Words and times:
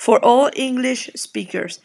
For 0.00 0.18
all 0.24 0.48
English 0.56 1.10
speakers, 1.14 1.78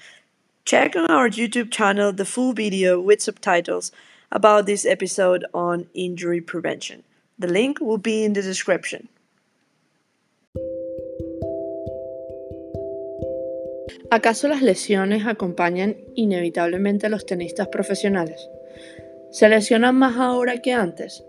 check 0.63 0.95
on 0.95 1.11
our 1.11 1.27
YouTube 1.27 1.69
channel 1.69 2.13
the 2.13 2.23
full 2.23 2.53
video 2.53 2.97
with 2.97 3.21
subtitles 3.21 3.91
about 4.31 4.65
this 4.65 4.85
episode 4.85 5.43
on 5.53 5.87
injury 5.93 6.39
prevention. 6.39 7.03
The 7.37 7.47
link 7.47 7.81
will 7.81 7.97
be 7.97 8.23
in 8.23 8.31
the 8.31 8.41
description. 8.41 9.09
¿Acaso 14.09 14.47
las 14.47 14.61
lesiones 14.61 15.25
acompañan 15.25 15.97
inevitablemente 16.15 17.07
a 17.07 17.09
los 17.09 17.25
tenistas 17.25 17.67
profesionales? 17.67 18.47
¿Se 19.31 19.49
lesionan 19.49 19.95
más 19.95 20.15
ahora 20.15 20.61
que 20.61 20.71
antes? 20.71 21.21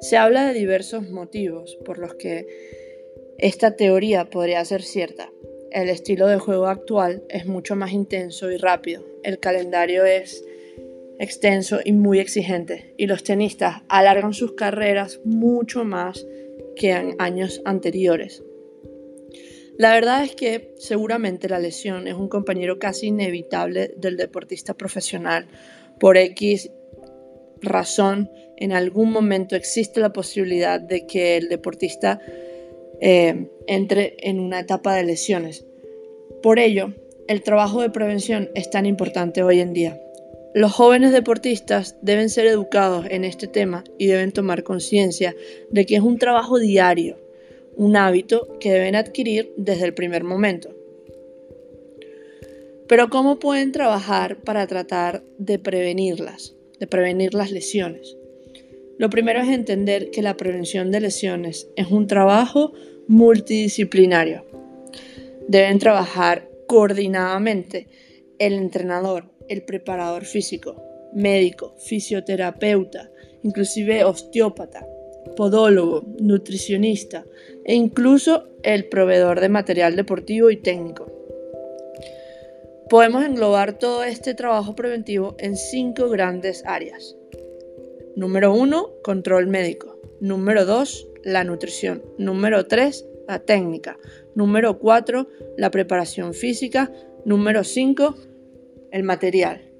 Se 0.00 0.16
habla 0.16 0.46
de 0.46 0.54
diversos 0.54 1.10
motivos 1.10 1.76
por 1.84 1.98
los 1.98 2.14
que 2.14 2.46
esta 3.38 3.74
teoría 3.76 4.26
podría 4.26 4.64
ser 4.64 4.82
cierta. 4.82 5.28
El 5.76 5.90
estilo 5.90 6.26
de 6.26 6.38
juego 6.38 6.68
actual 6.68 7.22
es 7.28 7.44
mucho 7.44 7.76
más 7.76 7.92
intenso 7.92 8.50
y 8.50 8.56
rápido. 8.56 9.04
El 9.22 9.38
calendario 9.38 10.06
es 10.06 10.42
extenso 11.18 11.80
y 11.84 11.92
muy 11.92 12.18
exigente 12.18 12.94
y 12.96 13.06
los 13.06 13.22
tenistas 13.22 13.82
alargan 13.90 14.32
sus 14.32 14.52
carreras 14.52 15.20
mucho 15.24 15.84
más 15.84 16.26
que 16.76 16.92
en 16.92 17.14
años 17.18 17.60
anteriores. 17.66 18.42
La 19.76 19.92
verdad 19.92 20.24
es 20.24 20.34
que 20.34 20.72
seguramente 20.78 21.46
la 21.46 21.58
lesión 21.58 22.08
es 22.08 22.14
un 22.14 22.30
compañero 22.30 22.78
casi 22.78 23.08
inevitable 23.08 23.92
del 23.98 24.16
deportista 24.16 24.72
profesional. 24.72 25.46
Por 26.00 26.16
X 26.16 26.70
razón, 27.60 28.30
en 28.56 28.72
algún 28.72 29.12
momento 29.12 29.56
existe 29.56 30.00
la 30.00 30.14
posibilidad 30.14 30.80
de 30.80 31.06
que 31.06 31.36
el 31.36 31.50
deportista 31.50 32.18
eh, 32.98 33.50
entre 33.66 34.16
en 34.20 34.40
una 34.40 34.60
etapa 34.60 34.94
de 34.94 35.04
lesiones. 35.04 35.65
Por 36.42 36.58
ello, 36.58 36.92
el 37.28 37.42
trabajo 37.42 37.82
de 37.82 37.90
prevención 37.90 38.50
es 38.54 38.70
tan 38.70 38.86
importante 38.86 39.42
hoy 39.42 39.60
en 39.60 39.72
día. 39.72 40.00
Los 40.54 40.72
jóvenes 40.72 41.12
deportistas 41.12 41.96
deben 42.00 42.30
ser 42.30 42.46
educados 42.46 43.06
en 43.10 43.24
este 43.24 43.46
tema 43.46 43.84
y 43.98 44.06
deben 44.06 44.32
tomar 44.32 44.62
conciencia 44.62 45.34
de 45.70 45.84
que 45.84 45.96
es 45.96 46.02
un 46.02 46.18
trabajo 46.18 46.58
diario 46.58 47.18
un 47.76 47.94
hábito 47.94 48.56
que 48.58 48.72
deben 48.72 48.96
adquirir 48.96 49.52
desde 49.56 49.84
el 49.84 49.94
primer 49.94 50.24
momento. 50.24 50.74
Pero 52.88 53.10
¿cómo 53.10 53.38
pueden 53.38 53.72
trabajar 53.72 54.38
para 54.38 54.66
tratar 54.66 55.22
de 55.38 55.58
prevenirlas, 55.58 56.54
de 56.80 56.86
prevenir 56.86 57.34
las 57.34 57.50
lesiones? 57.50 58.16
Lo 58.98 59.10
primero 59.10 59.40
es 59.40 59.48
entender 59.48 60.10
que 60.10 60.22
la 60.22 60.36
prevención 60.36 60.90
de 60.90 61.00
lesiones 61.00 61.68
es 61.76 61.88
un 61.90 62.06
trabajo 62.06 62.72
multidisciplinario. 63.08 64.45
Deben 65.48 65.78
trabajar 65.78 66.48
coordinadamente 66.66 67.88
el 68.38 68.54
entrenador, 68.54 69.30
el 69.48 69.62
preparador 69.62 70.24
físico, 70.24 70.82
médico, 71.14 71.74
fisioterapeuta, 71.78 73.10
inclusive 73.42 74.04
osteópata, 74.04 74.86
podólogo, 75.36 76.04
nutricionista 76.20 77.24
e 77.64 77.74
incluso 77.74 78.48
el 78.62 78.86
proveedor 78.86 79.40
de 79.40 79.48
material 79.48 79.96
deportivo 79.96 80.50
y 80.50 80.56
técnico. 80.56 81.12
Podemos 82.88 83.24
englobar 83.24 83.78
todo 83.78 84.04
este 84.04 84.34
trabajo 84.34 84.76
preventivo 84.76 85.34
en 85.38 85.56
cinco 85.56 86.08
grandes 86.08 86.64
áreas. 86.66 87.16
Número 88.14 88.54
1, 88.54 89.02
control 89.02 89.48
médico. 89.48 90.00
Número 90.20 90.64
2, 90.64 91.08
la 91.24 91.44
nutrición. 91.44 92.02
Número 92.16 92.66
3, 92.66 93.04
la 93.26 93.40
técnica. 93.40 93.98
Número 94.34 94.78
4, 94.78 95.28
la 95.56 95.70
preparación 95.70 96.34
física. 96.34 96.92
Número 97.24 97.64
5, 97.64 98.14
el 98.92 99.02
material. 99.02 99.70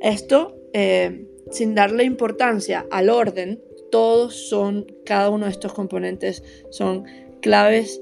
Esto, 0.00 0.56
eh, 0.72 1.26
sin 1.50 1.74
darle 1.74 2.04
importancia 2.04 2.86
al 2.90 3.10
orden, 3.10 3.62
todos 3.90 4.34
son, 4.48 4.86
cada 5.04 5.30
uno 5.30 5.46
de 5.46 5.52
estos 5.52 5.72
componentes 5.72 6.42
son 6.70 7.04
claves 7.40 8.00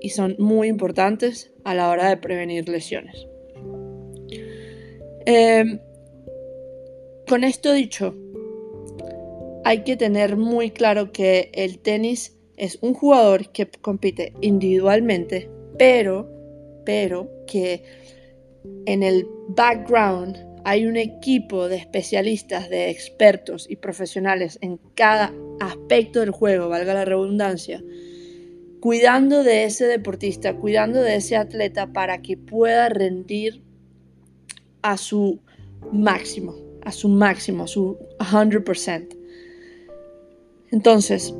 y 0.00 0.10
son 0.10 0.34
muy 0.38 0.68
importantes 0.68 1.52
a 1.64 1.74
la 1.74 1.90
hora 1.90 2.08
de 2.08 2.16
prevenir 2.16 2.68
lesiones. 2.68 3.26
Em, 5.26 5.80
con 7.28 7.44
esto 7.44 7.72
dicho, 7.72 8.14
hay 9.64 9.84
que 9.84 9.96
tener 9.96 10.36
muy 10.36 10.70
claro 10.70 11.12
que 11.12 11.50
el 11.54 11.78
tenis 11.78 12.39
es 12.60 12.78
un 12.82 12.92
jugador 12.92 13.52
que 13.52 13.66
compite 13.80 14.34
individualmente, 14.42 15.48
pero, 15.78 16.30
pero 16.84 17.26
que 17.46 17.82
en 18.84 19.02
el 19.02 19.26
background 19.48 20.36
hay 20.66 20.84
un 20.84 20.98
equipo 20.98 21.68
de 21.68 21.76
especialistas, 21.76 22.68
de 22.68 22.90
expertos 22.90 23.66
y 23.66 23.76
profesionales 23.76 24.58
en 24.60 24.78
cada 24.94 25.32
aspecto 25.58 26.20
del 26.20 26.32
juego, 26.32 26.68
valga 26.68 26.92
la 26.92 27.06
redundancia, 27.06 27.82
cuidando 28.80 29.42
de 29.42 29.64
ese 29.64 29.86
deportista, 29.86 30.54
cuidando 30.56 31.00
de 31.00 31.16
ese 31.16 31.36
atleta 31.36 31.94
para 31.94 32.20
que 32.20 32.36
pueda 32.36 32.90
rendir 32.90 33.62
a 34.82 34.98
su 34.98 35.40
máximo, 35.92 36.56
a 36.82 36.92
su 36.92 37.08
máximo, 37.08 37.64
a 37.64 37.68
su 37.68 37.96
100%. 38.18 39.16
Entonces, 40.72 41.34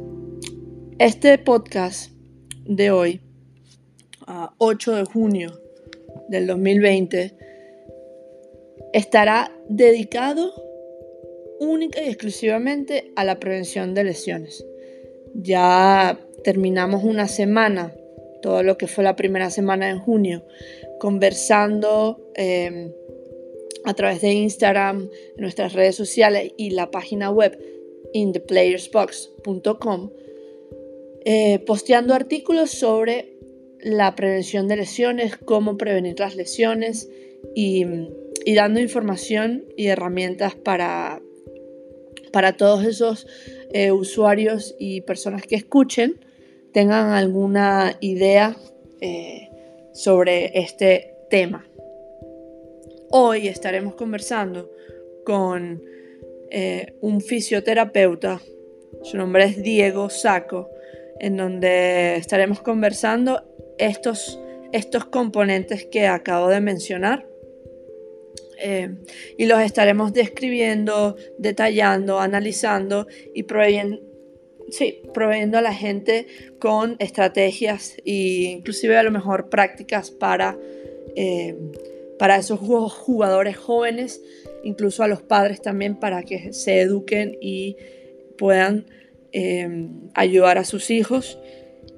este 1.00 1.38
podcast 1.38 2.10
de 2.66 2.90
hoy, 2.90 3.22
8 4.58 4.96
de 4.96 5.04
junio 5.04 5.58
del 6.28 6.46
2020, 6.46 7.32
estará 8.92 9.50
dedicado 9.70 10.52
única 11.58 12.02
y 12.02 12.08
exclusivamente 12.08 13.12
a 13.16 13.24
la 13.24 13.40
prevención 13.40 13.94
de 13.94 14.04
lesiones. 14.04 14.62
Ya 15.32 16.20
terminamos 16.44 17.02
una 17.02 17.28
semana, 17.28 17.94
todo 18.42 18.62
lo 18.62 18.76
que 18.76 18.86
fue 18.86 19.02
la 19.02 19.16
primera 19.16 19.48
semana 19.48 19.90
de 19.90 19.98
junio, 19.98 20.44
conversando 20.98 22.30
em, 22.34 22.92
a 23.86 23.94
través 23.94 24.20
de 24.20 24.34
Instagram, 24.34 25.08
nuestras 25.38 25.72
redes 25.72 25.96
sociales 25.96 26.52
y 26.58 26.72
la 26.72 26.90
página 26.90 27.30
web 27.30 27.58
intheplayersbox.com, 28.12 30.10
eh, 31.24 31.58
posteando 31.66 32.14
artículos 32.14 32.70
sobre 32.70 33.36
la 33.78 34.14
prevención 34.14 34.68
de 34.68 34.76
lesiones, 34.76 35.36
cómo 35.36 35.76
prevenir 35.76 36.18
las 36.18 36.34
lesiones 36.34 37.10
y 37.54 37.84
dando 38.54 38.80
información 38.80 39.64
y 39.76 39.86
herramientas 39.86 40.54
para, 40.54 41.20
para 42.32 42.56
todos 42.56 42.84
esos 42.84 43.26
eh, 43.72 43.92
usuarios 43.92 44.74
y 44.78 45.02
personas 45.02 45.42
que 45.42 45.56
escuchen 45.56 46.24
tengan 46.72 47.10
alguna 47.10 47.96
idea 48.00 48.56
eh, 49.00 49.50
sobre 49.92 50.58
este 50.58 51.14
tema. 51.28 51.66
Hoy 53.10 53.48
estaremos 53.48 53.94
conversando 53.94 54.70
con 55.24 55.82
un 57.00 57.20
fisioterapeuta, 57.20 58.40
su 59.04 59.16
nombre 59.16 59.44
es 59.44 59.62
Diego 59.62 60.10
Saco, 60.10 60.68
en 61.20 61.36
donde 61.36 62.16
estaremos 62.16 62.60
conversando 62.60 63.44
estos, 63.78 64.40
estos 64.72 65.04
componentes 65.04 65.84
que 65.84 66.06
acabo 66.06 66.48
de 66.48 66.60
mencionar. 66.60 67.26
Eh, 68.62 68.90
y 69.38 69.46
los 69.46 69.60
estaremos 69.60 70.12
describiendo, 70.12 71.16
detallando, 71.38 72.20
analizando 72.20 73.06
y 73.34 73.44
proveyendo, 73.44 73.98
a 75.58 75.62
la 75.62 75.74
gente 75.74 76.26
con 76.58 76.96
estrategias 76.98 77.96
e 78.04 78.52
inclusive 78.52 78.96
a 78.98 79.02
lo 79.02 79.10
mejor 79.10 79.48
prácticas 79.48 80.10
para, 80.10 80.58
eh, 81.16 81.56
para 82.18 82.36
esos 82.36 82.60
jugadores 82.60 83.56
jóvenes, 83.56 84.22
incluso 84.62 85.02
a 85.02 85.08
los 85.08 85.22
padres 85.22 85.62
también 85.62 85.98
para 85.98 86.22
que 86.22 86.52
se 86.52 86.80
eduquen 86.80 87.38
y 87.40 87.76
puedan 88.36 88.86
eh, 89.32 89.88
ayudar 90.14 90.58
a 90.58 90.64
sus 90.64 90.90
hijos 90.90 91.38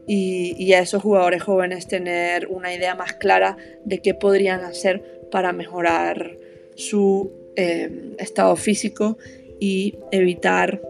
y, 0.07 0.73
a 0.73 0.81
esos 0.81 1.03
jugadores 1.03 1.43
jóvenes 1.43 1.87
tener 1.87 2.49
una 2.49 2.75
idea 2.75 2.95
más 2.95 3.15
clara 3.15 3.57
de 3.85 3.99
qué 3.99 4.15
podrían 4.15 4.65
hacer 4.65 5.23
para 5.31 5.53
mejorar 5.53 6.37
su 6.75 7.33
eh, 7.57 8.15
estado 8.19 8.57
físico 8.57 9.19
y 9.61 9.99
evitar 10.11 10.83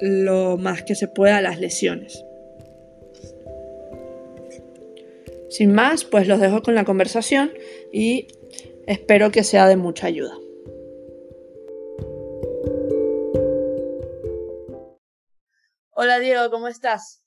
lo 0.00 0.56
más 0.56 0.82
que 0.82 0.94
se 0.94 1.08
pueda 1.08 1.40
las 1.40 1.60
lesiones. 1.60 2.24
Sin 5.48 5.72
más, 5.72 6.04
pues 6.04 6.26
los 6.26 6.40
dejo 6.40 6.62
con 6.62 6.74
la 6.74 6.84
conversación 6.84 7.52
y 7.92 8.26
espero 8.86 9.30
que 9.30 9.44
sea 9.44 9.68
de 9.68 9.76
mucha 9.76 10.08
ayuda. 10.08 10.36
Hola 15.98 16.18
Diego, 16.18 16.50
¿cómo 16.50 16.68
estás? 16.68 17.24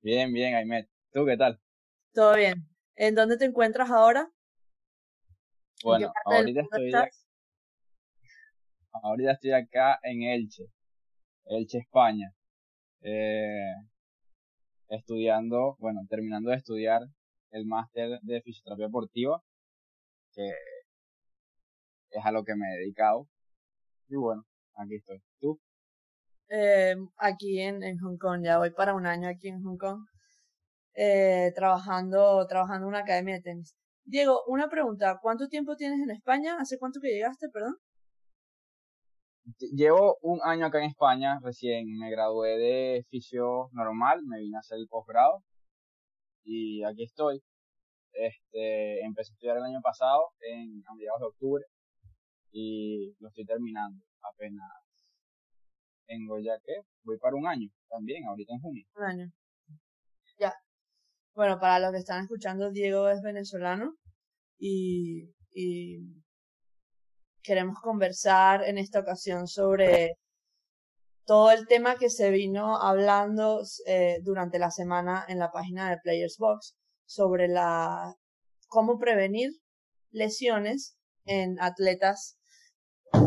Bien, 0.00 0.32
bien, 0.32 0.54
Aimet. 0.54 0.88
¿Tú 1.12 1.26
qué 1.26 1.36
tal? 1.36 1.60
Todo 2.14 2.34
bien. 2.34 2.66
¿En 2.96 3.14
dónde 3.14 3.36
te 3.36 3.44
encuentras 3.44 3.90
ahora? 3.90 4.26
Bueno, 5.84 6.10
ahorita 6.24 6.62
estoy, 6.62 6.92
ahorita 9.02 9.32
estoy 9.32 9.52
acá 9.52 10.00
en 10.02 10.22
Elche, 10.22 10.64
Elche, 11.44 11.76
España. 11.76 12.32
Eh, 13.02 13.74
estudiando, 14.88 15.76
bueno, 15.78 16.00
terminando 16.08 16.48
de 16.48 16.56
estudiar 16.56 17.02
el 17.50 17.66
máster 17.66 18.18
de 18.22 18.40
fisioterapia 18.40 18.86
deportiva, 18.86 19.42
que 20.32 20.48
es 22.08 22.24
a 22.24 22.32
lo 22.32 22.44
que 22.44 22.54
me 22.54 22.66
he 22.66 22.78
dedicado. 22.78 23.28
Y 24.08 24.16
bueno, 24.16 24.46
aquí 24.76 24.94
estoy. 24.94 25.22
¿Tú? 25.38 25.60
Eh, 26.50 26.96
aquí 27.16 27.60
en, 27.60 27.82
en 27.84 27.98
Hong 27.98 28.18
Kong, 28.18 28.42
ya 28.44 28.58
voy 28.58 28.70
para 28.70 28.94
un 28.94 29.06
año 29.06 29.28
aquí 29.28 29.48
en 29.48 29.62
Hong 29.62 29.78
Kong, 29.78 30.04
eh, 30.94 31.52
trabajando, 31.54 32.44
trabajando 32.48 32.86
en 32.86 32.88
una 32.88 32.98
academia 33.00 33.36
de 33.36 33.42
tenis. 33.42 33.76
Diego, 34.04 34.42
una 34.48 34.68
pregunta, 34.68 35.20
¿cuánto 35.22 35.46
tiempo 35.46 35.76
tienes 35.76 36.00
en 36.00 36.10
España? 36.10 36.56
¿Hace 36.58 36.78
cuánto 36.78 37.00
que 37.00 37.08
llegaste, 37.08 37.48
perdón? 37.50 37.76
Llevo 39.72 40.18
un 40.22 40.40
año 40.42 40.66
acá 40.66 40.78
en 40.78 40.90
España, 40.90 41.38
recién 41.42 41.86
me 41.98 42.10
gradué 42.10 42.58
de 42.58 43.04
fisio 43.08 43.68
normal, 43.72 44.20
me 44.24 44.40
vine 44.40 44.56
a 44.56 44.60
hacer 44.60 44.78
el 44.78 44.88
posgrado 44.88 45.44
y 46.44 46.82
aquí 46.82 47.04
estoy. 47.04 47.42
Este, 48.12 49.04
empecé 49.04 49.30
a 49.30 49.34
estudiar 49.34 49.56
el 49.58 49.62
año 49.62 49.80
pasado, 49.82 50.32
en, 50.40 50.82
a 50.86 50.94
mediados 50.94 51.20
de 51.20 51.26
octubre, 51.26 51.64
y 52.50 53.14
lo 53.20 53.28
estoy 53.28 53.44
terminando 53.44 54.04
apenas. 54.22 54.68
Tengo 56.10 56.40
ya 56.40 56.58
que 56.64 56.72
voy 57.04 57.18
para 57.18 57.36
un 57.36 57.46
año 57.46 57.68
también, 57.88 58.24
ahorita 58.24 58.52
en 58.52 58.60
junio. 58.60 58.84
Un 58.96 59.04
año. 59.04 59.32
Ya. 60.40 60.52
Bueno, 61.36 61.60
para 61.60 61.78
los 61.78 61.92
que 61.92 61.98
están 61.98 62.24
escuchando, 62.24 62.72
Diego 62.72 63.08
es 63.08 63.22
venezolano 63.22 63.94
y, 64.58 65.32
y 65.52 66.00
queremos 67.44 67.78
conversar 67.80 68.64
en 68.64 68.78
esta 68.78 68.98
ocasión 68.98 69.46
sobre 69.46 70.16
todo 71.26 71.52
el 71.52 71.68
tema 71.68 71.94
que 71.94 72.10
se 72.10 72.32
vino 72.32 72.76
hablando 72.82 73.62
eh, 73.86 74.18
durante 74.24 74.58
la 74.58 74.72
semana 74.72 75.24
en 75.28 75.38
la 75.38 75.52
página 75.52 75.90
de 75.90 75.98
Players 76.02 76.38
Box 76.38 76.74
sobre 77.06 77.46
la 77.46 78.16
cómo 78.66 78.98
prevenir 78.98 79.52
lesiones 80.10 80.96
en 81.24 81.60
atletas 81.60 82.36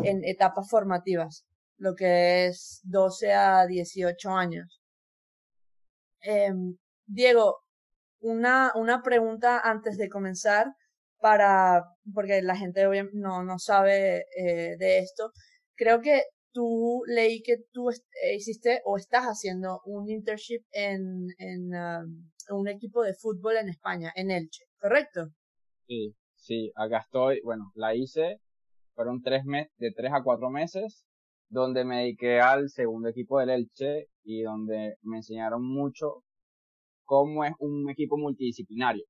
en 0.04 0.26
etapas 0.26 0.70
formativas, 0.70 1.46
lo 1.84 1.96
que 1.96 2.48
es 2.48 2.80
12 2.86 3.34
a 3.34 3.68
18 3.68 4.30
años. 4.30 4.82
Em, 6.22 6.78
Diego, 7.06 7.58
una, 8.22 8.72
una 8.76 9.02
pregunta 9.04 9.60
antes 9.60 9.98
de 9.98 10.08
comenzar 10.08 10.68
para, 11.20 11.84
porque 12.14 12.42
la 12.42 12.56
gente 12.56 12.86
no, 13.14 13.44
no 13.44 13.60
sabe 13.60 14.26
eh, 14.38 14.78
de 14.80 15.00
esto. 15.00 15.32
Creo 15.76 16.00
que 16.00 16.24
tú 16.54 17.02
leí 17.06 17.42
que 17.42 17.58
tú 17.74 17.90
hiciste 18.34 18.82
o 18.86 18.96
estás 18.96 19.26
haciendo 19.26 19.82
un 19.86 20.10
internship 20.10 20.64
en, 20.72 21.28
en 21.38 21.76
um, 21.76 22.32
un 22.60 22.68
equipo 22.70 23.04
de 23.04 23.14
fútbol 23.14 23.58
en 23.58 23.68
España, 23.68 24.14
en 24.16 24.32
Elche, 24.32 24.64
¿correcto? 24.80 25.32
Sí, 25.88 26.16
sí, 26.36 26.72
acá 26.76 27.00
estoy, 27.00 27.42
bueno, 27.44 27.72
la 27.76 27.94
hice, 27.94 28.40
fueron 28.94 29.22
tres 29.22 29.44
meses, 29.44 29.74
de 29.78 29.92
tres 29.92 30.14
a 30.14 30.24
cuatro 30.24 30.50
meses, 30.50 31.06
donde 31.54 31.86
me 31.86 31.98
dediqué 31.98 32.40
al 32.40 32.70
segundo 32.70 33.10
equipo 33.10 33.40
del 33.40 33.52
Elche 33.52 34.08
y 34.24 34.42
donde 34.42 34.96
me 35.04 35.18
enseñaron 35.18 35.64
mucho 35.64 36.24
cómo 37.06 37.46
es 37.46 37.54
un 37.60 37.88
equipo 37.92 38.18
multidisciplinario, 38.18 39.06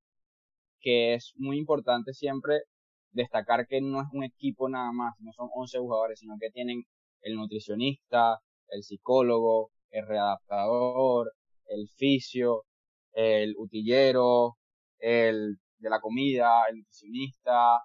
que 0.82 1.14
es 1.14 1.32
muy 1.38 1.58
importante 1.58 2.14
siempre 2.14 2.64
destacar 3.12 3.66
que 3.66 3.80
no 3.80 4.02
es 4.02 4.08
un 4.12 4.26
equipo 4.26 4.68
nada 4.68 4.92
más, 4.92 5.14
no 5.20 5.32
son 5.32 5.48
11 5.54 5.80
jugadores, 5.80 6.20
sino 6.20 6.36
que 6.38 6.50
tienen 6.50 6.84
el 7.22 7.36
nutricionista, 7.36 8.40
el 8.68 8.84
psicólogo, 8.84 9.72
el 9.92 10.06
readaptador, 10.06 11.32
el 11.68 11.88
fisio, 11.96 12.66
el 13.14 13.56
utillero, 13.58 14.58
el 15.00 15.60
de 15.78 15.90
la 15.90 16.02
comida, 16.02 16.64
el 16.70 16.80
nutricionista. 16.80 17.80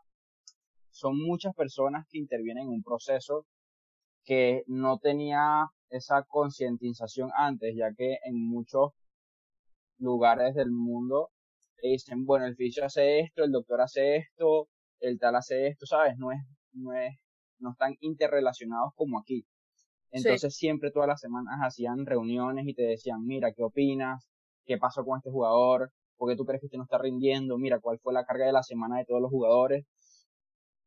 Son 0.90 1.16
muchas 1.16 1.54
personas 1.54 2.06
que 2.11 2.19
intervienen 2.19 2.64
en 2.64 2.70
un 2.70 2.82
proceso 2.82 3.46
que 4.28 4.62
no 4.66 4.98
tenía 4.98 5.64
esa 5.88 6.22
concientización 6.25 7.30
antes, 7.34 7.75
ya 7.75 7.94
que 7.96 8.19
en 8.25 8.46
muchos 8.46 8.92
lugares 9.96 10.54
del 10.54 10.70
mundo 10.70 11.30
dicen, 11.82 12.26
bueno, 12.26 12.44
el 12.44 12.54
fisio 12.54 12.84
hace 12.84 13.20
esto, 13.20 13.42
el 13.42 13.52
doctor 13.52 13.80
hace 13.80 14.16
esto, 14.16 14.69
el 15.00 15.19
tal 15.19 15.36
hace 15.36 15.69
esto, 15.69 15.86
¿sabes? 15.86 16.19
No 16.19 16.30
es, 16.30 16.40
no 16.72 16.92
es, 16.92 17.16
no 17.58 17.70
están 17.70 17.94
interrelacionados 18.00 18.92
como 18.96 19.19
aquí. 19.19 19.46
Entonces 20.10 20.54
siempre 20.54 20.90
todas 20.90 21.08
las 21.08 21.20
semanas 21.20 21.58
hacían 21.62 22.04
reuniones 22.04 22.66
y 22.69 22.75
te 22.75 22.82
decían, 22.82 23.25
mira, 23.25 23.54
¿qué 23.54 23.62
opinas? 23.62 24.28
¿Qué 24.66 24.76
pasó 24.76 25.06
con 25.06 25.16
este 25.16 25.30
jugador? 25.30 25.90
¿Por 26.19 26.28
qué 26.28 26.36
tú 26.36 26.44
crees 26.44 26.60
que 26.60 26.66
este 26.66 26.76
no 26.76 26.82
está 26.82 26.98
rindiendo? 26.98 27.56
Mira, 27.56 27.80
¿cuál 27.80 27.98
fue 27.98 28.12
la 28.12 28.26
carga 28.26 28.44
de 28.44 28.52
la 28.52 28.62
semana 28.62 28.98
de 28.98 29.06
todos 29.06 29.22
los 29.22 29.30
jugadores? 29.30 29.86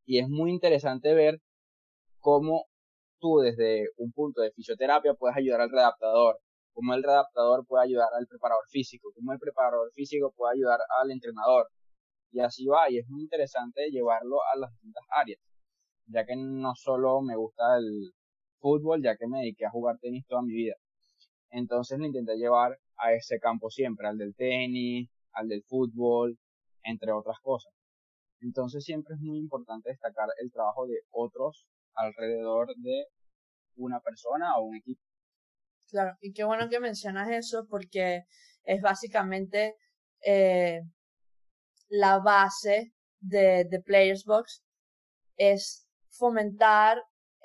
Y 0.06 0.20
es 0.20 0.30
muy 0.30 0.52
interesante 0.52 1.16
ver 1.16 1.40
cómo 2.20 2.66
tú 3.22 3.38
desde 3.40 3.88
un 3.98 4.12
punto 4.12 4.42
de 4.42 4.52
fisioterapia 4.52 5.14
puedes 5.14 5.38
ayudar 5.38 5.62
al 5.62 5.70
redactador, 5.70 6.40
cómo 6.74 6.94
el 6.94 7.04
redactador 7.04 7.66
puede 7.66 7.86
ayudar 7.86 8.10
al 8.18 8.28
preparador 8.28 8.66
físico, 8.70 9.12
cómo 9.16 9.32
el 9.32 9.40
preparador 9.40 9.92
físico 9.94 10.34
puede 10.36 10.56
ayudar 10.58 10.80
al 11.02 11.12
entrenador. 11.12 11.68
Y 12.32 12.40
así 12.40 12.66
va, 12.66 12.90
y 12.90 12.98
es 12.98 13.08
muy 13.08 13.22
interesante 13.22 13.90
llevarlo 13.92 14.40
a 14.54 14.58
las 14.58 14.72
distintas 14.72 15.04
áreas, 15.10 15.40
ya 16.08 16.26
que 16.26 16.36
no 16.36 16.74
solo 16.76 17.22
me 17.22 17.36
gusta 17.36 17.78
el 17.78 18.12
fútbol, 18.60 19.02
ya 19.04 19.16
que 19.18 19.28
me 19.28 19.40
dediqué 19.40 19.66
a 19.66 19.72
jugar 19.72 19.98
tenis 20.00 20.26
toda 20.28 20.42
mi 20.42 20.54
vida. 20.54 20.76
Entonces 21.52 22.00
lo 22.00 22.06
intenté 22.06 22.38
llevar 22.38 22.78
a 22.98 23.14
ese 23.14 23.40
campo 23.40 23.70
siempre, 23.70 24.08
al 24.08 24.18
del 24.18 24.34
tenis, 24.36 25.10
al 25.34 25.48
del 25.48 25.64
fútbol, 25.64 26.38
entre 26.84 27.12
otras 27.12 27.38
cosas. 27.42 27.74
Entonces 28.40 28.84
siempre 28.84 29.16
es 29.16 29.22
muy 29.22 29.38
importante 29.38 29.90
destacar 29.90 30.30
el 30.42 30.52
trabajo 30.52 30.88
de 30.88 31.02
otros 31.12 31.68
alrededor 31.96 32.74
de 32.78 33.06
una 33.76 34.00
persona 34.00 34.58
o 34.58 34.64
un 34.64 34.76
equipo. 34.78 35.02
Claro, 35.90 36.18
y 36.22 36.32
qué 36.32 36.44
bueno 36.44 36.70
que 36.70 36.80
mencionas 36.80 37.30
eso 37.30 37.66
porque 37.70 38.24
es 38.64 38.82
básicamente 38.82 39.76
eh, 40.22 40.82
la 41.90 42.20
base 42.20 42.94
de, 43.20 43.66
de 43.70 43.82
Players 43.82 44.24
Box, 44.26 44.64
es 45.38 45.88
fomentar 46.10 46.98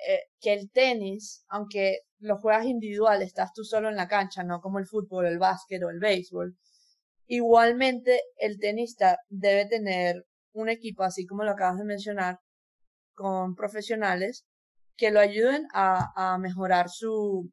eh, 0.07 0.21
que 0.39 0.53
el 0.53 0.71
tenis, 0.71 1.43
aunque 1.49 1.99
lo 2.19 2.37
juegas 2.37 2.65
individual, 2.65 3.21
estás 3.21 3.51
tú 3.53 3.63
solo 3.63 3.89
en 3.89 3.95
la 3.95 4.07
cancha, 4.07 4.43
no 4.43 4.61
como 4.61 4.79
el 4.79 4.87
fútbol, 4.87 5.25
el 5.25 5.39
básquet 5.39 5.81
o 5.83 5.89
el 5.89 5.99
béisbol, 5.99 6.55
igualmente 7.27 8.21
el 8.37 8.59
tenista 8.59 9.17
debe 9.29 9.65
tener 9.67 10.25
un 10.53 10.69
equipo, 10.69 11.03
así 11.03 11.25
como 11.25 11.43
lo 11.43 11.51
acabas 11.51 11.77
de 11.77 11.85
mencionar, 11.85 12.39
con 13.17 13.55
profesionales 13.55 14.45
que 14.95 15.11
lo 15.11 15.19
ayuden 15.19 15.67
a, 15.73 16.37
mejorar 16.39 16.89
su, 16.89 17.51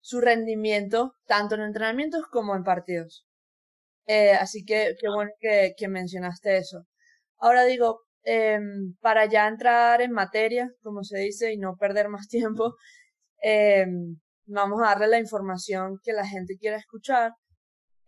su 0.00 0.20
rendimiento, 0.20 1.14
tanto 1.26 1.54
en 1.54 1.62
entrenamientos 1.62 2.24
como 2.30 2.56
en 2.56 2.64
partidos. 2.64 3.24
Eh, 4.06 4.32
así 4.32 4.64
que 4.64 4.96
qué 5.00 5.08
bueno 5.08 5.30
que, 5.40 5.88
mencionaste 5.88 6.58
eso. 6.58 6.84
Ahora 7.38 7.64
digo, 7.64 8.00
eh, 8.24 8.58
para 9.00 9.26
ya 9.26 9.46
entrar 9.46 10.02
en 10.02 10.12
materia, 10.12 10.68
como 10.82 11.04
se 11.04 11.18
dice, 11.18 11.52
y 11.52 11.58
no 11.58 11.76
perder 11.76 12.08
más 12.08 12.26
tiempo, 12.28 12.74
eh, 13.42 13.86
vamos 14.46 14.80
a 14.82 14.86
darle 14.90 15.08
la 15.08 15.18
información 15.20 15.98
que 16.02 16.12
la 16.12 16.26
gente 16.26 16.58
quiera 16.58 16.76
escuchar. 16.76 17.32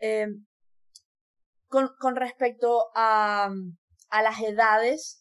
Em, 0.01 0.47
con, 1.69 1.91
con, 2.01 2.17
respecto 2.17 2.87
a, 2.97 3.51
a 4.09 4.23
las 4.23 4.41
edades 4.41 5.20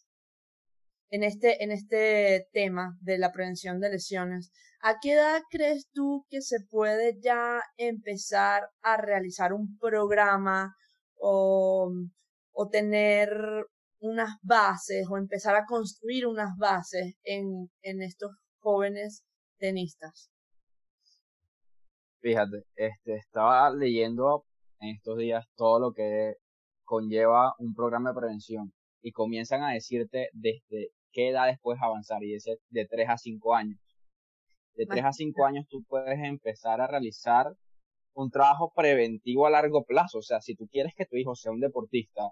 en 1.10 1.24
este, 1.24 1.64
en 1.64 1.72
este 1.72 2.48
tema 2.54 2.98
de 3.02 3.18
la 3.18 3.32
prevención 3.32 3.80
de 3.80 3.90
lesiones, 3.90 4.52
¿A 4.82 5.00
qué 5.02 5.12
edad 5.14 5.42
crees 5.50 5.90
tú 5.94 6.26
que 6.30 6.42
se 6.42 6.62
puede 6.70 7.20
ya 7.20 7.62
empezar 7.76 8.70
a 8.82 8.96
realizar 8.96 9.52
un 9.52 9.78
programa 9.78 10.74
o, 11.20 11.92
o 12.54 12.70
tener 12.70 13.30
unas 14.00 14.38
bases 14.42 15.06
o 15.10 15.18
empezar 15.18 15.58
a 15.58 15.66
construir 15.66 16.26
unas 16.26 16.56
bases 16.58 17.14
en, 17.24 17.70
en 17.82 18.02
estos 18.02 18.32
jóvenes 18.60 19.26
tenistas? 19.58 20.32
Fíjate, 22.22 22.64
este, 22.76 23.18
estaba 23.18 23.70
leyendo 23.72 24.46
en 24.80 24.96
estos 24.96 25.18
días 25.18 25.46
todo 25.58 25.80
lo 25.80 25.94
que 25.94 26.36
conlleva 26.86 27.54
un 27.60 27.74
programa 27.74 28.12
de 28.12 28.20
prevención 28.20 28.74
y 29.02 29.12
comienzan 29.12 29.62
a 29.64 29.74
decirte 29.74 30.30
desde 30.32 30.92
qué 31.12 31.30
edades 31.30 31.58
puedes 31.62 31.82
avanzar 31.82 32.24
y 32.24 32.34
dice 32.34 32.58
de 32.70 32.86
3 32.86 33.10
a 33.10 33.18
5 33.18 33.56
años 33.56 33.80
de 34.80 34.86
3 34.86 35.04
a 35.04 35.12
5 35.12 35.46
años 35.46 35.66
tú 35.68 35.84
puedes 35.84 36.20
empezar 36.24 36.80
a 36.80 36.88
realizar 36.88 37.54
un 38.14 38.32
trabajo 38.32 38.72
preventivo 38.74 39.46
a 39.46 39.50
largo 39.50 39.84
plazo. 39.84 40.20
O 40.20 40.22
sea, 40.22 40.40
si 40.40 40.56
tú 40.56 40.68
quieres 40.68 40.94
que 40.96 41.06
tu 41.06 41.18
hijo 41.18 41.36
sea 41.36 41.52
un 41.52 41.60
deportista 41.60 42.32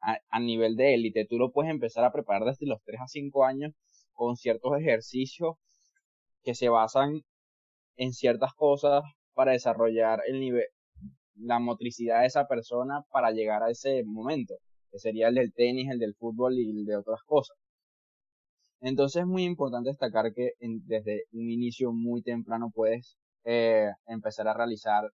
a, 0.00 0.40
nivel 0.40 0.76
de 0.76 0.94
élite, 0.94 1.26
tú 1.26 1.36
lo 1.36 1.50
puedes 1.50 1.70
empezar 1.70 2.04
a 2.04 2.12
preparar 2.12 2.44
desde 2.44 2.66
los 2.66 2.80
3 2.84 3.00
a 3.00 3.08
5 3.08 3.44
años 3.44 3.72
con 4.12 4.36
ciertos 4.36 4.78
ejercicios 4.78 5.56
que 6.44 6.54
se 6.54 6.68
basan 6.68 7.22
en 7.96 8.12
ciertas 8.12 8.54
cosas 8.54 9.02
para 9.34 9.52
desarrollar 9.52 10.22
el 10.28 10.38
nivel, 10.38 10.66
la 11.34 11.58
motricidad 11.58 12.20
de 12.20 12.26
esa 12.26 12.46
persona 12.46 13.04
para 13.10 13.32
llegar 13.32 13.64
a 13.64 13.70
ese 13.70 14.04
momento, 14.04 14.54
que 14.92 14.98
sería 15.00 15.26
el 15.26 15.34
del 15.34 15.52
tenis, 15.52 15.90
el 15.90 15.98
del 15.98 16.14
fútbol 16.14 16.56
y 16.56 16.70
el 16.70 16.84
de 16.86 16.96
otras 16.96 17.22
cosas. 17.24 17.56
Entonces 18.80 19.22
es 19.22 19.26
muy 19.26 19.44
importante 19.44 19.90
destacar 19.90 20.32
que 20.32 20.52
desde 20.58 21.24
un 21.32 21.50
inicio 21.50 21.92
muy 21.92 22.22
temprano 22.22 22.70
puedes 22.74 23.18
eh, 23.44 23.90
empezar 24.06 24.48
a 24.48 24.54
realizar 24.54 25.10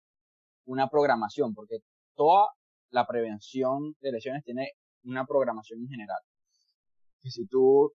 una 0.65 0.87
programación, 0.89 1.53
porque 1.53 1.79
toda 2.15 2.47
la 2.89 3.05
prevención 3.05 3.95
de 4.01 4.11
lesiones 4.11 4.43
tiene 4.43 4.71
una 5.03 5.25
programación 5.25 5.81
en 5.81 5.89
general. 5.89 6.19
Y 7.23 7.29
si 7.29 7.45
tú 7.47 7.93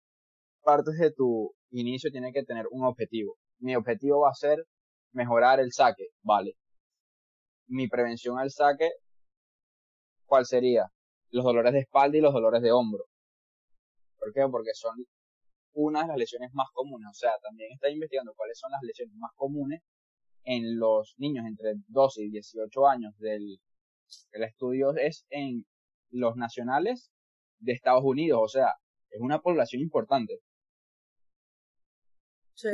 partes 0.62 0.98
de 0.98 1.12
tu 1.12 1.54
inicio, 1.70 2.10
tiene 2.10 2.32
que 2.32 2.44
tener 2.44 2.66
un 2.70 2.84
objetivo. 2.84 3.36
Mi 3.58 3.76
objetivo 3.76 4.20
va 4.20 4.30
a 4.30 4.34
ser 4.34 4.64
mejorar 5.12 5.60
el 5.60 5.72
saque, 5.72 6.08
vale. 6.22 6.56
Mi 7.66 7.88
prevención 7.88 8.38
al 8.38 8.50
saque, 8.50 8.90
¿cuál 10.26 10.44
sería? 10.44 10.86
Los 11.30 11.44
dolores 11.44 11.72
de 11.72 11.80
espalda 11.80 12.18
y 12.18 12.20
los 12.20 12.32
dolores 12.32 12.62
de 12.62 12.72
hombro. 12.72 13.04
¿Por 14.18 14.32
qué? 14.32 14.42
Porque 14.50 14.70
son 14.74 15.06
una 15.74 16.02
de 16.02 16.08
las 16.08 16.16
lesiones 16.16 16.50
más 16.54 16.68
comunes. 16.72 17.08
O 17.10 17.14
sea, 17.14 17.32
también 17.42 17.72
está 17.72 17.90
investigando 17.90 18.34
cuáles 18.34 18.58
son 18.58 18.70
las 18.70 18.82
lesiones 18.82 19.14
más 19.16 19.32
comunes 19.34 19.82
en 20.44 20.78
los 20.78 21.14
niños 21.18 21.46
entre 21.46 21.74
12 21.88 22.24
y 22.24 22.30
18 22.30 22.86
años 22.88 23.16
del 23.18 23.60
el 24.32 24.42
estudio 24.44 24.94
es 24.96 25.24
en 25.30 25.64
los 26.10 26.36
nacionales 26.36 27.10
de 27.60 27.72
Estados 27.72 28.04
Unidos, 28.04 28.40
o 28.42 28.48
sea, 28.48 28.74
es 29.10 29.20
una 29.20 29.40
población 29.40 29.82
importante. 29.82 30.40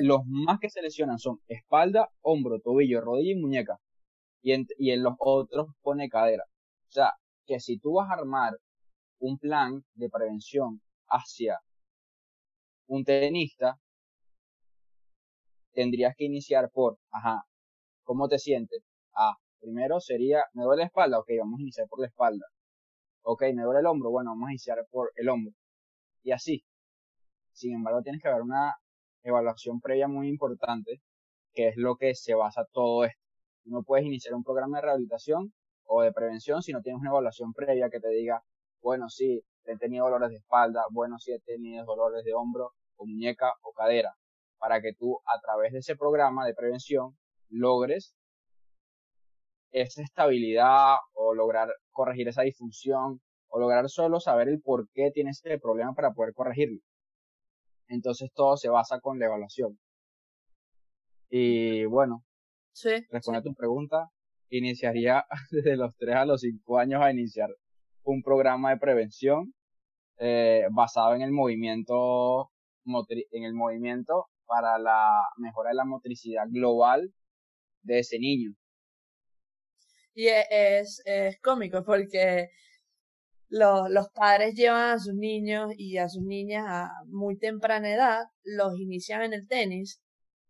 Los 0.01 0.23
más 0.27 0.59
que 0.61 0.71
se 0.71 0.83
lesionan 0.83 1.19
son 1.19 1.41
espalda, 1.47 2.09
hombro, 2.21 2.61
tobillo, 2.61 3.01
rodilla 3.01 3.33
y 3.33 3.41
muñeca. 3.41 3.79
Y 4.43 4.53
en, 4.53 4.67
y 4.77 4.91
en 4.91 5.03
los 5.03 5.15
otros 5.19 5.69
pone 5.83 6.09
cadera. 6.09 6.45
O 6.89 6.91
sea, 6.91 7.13
que 7.47 7.61
si 7.61 7.79
tú 7.79 7.95
vas 7.95 8.11
a 8.11 8.15
armar 8.15 8.59
un 9.19 9.39
plan 9.39 9.85
de 9.95 10.11
prevención 10.11 10.83
hacia 11.09 11.59
un 12.89 13.05
tenista, 13.05 13.79
tendrías 15.73 16.15
que 16.17 16.25
iniciar 16.25 16.71
por, 16.71 16.99
ajá, 17.11 17.45
¿cómo 18.03 18.29
te 18.29 18.39
sientes? 18.39 18.83
Ah, 19.15 19.37
primero 19.61 20.01
sería, 20.01 20.45
me 20.55 20.65
duele 20.65 20.83
la 20.83 20.87
espalda, 20.87 21.19
ok, 21.19 21.29
vamos 21.39 21.59
a 21.61 21.63
iniciar 21.63 21.87
por 21.89 22.01
la 22.01 22.07
espalda. 22.09 22.47
Ok, 23.23 23.43
me 23.55 23.63
duele 23.63 23.81
el 23.81 23.87
hombro, 23.87 24.11
bueno, 24.11 24.31
vamos 24.31 24.49
a 24.49 24.53
iniciar 24.53 24.79
por 24.91 25.13
el 25.17 25.29
hombro. 25.29 25.53
Y 26.23 26.33
así. 26.33 26.65
Sin 27.53 27.75
embargo, 27.75 28.03
tienes 28.03 28.23
que 28.23 28.29
haber 28.29 28.43
una 28.43 28.75
evaluación 29.23 29.81
previa 29.81 30.09
muy 30.09 30.29
importante, 30.29 31.01
que 31.53 31.69
es 31.69 31.77
lo 31.77 31.97
que 31.97 32.15
se 32.15 32.35
basa 32.35 32.65
todo 32.73 33.05
esto. 33.05 33.23
No 33.65 33.83
puedes 33.83 34.07
iniciar 34.07 34.35
un 34.35 34.45
programa 34.45 34.79
de 34.79 34.83
rehabilitación 34.83 35.53
o 35.85 36.03
de 36.03 36.13
prevención 36.13 36.63
si 36.63 36.73
no 36.73 36.81
tienes 36.83 37.01
una 37.01 37.11
evaluación 37.11 37.53
previa 37.53 37.91
que 37.91 38.01
te 38.01 38.09
diga, 38.09 38.43
bueno, 38.81 39.09
sí, 39.11 39.43
he 39.65 39.77
tenido 39.77 40.07
dolores 40.07 40.31
de 40.31 40.37
espalda, 40.37 40.85
bueno, 40.91 41.19
sí, 41.19 41.33
he 41.33 41.41
tenido 41.41 41.85
dolores 41.85 42.25
de 42.25 42.33
hombro 42.35 42.73
o 42.99 43.07
muñeca 43.07 43.53
o 43.63 43.73
cadera, 43.73 44.15
para 44.59 44.81
que 44.81 44.93
tú 44.93 45.19
a 45.25 45.41
través 45.41 45.73
de 45.73 45.79
ese 45.79 45.97
programa 45.97 46.47
de 46.47 46.55
prevención 46.55 47.17
logres 47.49 48.15
esa 49.71 50.03
estabilidad 50.03 50.97
o 51.15 51.35
lograr 51.35 51.69
corregir 51.91 52.29
esa 52.29 52.43
disfunción 52.43 53.21
o 53.49 53.59
lograr 53.59 53.89
solo 53.89 54.21
saber 54.21 54.49
el 54.49 54.61
por 54.61 54.89
qué 54.93 55.11
tienes 55.13 55.39
este 55.39 55.59
problema 55.59 55.95
para 55.95 56.13
poder 56.13 56.35
corregirlo. 56.35 56.81
Entonces 57.89 58.31
todo 58.35 58.57
se 58.57 58.69
basa 58.69 59.01
con 59.01 59.19
la 59.19 59.27
evaluación. 59.27 59.79
Y 61.31 61.85
bueno, 61.87 62.25
sí, 62.73 62.91
responde 63.11 63.41
a 63.41 63.43
tu 63.43 63.55
pregunta, 63.55 64.11
iniciaría 64.51 65.25
desde 65.51 65.77
los 65.77 65.95
3 65.97 66.17
a 66.17 66.25
los 66.27 66.41
5 66.43 66.79
años 66.79 67.03
a 67.03 67.11
iniciar 67.11 67.51
un 68.03 68.23
programa 68.23 68.71
de 68.71 68.79
prevención 68.79 69.55
eh, 70.19 70.67
basado 70.71 71.15
en 71.15 71.23
el 71.23 71.31
movimiento 71.31 72.51
en 73.31 73.45
el 73.45 73.55
movimiento 73.55 74.27
para 74.47 74.79
la 74.79 75.11
mejora 75.37 75.71
de 75.71 75.77
la 75.77 75.85
motricidad 75.85 76.45
global 76.49 77.13
de 77.83 77.99
ese 78.01 78.19
niño. 78.19 78.55
Y 80.15 80.27
e, 80.27 80.45
es, 80.51 81.01
es, 81.05 81.41
cómico 81.41 81.85
porque 81.85 82.49
los, 83.49 83.89
los 83.91 84.09
padres 84.11 84.55
llevan 84.55 84.91
a 84.91 84.99
sus 84.99 85.15
niños 85.15 85.73
y 85.77 85.99
a 85.99 86.09
sus 86.09 86.23
niñas 86.23 86.65
a 86.67 86.91
muy 87.07 87.39
temprana 87.39 87.93
edad, 87.93 88.25
los 88.43 88.79
inician 88.79 89.23
en 89.23 89.33
el 89.33 89.47
tenis, 89.47 90.03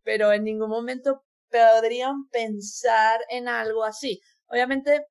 pero 0.03 0.33
en 0.33 0.45
ningún 0.45 0.71
momento 0.71 1.23
podrían 1.51 2.29
pensar 2.31 3.21
en 3.31 3.49
algo 3.49 3.85
así. 3.85 4.21
Obviamente, 4.47 5.07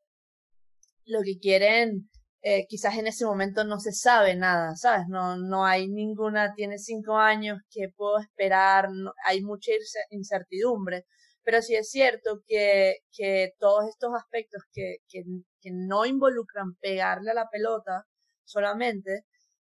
lo 1.06 1.22
que 1.22 1.40
quieren 1.40 2.10
eh, 2.42 2.66
quizás 2.68 2.98
en 2.98 3.08
ese 3.08 3.26
momento 3.26 3.64
no 3.64 3.80
se 3.80 3.92
sabe 3.92 4.36
nada, 4.36 4.76
¿sabes? 4.76 5.08
No, 5.10 5.38
no 5.38 5.66
hay 5.66 5.88
ninguna, 5.90 6.54
tiene 6.54 6.78
cinco 6.80 7.18
años, 7.18 7.60
que 7.70 7.90
puedo 7.96 8.20
esperar? 8.20 8.90
hay 9.26 9.42
mucha 9.42 9.72
incertidumbre, 10.12 11.06
pero 11.44 11.62
sí 11.62 11.76
es 11.76 11.90
cierto 11.90 12.42
que, 12.46 12.98
que 13.12 13.54
todos 13.60 13.88
estos 13.90 14.14
aspectos 14.16 14.64
que, 14.74 14.98
que, 15.10 15.24
que, 15.62 15.72
no 15.72 16.06
involucran 16.06 16.76
pegarle 16.82 17.32
a 17.32 17.34
la 17.34 17.50
pelota 17.50 18.06
solamente, 18.44 19.24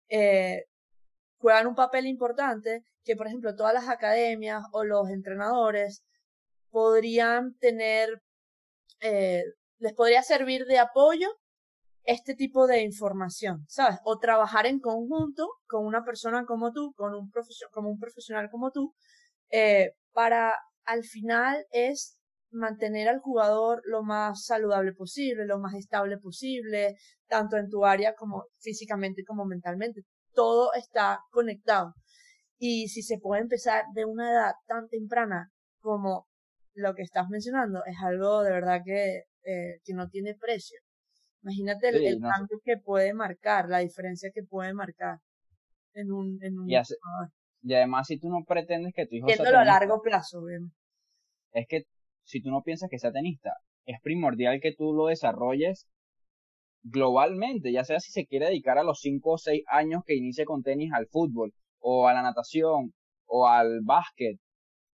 eh, 0.09 0.65
juegan 1.39 1.67
un 1.67 1.75
papel 1.75 2.05
importante 2.07 2.83
que, 3.03 3.15
por 3.15 3.27
ejemplo, 3.27 3.55
todas 3.55 3.73
las 3.73 3.89
academias 3.89 4.63
o 4.73 4.83
los 4.83 5.09
entrenadores 5.09 6.03
podrían 6.71 7.55
tener, 7.59 8.21
eh, 9.01 9.43
les 9.79 9.93
podría 9.93 10.23
servir 10.23 10.65
de 10.65 10.79
apoyo 10.79 11.29
este 12.09 12.33
tipo 12.33 12.65
de 12.65 12.81
información, 12.81 13.65
¿sabes? 13.67 13.99
O 14.03 14.17
trabajar 14.17 14.65
en 14.65 14.79
conjunto 14.79 15.47
con 15.67 15.85
una 15.85 16.03
persona 16.03 16.43
como 16.45 16.71
tú, 16.71 16.91
con 16.95 17.13
un 17.13 17.31
como 17.71 17.91
un 17.91 17.99
profesional 17.99 18.49
como 18.49 18.71
tú, 18.71 18.95
eh, 19.51 19.91
para 20.11 20.55
al 20.85 21.03
final 21.03 21.67
es 21.71 22.17
mantener 22.51 23.09
al 23.09 23.19
jugador 23.19 23.83
lo 23.85 24.01
más 24.01 24.45
saludable 24.45 24.91
posible, 24.93 25.45
lo 25.45 25.59
más 25.59 25.75
estable 25.75 26.17
posible, 26.17 26.95
tanto 27.27 27.57
en 27.57 27.69
tu 27.69 27.85
área 27.85 28.15
como 28.15 28.45
físicamente 28.57 29.23
como 29.23 29.45
mentalmente. 29.45 30.01
Todo 30.33 30.73
está 30.73 31.19
conectado. 31.29 31.93
Y 32.57 32.87
si 32.87 33.03
se 33.03 33.19
puede 33.19 33.43
empezar 33.43 33.83
de 33.93 34.05
una 34.05 34.31
edad 34.31 34.53
tan 34.65 34.87
temprana 34.89 35.51
como 35.79 36.27
lo 36.73 36.95
que 36.95 37.03
estás 37.03 37.29
mencionando, 37.29 37.83
es 37.85 37.97
algo 38.03 38.41
de 38.41 38.51
verdad 38.51 38.81
que, 38.83 39.25
eh, 39.43 39.79
que 39.83 39.93
no 39.93 40.09
tiene 40.09 40.33
precio. 40.33 40.79
Imagínate 41.41 41.89
el, 41.89 42.19
cambio 42.19 42.59
que 42.63 42.77
puede 42.77 43.13
marcar, 43.13 43.69
la 43.69 43.79
diferencia 43.79 44.29
que 44.33 44.43
puede 44.43 44.73
marcar 44.73 45.19
en 45.93 46.11
un, 46.11 46.37
en 46.43 46.59
un 46.59 46.69
y, 46.69 46.73
y, 46.73 47.73
además 47.73 48.07
si 48.07 48.19
tú 48.19 48.29
no 48.29 48.43
pretendes 48.45 48.93
que 48.93 49.05
tu 49.07 49.15
hijo 49.15 49.29
sea 49.29 49.61
a 49.61 49.65
largo 49.65 50.01
plazo, 50.01 50.43
bien. 50.43 50.71
Es 51.53 51.65
que 51.67 51.83
si 52.23 52.41
tú 52.41 52.51
no 52.51 52.61
piensas 52.61 52.89
que 52.89 52.99
sea 52.99 53.11
tenista, 53.11 53.53
es 53.85 53.99
primordial 54.01 54.59
que 54.61 54.73
tú 54.75 54.93
lo 54.93 55.07
desarrolles 55.07 55.87
globalmente, 56.83 57.71
ya 57.71 57.83
sea 57.83 57.99
si 57.99 58.11
se 58.11 58.25
quiere 58.25 58.47
dedicar 58.47 58.77
a 58.77 58.83
los 58.83 58.99
5 59.01 59.31
o 59.31 59.37
6 59.37 59.63
años 59.67 60.03
que 60.05 60.15
inicie 60.15 60.45
con 60.45 60.63
tenis 60.63 60.91
al 60.93 61.07
fútbol, 61.07 61.53
o 61.79 62.07
a 62.07 62.13
la 62.13 62.21
natación, 62.21 62.93
o 63.25 63.47
al 63.47 63.81
básquet. 63.83 64.37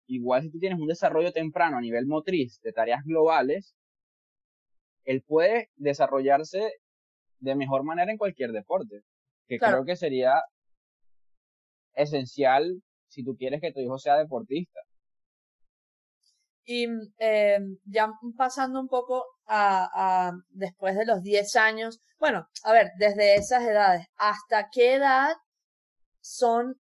Igual 0.08 0.44
si 0.44 0.52
tú 0.52 0.60
tienes 0.60 0.80
un 0.80 0.88
desarrollo 0.88 1.32
temprano 1.32 1.78
a 1.78 1.82
nivel 1.82 2.06
motriz 2.06 2.60
de 2.62 2.72
tareas 2.72 3.04
globales, 3.04 3.76
él 5.06 5.24
puede 5.26 5.70
desarrollarse 5.76 6.74
de 7.40 7.56
mejor 7.56 7.84
manera 7.84 8.12
en 8.12 8.18
cualquier 8.18 8.52
deporte, 8.52 9.04
que 9.48 9.60
creo 9.60 9.86
que 9.86 9.96
sería 9.96 10.42
esencial 11.94 12.82
si 13.08 13.24
tú 13.24 13.36
quieres 13.38 13.62
que 13.62 13.72
tu 13.72 13.80
hijo 13.80 13.98
sea 13.98 14.18
deportista. 14.18 14.80
Y 16.66 16.88
eh, 17.20 17.60
ya 17.86 18.12
pasando 18.36 18.80
un 18.80 18.88
poco 18.88 19.24
a, 19.46 19.88
a, 19.94 20.32
después 20.50 20.96
de 20.96 21.06
los 21.06 21.22
10 21.22 21.56
años, 21.58 22.02
bueno, 22.20 22.48
a 22.64 22.74
ver, 22.74 22.90
desde 22.98 23.36
esas 23.36 23.64
edades, 23.64 24.08
¿hasta 24.18 24.70
qué 24.72 24.96
edad 24.96 25.36
son 26.22 26.82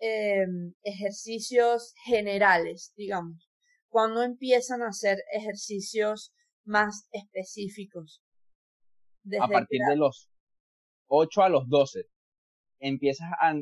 eh, 0.00 0.46
ejercicios 0.82 1.94
generales, 2.04 2.92
digamos? 2.96 3.48
¿Cuándo 3.88 4.22
empiezan 4.22 4.82
a 4.82 4.88
hacer 4.88 5.22
ejercicios 5.32 6.32
más 6.64 7.08
específicos. 7.12 8.22
a 9.40 9.48
partir 9.48 9.80
de 9.88 9.96
los 9.96 10.28
8 11.06 11.42
a 11.42 11.48
los 11.48 11.68
12 11.68 12.06
empiezas 12.80 13.28
a, 13.40 13.52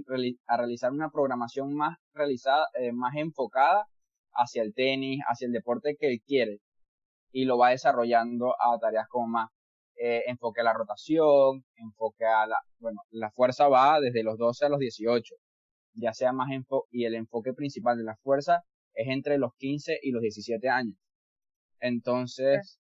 realizar 0.57 0.93
una 0.93 1.11
programación 1.11 1.75
más 1.75 1.99
realizada, 2.14 2.67
eh, 2.75 2.93
más 2.93 3.17
enfocada 3.17 3.87
hacia 4.33 4.62
el 4.62 4.73
tenis, 4.75 5.21
hacia 5.26 5.47
el 5.47 5.52
deporte 5.52 5.97
que 5.99 6.09
él 6.09 6.23
quiere. 6.25 6.61
y 7.31 7.45
lo 7.45 7.59
va 7.59 7.71
desarrollando 7.71 8.55
a 8.59 8.78
tareas 8.78 9.07
como 9.09 9.28
más 9.28 9.50
eh, 9.97 10.23
enfoque 10.28 10.62
a 10.62 10.64
la 10.64 10.73
rotación, 10.73 11.64
enfoque 11.76 12.25
a 12.25 12.47
la, 12.47 12.57
bueno, 12.78 13.02
la 13.11 13.31
fuerza 13.31 13.69
va 13.69 14.00
desde 14.00 14.23
los 14.23 14.38
12 14.38 14.64
a 14.64 14.69
los 14.71 14.78
18, 14.78 15.35
ya 15.95 16.14
sea 16.14 16.33
más 16.33 16.50
enfoque, 16.52 16.88
y 16.93 17.05
el 17.05 17.14
enfoque 17.17 17.52
principal 17.52 17.99
de 17.99 18.05
la 18.05 18.17
fuerza 18.17 18.62
es 18.95 19.09
entre 19.09 19.38
los 19.38 19.55
15 19.57 19.99
y 20.02 20.12
los 20.12 20.23
17 20.23 20.69
años. 20.69 20.97
Entonces, 21.81 22.78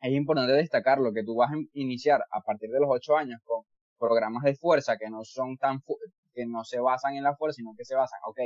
es 0.00 0.12
importante 0.12 0.52
destacar 0.52 0.98
lo 0.98 1.12
que 1.12 1.24
tú 1.24 1.36
vas 1.36 1.50
a 1.52 1.56
iniciar 1.72 2.24
a 2.30 2.40
partir 2.40 2.70
de 2.70 2.80
los 2.80 2.88
8 2.90 3.16
años 3.16 3.40
con 3.44 3.64
programas 3.98 4.42
de 4.44 4.54
fuerza 4.54 4.96
que 4.98 5.10
no 5.10 5.24
son 5.24 5.56
tan, 5.56 5.82
que 6.34 6.46
no 6.46 6.64
se 6.64 6.80
basan 6.80 7.14
en 7.14 7.24
la 7.24 7.34
fuerza, 7.36 7.56
sino 7.56 7.74
que 7.76 7.84
se 7.84 7.94
basan, 7.94 8.20
ok, 8.26 8.38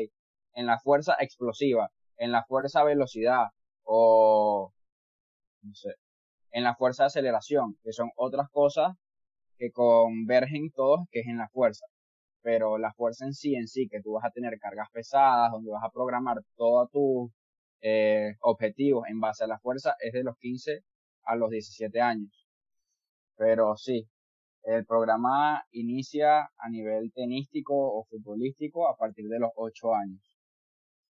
en 0.55 0.67
la 0.67 0.79
fuerza 0.79 1.17
explosiva, 1.21 1.91
en 2.17 2.33
la 2.33 2.45
fuerza 2.45 2.85
velocidad 2.85 3.49
o, 3.85 4.73
no 5.63 5.75
sé, 5.75 5.95
en 6.53 6.65
la 6.65 6.75
fuerza 6.77 7.05
de 7.05 7.09
aceleración, 7.09 7.77
que 7.83 7.93
son 7.93 8.11
otras 8.17 8.49
cosas 8.51 8.95
que 9.59 9.71
convergen 9.73 10.71
todos, 10.73 11.01
que 11.11 11.21
es 11.21 11.27
en 11.27 11.39
la 11.39 11.49
fuerza. 11.49 11.87
Pero 12.43 12.79
la 12.79 12.93
fuerza 12.95 13.27
en 13.27 13.35
sí, 13.35 13.55
en 13.55 13.69
sí, 13.69 13.89
que 13.89 14.01
tú 14.01 14.13
vas 14.13 14.25
a 14.25 14.31
tener 14.31 14.59
cargas 14.59 14.89
pesadas, 14.93 15.53
donde 15.53 15.71
vas 15.71 15.85
a 15.85 15.91
programar 15.91 16.39
todos 16.57 16.91
tus 16.91 17.31
eh, 17.83 18.37
objetivos 18.41 19.07
en 19.09 19.21
base 19.21 19.45
a 19.45 19.47
la 19.47 19.59
fuerza, 19.59 19.95
es 20.01 20.13
de 20.13 20.25
los 20.25 20.37
15 20.39 20.83
a 21.31 21.37
los 21.37 21.51
17 21.51 22.01
años. 22.01 22.49
Pero 23.37 23.77
sí, 23.77 24.09
el 24.65 24.85
programa 24.85 25.63
inicia 25.71 26.41
a 26.41 26.69
nivel 26.69 27.13
tenístico 27.15 27.75
o 27.75 28.05
futbolístico 28.05 28.89
a 28.89 28.97
partir 28.97 29.29
de 29.29 29.39
los 29.39 29.51
8 29.55 29.95
años. 29.95 30.21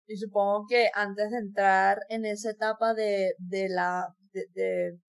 Y 0.06 0.18
supongo 0.18 0.66
que 0.68 0.90
antes 0.94 1.32
de 1.32 1.38
entrar 1.38 2.00
en 2.10 2.26
esa 2.26 2.52
etapa 2.52 2.94
de, 2.94 3.34
de 3.40 3.70
la, 3.70 4.08
de, 4.32 5.00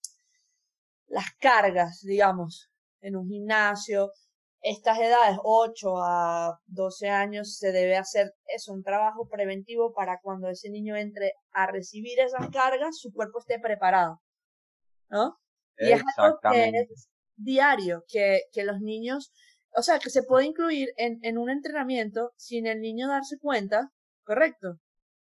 las 1.08 1.34
cargas, 1.38 2.00
digamos, 2.02 2.70
en 3.00 3.16
un 3.16 3.28
gimnasio, 3.28 4.10
estas 4.60 4.98
edades, 4.98 5.36
8 5.42 5.98
a 5.98 6.58
12 6.66 7.10
años, 7.10 7.58
se 7.58 7.70
debe 7.72 7.96
hacer 7.96 8.32
eso, 8.46 8.72
un 8.72 8.82
trabajo 8.82 9.28
preventivo 9.28 9.92
para 9.92 10.18
cuando 10.22 10.48
ese 10.48 10.70
niño 10.70 10.96
entre 10.96 11.34
a 11.52 11.66
recibir 11.66 12.18
esas 12.20 12.48
cargas, 12.48 12.98
su 12.98 13.12
cuerpo 13.12 13.40
esté 13.40 13.58
preparado. 13.60 14.20
¿No? 15.10 15.38
Y 15.78 15.92
es 15.92 16.02
algo 16.16 16.38
que 16.52 16.68
es 16.68 17.08
diario, 17.36 18.04
que, 18.08 18.42
que 18.52 18.64
los 18.64 18.80
niños, 18.80 19.32
o 19.76 19.82
sea, 19.82 19.98
que 19.98 20.10
se 20.10 20.22
puede 20.22 20.46
incluir 20.46 20.88
en, 20.96 21.18
en 21.22 21.38
un 21.38 21.50
entrenamiento 21.50 22.32
sin 22.36 22.66
el 22.66 22.80
niño 22.80 23.08
darse 23.08 23.38
cuenta, 23.38 23.90
¿correcto? 24.24 24.78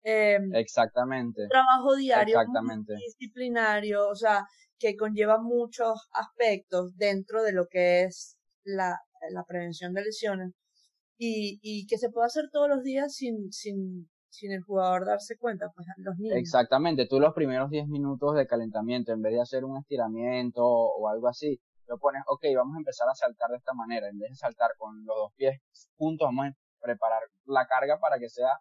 Em, 0.03 0.55
exactamente. 0.55 1.47
trabajo 1.49 1.95
diario, 1.95 2.39
exactamente. 2.39 2.95
disciplinario, 2.95 4.07
o 4.07 4.15
sea, 4.15 4.45
que 4.79 4.95
conlleva 4.95 5.37
muchos 5.41 6.07
aspectos 6.13 6.95
dentro 6.95 7.43
de 7.43 7.51
lo 7.51 7.67
que 7.67 8.03
es 8.03 8.37
la, 8.63 8.97
la 9.31 9.43
prevención 9.43 9.93
de 9.93 10.03
lesiones 10.03 10.53
y, 11.17 11.59
y 11.61 11.87
que 11.87 11.97
se 11.97 12.09
puede 12.09 12.27
hacer 12.27 12.45
todos 12.51 12.69
los 12.69 12.83
días 12.83 13.15
sin, 13.15 13.51
sin, 13.51 14.09
sin 14.37 14.51
el 14.51 14.61
jugador 14.61 15.05
darse 15.05 15.37
cuenta, 15.37 15.71
pues 15.75 15.87
los 15.97 16.15
niños. 16.17 16.37
Exactamente, 16.37 17.07
tú 17.07 17.19
los 17.19 17.33
primeros 17.33 17.71
10 17.71 17.87
minutos 17.87 18.35
de 18.35 18.45
calentamiento, 18.45 19.11
en 19.11 19.21
vez 19.21 19.33
de 19.33 19.41
hacer 19.41 19.65
un 19.65 19.77
estiramiento 19.77 20.63
o 20.63 21.09
algo 21.09 21.27
así, 21.27 21.59
lo 21.87 21.97
pones, 21.97 22.21
ok, 22.27 22.45
vamos 22.55 22.75
a 22.75 22.79
empezar 22.79 23.09
a 23.09 23.15
saltar 23.15 23.49
de 23.49 23.57
esta 23.57 23.73
manera, 23.73 24.07
en 24.07 24.19
vez 24.19 24.29
de 24.29 24.35
saltar 24.35 24.71
con 24.77 25.03
los 25.05 25.15
dos 25.15 25.31
pies 25.35 25.59
juntos, 25.97 26.27
vamos 26.27 26.47
a 26.47 26.55
preparar 26.79 27.21
la 27.45 27.65
carga 27.65 27.97
para 27.99 28.19
que 28.19 28.29
sea 28.29 28.51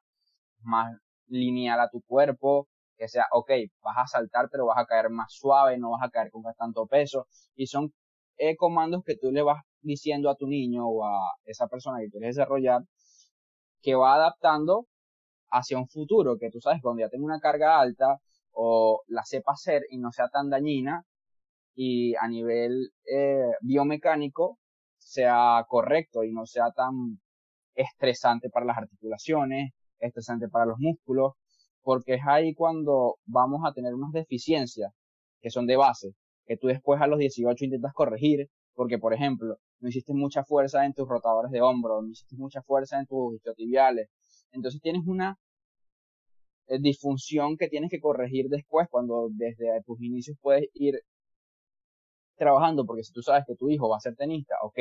más 0.62 0.96
lineal 1.26 1.78
a 1.80 1.90
tu 1.90 2.00
cuerpo, 2.02 2.68
que 2.96 3.08
sea, 3.08 3.26
ok, 3.32 3.50
vas 3.82 3.96
a 3.98 4.06
saltar 4.06 4.48
pero 4.50 4.66
vas 4.66 4.78
a 4.78 4.86
caer 4.86 5.10
más 5.10 5.30
suave, 5.30 5.76
no 5.76 5.90
vas 5.90 6.02
a 6.02 6.10
caer 6.10 6.30
con 6.30 6.42
tanto 6.56 6.86
peso, 6.86 7.26
y 7.54 7.66
son 7.66 7.92
eh, 8.38 8.56
comandos 8.56 9.02
que 9.04 9.16
tú 9.16 9.30
le 9.30 9.42
vas 9.42 9.62
diciendo 9.82 10.30
a 10.30 10.36
tu 10.36 10.46
niño 10.46 10.88
o 10.88 11.04
a 11.04 11.34
esa 11.44 11.66
persona 11.68 11.98
que 12.00 12.08
quieres 12.08 12.36
desarrollar, 12.36 12.80
que 13.82 13.94
va 13.94 14.14
adaptando 14.14 14.86
hacia 15.50 15.78
un 15.78 15.88
futuro, 15.88 16.38
que 16.38 16.50
tú 16.50 16.60
sabes, 16.60 16.80
cuando 16.82 17.00
ya 17.00 17.08
tenga 17.08 17.24
una 17.24 17.40
carga 17.40 17.80
alta 17.80 18.18
o 18.52 19.02
la 19.08 19.24
sepa 19.24 19.52
hacer 19.52 19.82
y 19.90 19.98
no 19.98 20.12
sea 20.12 20.28
tan 20.28 20.50
dañina, 20.50 21.04
y 21.76 22.14
a 22.16 22.26
nivel 22.26 22.90
eh, 23.04 23.52
biomecánico 23.60 24.58
sea 24.96 25.64
correcto 25.68 26.24
y 26.24 26.32
no 26.32 26.46
sea 26.46 26.72
tan 26.72 27.20
estresante 27.74 28.48
para 28.50 28.66
las 28.66 28.78
articulaciones, 28.78 29.72
estresante 30.00 30.48
para 30.48 30.66
los 30.66 30.78
músculos, 30.78 31.34
porque 31.82 32.14
es 32.14 32.22
ahí 32.26 32.54
cuando 32.54 33.16
vamos 33.26 33.60
a 33.64 33.72
tener 33.72 33.94
unas 33.94 34.12
deficiencias 34.12 34.92
que 35.40 35.50
son 35.50 35.66
de 35.66 35.76
base, 35.76 36.14
que 36.46 36.56
tú 36.56 36.68
después 36.68 37.00
a 37.00 37.06
los 37.06 37.18
18 37.18 37.64
intentas 37.64 37.92
corregir, 37.92 38.48
porque 38.74 38.98
por 38.98 39.14
ejemplo, 39.14 39.56
no 39.80 39.88
hiciste 39.88 40.14
mucha 40.14 40.44
fuerza 40.44 40.84
en 40.86 40.94
tus 40.94 41.06
rotadores 41.08 41.50
de 41.52 41.60
hombro, 41.60 42.02
no 42.02 42.08
hiciste 42.08 42.36
mucha 42.36 42.62
fuerza 42.62 42.98
en 42.98 43.06
tus 43.06 43.34
isquiotibiales, 43.34 44.08
entonces 44.52 44.80
tienes 44.80 45.02
una 45.06 45.38
eh, 46.68 46.78
disfunción 46.80 47.56
que 47.56 47.68
tienes 47.68 47.90
que 47.90 48.00
corregir 48.00 48.48
después 48.48 48.88
cuando 48.90 49.28
desde 49.30 49.82
tus 49.84 50.00
inicios 50.00 50.36
puedes 50.40 50.68
ir 50.74 51.00
trabajando, 52.36 52.84
porque 52.84 53.02
si 53.04 53.12
tú 53.12 53.22
sabes 53.22 53.44
que 53.46 53.56
tu 53.56 53.70
hijo 53.70 53.88
va 53.88 53.96
a 53.96 54.00
ser 54.00 54.14
tenista, 54.16 54.54
ok, 54.62 54.78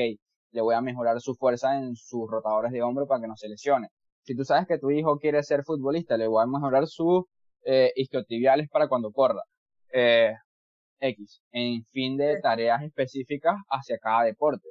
le 0.52 0.62
voy 0.62 0.76
a 0.76 0.82
mejorar 0.82 1.20
su 1.22 1.36
fuerza 1.36 1.78
en 1.78 1.96
sus 1.96 2.30
rotadores 2.30 2.72
de 2.72 2.82
hombro 2.82 3.08
para 3.08 3.22
que 3.22 3.28
no 3.28 3.36
se 3.36 3.50
lesione. 3.50 3.90
Si 4.24 4.36
tú 4.36 4.44
sabes 4.44 4.68
que 4.68 4.80
tu 4.80 4.92
hijo 4.92 5.20
quiere 5.20 5.44
ser 5.44 5.64
futbolista, 5.64 6.18
le 6.18 6.28
voy 6.28 6.44
a 6.44 6.48
mejorar 6.48 6.88
sus 6.88 7.26
eh, 7.64 7.92
isquiotibiales 7.96 8.70
para 8.70 8.88
cuando 8.88 9.12
corra. 9.12 9.42
Eh, 9.94 10.34
X, 11.00 11.42
en 11.52 11.84
fin 11.92 12.18
de 12.18 12.40
tareas 12.42 12.82
específicas 12.84 13.56
hacia 13.70 13.98
cada 14.00 14.24
deporte, 14.24 14.70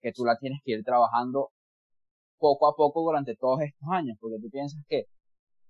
que 0.00 0.12
tú 0.12 0.24
la 0.24 0.36
tienes 0.38 0.60
que 0.64 0.72
ir 0.72 0.84
trabajando 0.84 1.50
poco 2.38 2.66
a 2.68 2.74
poco 2.74 3.02
durante 3.02 3.36
todos 3.36 3.60
estos 3.62 3.88
años, 3.90 4.16
porque 4.20 4.38
tú 4.40 4.50
piensas 4.50 4.82
que 4.88 5.04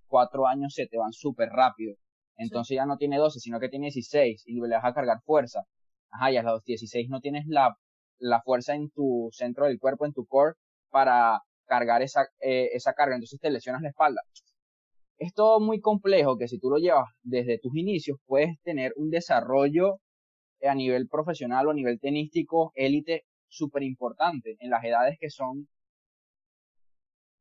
cuatro 0.07 0.47
años 0.47 0.73
se 0.73 0.87
te 0.87 0.97
van 0.97 1.13
súper 1.13 1.49
rápido. 1.49 1.95
Entonces 2.37 2.75
ya 2.75 2.85
no 2.85 2.97
tiene 2.97 3.17
12, 3.17 3.39
sino 3.39 3.59
que 3.59 3.69
tiene 3.69 3.85
16 3.85 4.43
y 4.45 4.55
le 4.55 4.75
vas 4.75 4.85
a 4.85 4.93
cargar 4.93 5.21
fuerza. 5.25 5.63
Ajá, 6.11 6.31
y 6.31 6.37
a 6.37 6.43
los 6.43 6.63
16 6.63 7.09
no 7.09 7.19
tienes 7.19 7.45
la, 7.47 7.75
la 8.19 8.41
fuerza 8.41 8.75
en 8.75 8.89
tu 8.91 9.29
centro 9.31 9.65
del 9.65 9.79
cuerpo, 9.79 10.05
en 10.05 10.13
tu 10.13 10.25
core, 10.25 10.55
para 10.89 11.41
cargar 11.65 12.01
esa, 12.01 12.27
eh, 12.39 12.69
esa 12.73 12.93
carga, 12.93 13.15
entonces 13.15 13.39
te 13.39 13.49
lesionas 13.49 13.81
la 13.81 13.89
espalda. 13.89 14.21
Es 15.17 15.33
todo 15.33 15.59
muy 15.59 15.79
complejo 15.79 16.37
que 16.37 16.47
si 16.47 16.59
tú 16.59 16.69
lo 16.69 16.77
llevas 16.77 17.09
desde 17.23 17.57
tus 17.59 17.75
inicios, 17.75 18.17
puedes 18.25 18.59
tener 18.63 18.93
un 18.97 19.09
desarrollo 19.09 19.99
a 20.61 20.75
nivel 20.75 21.07
profesional 21.07 21.67
o 21.67 21.71
a 21.71 21.73
nivel 21.73 21.99
tenístico 21.99 22.71
élite 22.75 23.23
súper 23.47 23.83
importante 23.83 24.57
en 24.59 24.69
las 24.69 24.83
edades 24.83 25.17
que 25.19 25.29
son 25.29 25.67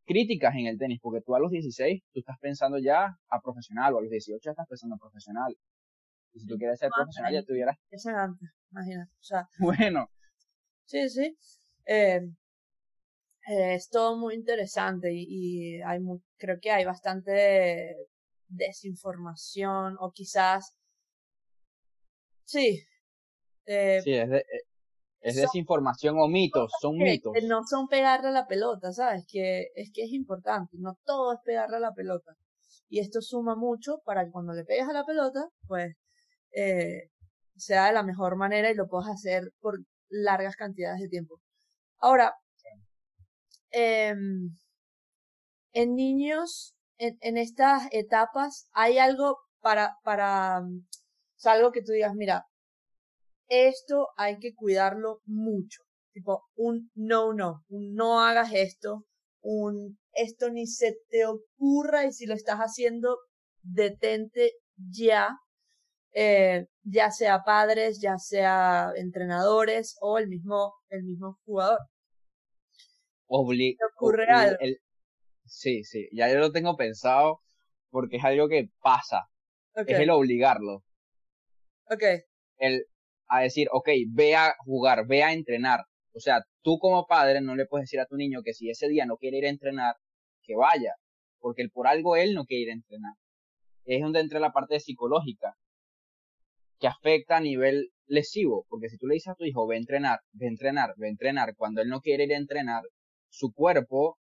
críticas 0.04 0.54
en 0.54 0.66
el 0.66 0.78
tenis, 0.78 1.00
porque 1.02 1.20
tú 1.20 1.34
a 1.34 1.40
los 1.40 1.50
16, 1.50 2.02
tú 2.12 2.20
estás 2.20 2.38
pensando 2.40 2.78
ya 2.78 3.16
a 3.28 3.40
profesional, 3.40 3.94
o 3.94 3.98
a 3.98 4.02
los 4.02 4.10
18 4.10 4.40
ya 4.42 4.50
estás 4.50 4.68
pensando 4.68 4.96
a 4.96 4.98
profesional. 4.98 5.56
Y 6.32 6.40
si 6.40 6.46
tú 6.46 6.56
quieres 6.56 6.78
ser 6.78 6.90
profesional, 6.94 7.32
ya 7.32 7.42
tuvieras... 7.42 7.76
Eso 7.90 8.10
es 8.10 8.16
antes, 8.16 8.50
imagínate. 8.70 9.12
O 9.12 9.24
sea, 9.24 9.48
bueno. 9.58 10.08
Sí, 10.84 11.08
sí. 11.08 11.36
Eh, 11.86 12.20
eh, 13.46 13.74
es 13.74 13.88
todo 13.90 14.16
muy 14.16 14.34
interesante 14.34 15.12
y, 15.12 15.80
hay 15.82 16.00
creo 16.38 16.58
que 16.60 16.70
hay 16.70 16.84
bastante 16.84 17.94
desinformación 18.48 19.96
o 20.00 20.12
quizás 20.12 20.78
sí 22.44 22.82
eh, 23.66 24.00
sí 24.02 24.14
es, 24.14 24.28
de, 24.28 24.44
es 25.24 25.37
desinformación 25.37 26.16
o 26.18 26.28
mitos 26.28 26.70
son 26.80 26.96
mitos. 26.96 27.32
no 27.48 27.62
son 27.64 27.88
pegarle 27.88 28.28
a 28.28 28.32
la 28.32 28.46
pelota 28.46 28.92
sabes 28.92 29.24
que 29.26 29.68
es 29.74 29.90
que 29.92 30.04
es 30.04 30.12
importante 30.12 30.76
no 30.78 30.96
todo 31.04 31.32
es 31.32 31.40
pegarle 31.44 31.76
a 31.76 31.80
la 31.80 31.92
pelota. 31.92 32.32
Y 32.88 33.00
esto 33.00 33.20
suma 33.20 33.56
mucho 33.56 34.00
para 34.04 34.24
que 34.24 34.30
cuando 34.30 34.52
le 34.52 34.64
pegues 34.64 34.88
a 34.88 34.92
la 34.92 35.04
pelota 35.04 35.48
pues 35.66 35.96
eh, 36.52 37.10
sea 37.56 37.87
de 37.87 37.92
la 37.92 38.02
mejor 38.02 38.37
manera 38.37 38.70
y 38.70 38.74
lo 38.74 38.87
puedas 38.87 39.08
hacer 39.08 39.52
por 39.60 39.80
largas 40.08 40.54
cantidades 40.54 41.00
de 41.00 41.08
tiempo. 41.08 41.40
Ahora 41.98 42.34
Em, 43.76 44.56
en 45.72 45.96
niños, 45.96 46.76
en, 46.98 47.18
en, 47.22 47.37
estas 47.37 47.88
etapas, 47.90 48.68
hay 48.72 48.98
algo 48.98 49.38
para, 49.60 49.96
para, 50.04 50.60
mm, 50.60 50.87
o 51.44 51.48
algo 51.48 51.72
que 51.72 51.82
tú 51.82 51.90
digas, 51.90 52.14
mira, 52.14 52.46
esto 53.48 54.09
hay 54.16 54.38
que 54.38 54.54
cuidarlo 54.54 55.20
mucho. 55.24 55.83
Tipo, 56.12 56.44
un 56.57 56.90
no, 56.94 57.33
no, 57.33 57.64
un 57.68 57.94
no 57.94 58.20
hagas 58.20 58.52
esto, 58.52 59.04
un 59.42 59.98
esto 60.12 60.50
ni 60.50 60.66
se 60.66 60.96
te 61.09 61.26
ocurra 61.26 62.07
y 62.07 62.12
si 62.12 62.26
lo 62.26 62.35
estás 62.35 62.59
haciendo, 62.59 63.18
detente 63.62 64.52
ya, 64.76 65.37
eh, 66.12 66.66
ya 66.85 67.11
sea 67.11 67.42
padres, 67.42 68.00
ya 68.00 68.16
sea 68.18 68.92
entrenadores 68.96 69.96
o 70.00 70.18
el 70.18 70.28
mismo, 70.28 70.74
el 70.88 71.02
mismo 71.02 71.38
jugador 71.44 71.80
ocurre 73.94 74.26
algo. 74.28 74.57
sí, 75.44 75.85
sí, 75.85 76.09
ya 76.12 76.28
yo 76.28 76.38
lo 76.38 76.52
tengo 76.52 76.76
pensado 76.76 77.40
porque 77.90 78.16
es 78.16 78.24
algo 78.24 78.48
que 78.48 78.70
pasa. 78.80 79.28
Es 79.74 79.98
el 79.98 80.11
obligarlo. 80.11 80.85
Ok. 81.90 82.02
El, 82.59 82.87
a 83.38 83.42
decir, 83.42 83.68
ok, 83.73 83.88
ve 84.09 84.35
a 84.35 84.55
jugar, 84.64 85.07
ve 85.07 85.23
a 85.23 85.33
entrenar. 85.33 85.81
O 86.14 86.20
sea, 86.20 86.42
tú 86.62 86.79
como 86.79 87.07
padre 87.07 87.40
no 87.40 87.57
le 87.57 87.66
puedes 87.66 87.85
decir 87.85 88.01
a 88.01 88.07
tu 88.07 88.16
niño 88.16 88.42
que 88.44 88.55
si 88.55 88.70
ese 88.70 88.88
día 88.88 89.07
no 89.07 89.16
quiere 89.16 89.38
ir 89.38 89.47
a 89.47 89.51
entrenar, 89.51 89.97
que 90.42 90.55
vaya, 90.55 90.94
porque 91.40 91.68
por 91.73 91.87
algo 91.87 92.16
él 92.16 92.35
no 92.35 92.44
quiere 92.44 92.62
ir 92.64 92.70
a 92.70 92.75
entrenar. 92.75 93.12
Es 93.85 94.01
donde 94.01 94.20
entra 94.20 94.40
la 94.40 94.53
parte 94.53 94.81
psicológica, 94.81 95.55
que 96.79 96.87
afecta 96.87 97.37
a 97.38 97.40
nivel 97.40 97.90
lesivo, 98.07 98.66
porque 98.68 98.88
si 98.88 98.99
tú 98.99 99.07
le 99.07 99.14
dices 99.14 99.33
a 99.33 99.35
tu 99.35 99.44
hijo, 99.44 99.66
ve 99.66 99.77
a 99.77 99.79
entrenar, 99.79 100.20
ve 100.33 100.47
a 100.47 100.51
entrenar, 100.51 100.94
ve 100.97 101.07
a 101.07 101.11
entrenar, 101.11 101.55
cuando 101.57 101.83
él 101.83 101.88
no 101.88 102.01
quiere 102.01 102.25
ir 102.25 102.33
a 102.35 102.38
entrenar, 102.38 102.83
su 103.29 103.53
cuerpo 103.53 104.18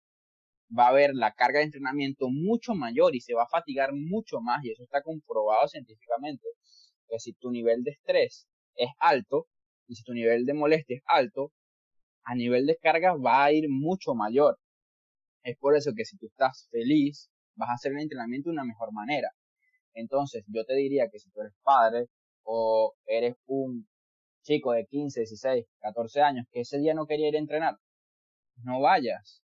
va 0.77 0.89
a 0.89 0.93
ver 0.93 1.11
la 1.15 1.33
carga 1.33 1.61
de 1.61 1.67
entrenamiento 1.67 2.29
mucho 2.29 2.75
mayor 2.75 3.15
y 3.15 3.21
se 3.21 3.35
va 3.35 3.45
a 3.45 3.49
fatigar 3.49 3.91
mucho 3.93 4.41
más, 4.41 4.65
y 4.65 4.73
eso 4.73 4.83
está 4.83 5.03
comprobado 5.03 5.69
científicamente. 5.69 6.49
Que 7.09 7.21
si 7.21 7.35
tu 7.35 7.51
nivel 7.51 7.85
de 7.85 7.93
estrés 7.93 8.49
es 8.77 8.91
alto, 8.99 9.47
y 9.89 9.95
si 9.97 10.05
tu 10.05 10.13
nivel 10.13 10.47
de 10.47 10.55
molestia 10.55 10.97
es 10.97 11.03
alto, 11.07 11.53
a 12.25 12.35
nivel 12.35 12.67
de 12.67 12.77
carga 12.77 13.15
va 13.15 13.45
a 13.45 13.53
ir 13.53 13.69
mucho 13.69 14.15
mayor. 14.15 14.59
Es 15.43 15.57
por 15.59 15.77
eso 15.77 15.93
que 15.97 16.05
si 16.05 16.17
tú 16.19 16.27
estás 16.27 16.69
feliz, 16.71 17.31
vas 17.55 17.71
a 17.71 17.75
hacer 17.75 17.93
el 17.93 18.01
entrenamiento 18.01 18.51
de 18.51 18.55
una 18.55 18.65
mejor 18.65 18.93
manera. 18.93 19.31
Entonces, 19.95 20.45
yo 20.49 20.65
te 20.65 20.75
diría 20.75 21.09
que 21.11 21.19
si 21.19 21.31
tú 21.31 21.41
eres 21.41 21.55
padre 21.63 22.07
o 22.43 22.95
eres 23.07 23.35
un 23.47 23.89
chico 24.43 24.73
de 24.73 24.87
15, 24.87 25.21
16, 25.21 25.67
14 25.81 26.21
años 26.21 26.47
que 26.53 26.61
ese 26.61 26.79
día 26.79 26.95
no 26.95 27.07
quería 27.07 27.29
ir 27.29 27.37
a 27.37 27.41
entrenar, 27.41 27.77
no 28.63 28.81
vayas. 28.81 29.43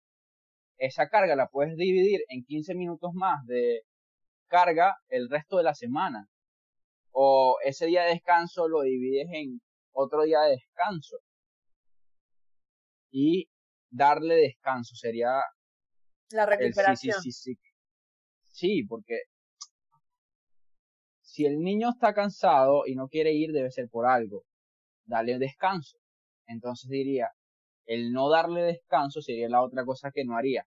Esa 0.77 1.09
carga 1.09 1.37
la 1.37 1.49
puedes 1.49 1.77
dividir 1.77 2.21
en 2.29 2.45
15 2.45 2.75
minutos 2.75 3.13
más 3.15 3.45
de 3.47 3.83
carga 4.49 4.97
el 5.09 5.29
resto 5.31 5.57
de 5.57 5.65
la 5.65 5.75
semana. 5.75 6.29
O 7.13 7.57
ese 7.65 7.87
día 7.87 8.05
de 8.05 8.11
descanso 8.11 8.69
lo 8.69 8.83
divides 8.83 9.29
en 9.33 9.61
otro 9.93 10.23
día 10.23 10.41
de 10.41 10.53
descanso. 10.53 11.19
Y 13.11 13.49
darle 13.91 14.37
descanso 14.37 14.95
sería... 14.95 15.43
La 16.31 16.47
recuperación. 16.47 17.21
sí, 17.21 17.31
sí, 17.31 17.55
sí, 17.55 17.59
sí, 18.45 18.87
porque 18.89 19.21
si 21.21 21.47
el 21.47 21.61
niño 21.61 21.91
está 21.91 22.13
cansado 22.13 22.83
y 22.87 22.95
no 22.95 23.09
quiere 23.09 23.33
ir, 23.33 23.53
debe 23.53 23.71
ser 23.71 23.89
por 23.89 24.07
algo. 24.07 24.45
Dale 25.05 25.39
descanso. 25.39 25.99
Entonces 26.47 26.91
diría, 26.91 27.31
el 27.87 28.13
no 28.13 28.29
darle 28.29 28.63
descanso 28.63 29.23
sería 29.23 29.49
la 29.49 29.63
otra 29.63 29.85
cosa 29.85 30.11
que 30.11 30.25
no 30.25 30.37
haría. 30.37 30.67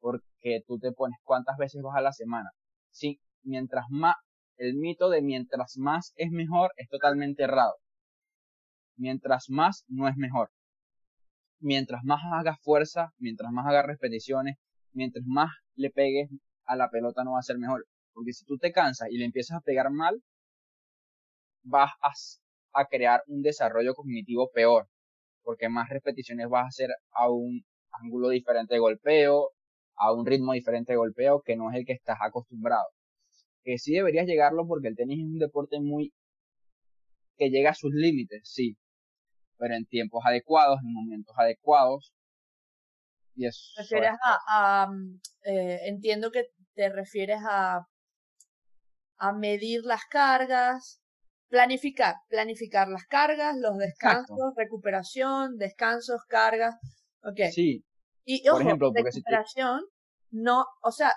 Porque 0.00 0.62
tú 0.66 0.78
te 0.78 0.92
pones 0.92 1.18
cuántas 1.24 1.56
veces 1.58 1.82
vas 1.82 1.96
a 1.96 2.00
la 2.00 2.12
semana. 2.12 2.50
Sí, 2.90 3.20
mientras 3.42 3.84
más, 3.90 4.16
el 4.58 4.74
mito 4.74 5.08
de 5.08 5.22
mientras 5.22 5.76
más 5.78 6.12
es 6.16 6.30
mejor 6.30 6.72
es 6.76 6.88
totalmente 6.88 7.44
errado. 7.44 7.76
Mientras 8.96 9.48
más 9.48 9.84
no 9.88 10.08
es 10.08 10.16
mejor. 10.16 10.50
Mientras 11.60 12.02
más 12.04 12.20
hagas 12.32 12.58
fuerza, 12.60 13.12
mientras 13.18 13.52
más 13.52 13.66
hagas 13.66 13.86
repeticiones, 13.86 14.56
mientras 14.92 15.24
más 15.26 15.50
le 15.76 15.90
pegues 15.90 16.28
a 16.64 16.76
la 16.76 16.90
pelota 16.90 17.22
no 17.24 17.32
va 17.32 17.38
a 17.38 17.42
ser 17.42 17.58
mejor. 17.58 17.86
Porque 18.12 18.32
si 18.32 18.44
tú 18.44 18.58
te 18.58 18.72
cansas 18.72 19.08
y 19.10 19.18
le 19.18 19.24
empiezas 19.24 19.58
a 19.58 19.60
pegar 19.60 19.90
mal, 19.90 20.20
vas 21.62 21.92
a, 22.72 22.86
crear 22.86 23.22
un 23.28 23.42
desarrollo 23.42 23.94
cognitivo 23.94 24.50
peor. 24.52 24.88
Porque 25.42 25.68
más 25.68 25.88
repeticiones 25.88 26.48
vas 26.48 26.64
a 26.64 26.68
hacer 26.68 26.90
a 27.12 27.30
un 27.30 27.64
ángulo 27.92 28.30
diferente 28.30 28.74
de 28.74 28.80
golpeo, 28.80 29.52
a 29.96 30.12
un 30.12 30.26
ritmo 30.26 30.52
diferente 30.52 30.92
de 30.92 30.96
golpeo 30.96 31.42
que 31.42 31.56
no 31.56 31.70
es 31.70 31.76
el 31.76 31.86
que 31.86 31.92
estás 31.92 32.18
acostumbrado. 32.20 32.88
Que 33.68 33.76
sí 33.76 33.92
deberías 33.92 34.26
llegarlo 34.26 34.66
porque 34.66 34.88
el 34.88 34.96
tenis 34.96 35.18
es 35.18 35.24
un 35.24 35.38
deporte 35.38 35.78
muy 35.78 36.14
que 37.36 37.50
llega 37.50 37.70
a 37.70 37.74
sus 37.74 37.92
límites, 37.92 38.40
sí, 38.44 38.78
pero 39.58 39.74
en 39.74 39.84
tiempos 39.84 40.22
adecuados, 40.24 40.80
en 40.82 40.92
momentos 40.92 41.34
adecuados. 41.36 42.14
Y 43.34 43.46
eso. 43.46 43.60
¿Refieres 43.76 44.12
a, 44.48 44.86
mm, 44.90 45.20
eh, 45.44 45.80
entiendo 45.84 46.30
que 46.30 46.46
te 46.74 46.88
refieres 46.88 47.40
a 47.44 47.86
a 49.18 49.32
medir 49.32 49.82
las 49.84 50.04
cargas, 50.06 51.00
planificar, 51.48 52.14
planificar 52.28 52.88
las 52.88 53.04
cargas, 53.06 53.56
los 53.56 53.76
descansos, 53.76 54.54
recuperación, 54.56 55.56
descansos, 55.58 56.22
cargas. 56.28 56.76
Ok. 57.22 57.50
Sí. 57.52 57.84
Y 58.24 58.48
ojo, 58.48 58.58
recuperación, 58.60 59.82
no, 60.30 60.66
o 60.82 60.92
sea, 60.92 61.12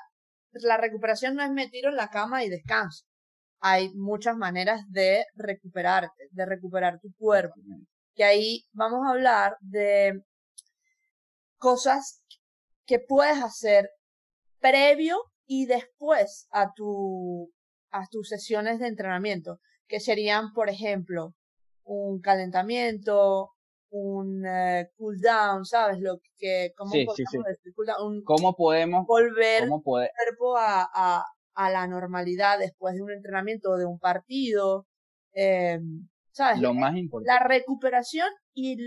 la 0.53 0.77
recuperación 0.77 1.35
no 1.35 1.43
es 1.43 1.51
me 1.51 1.69
tiro 1.69 1.89
en 1.89 1.95
la 1.95 2.09
cama 2.09 2.43
y 2.43 2.49
descanso. 2.49 3.05
Hay 3.59 3.93
muchas 3.93 4.35
maneras 4.35 4.81
de 4.89 5.25
recuperarte, 5.35 6.27
de 6.31 6.45
recuperar 6.45 6.99
tu 6.99 7.13
cuerpo. 7.17 7.55
Que 8.15 8.23
ahí 8.23 8.65
vamos 8.73 9.05
a 9.05 9.11
hablar 9.11 9.55
de 9.61 10.21
cosas 11.57 12.23
que 12.85 12.99
puedes 12.99 13.41
hacer 13.41 13.89
previo 14.59 15.17
y 15.45 15.65
después 15.65 16.47
a 16.51 16.73
tu 16.73 17.51
a 17.91 18.07
tus 18.09 18.29
sesiones 18.29 18.79
de 18.79 18.87
entrenamiento, 18.87 19.59
que 19.87 19.99
serían, 19.99 20.53
por 20.53 20.69
ejemplo, 20.69 21.33
un 21.83 22.21
calentamiento, 22.21 23.49
un 23.91 24.45
eh, 24.45 24.89
cool 24.97 25.19
down, 25.19 25.65
¿sabes? 25.65 25.99
Lo 25.99 26.19
que, 26.37 26.73
¿cómo, 26.75 26.91
podemos, 26.91 28.23
¿Cómo 28.25 28.55
podemos 28.55 29.05
volver 29.05 29.63
el 29.63 29.69
cuerpo 29.69 30.57
a, 30.57 30.87
a, 30.93 31.25
a, 31.55 31.69
la 31.69 31.87
normalidad 31.87 32.57
después 32.57 32.95
de 32.95 33.01
un 33.01 33.11
entrenamiento 33.11 33.71
o 33.71 33.77
de 33.77 33.85
un 33.85 33.99
partido? 33.99 34.87
Eh, 35.33 35.79
¿Sabes? 36.31 36.61
Lo 36.61 36.73
más 36.73 36.95
importante. 36.95 37.33
La 37.33 37.45
recuperación 37.45 38.27
y 38.53 38.77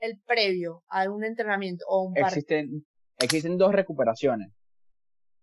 el, 0.00 0.20
previo 0.26 0.82
a 0.88 1.10
un 1.10 1.24
entrenamiento 1.24 1.84
o 1.86 2.04
un 2.04 2.14
partido. 2.14 2.28
Existen, 2.28 2.86
existen 3.18 3.58
dos 3.58 3.72
recuperaciones. 3.72 4.50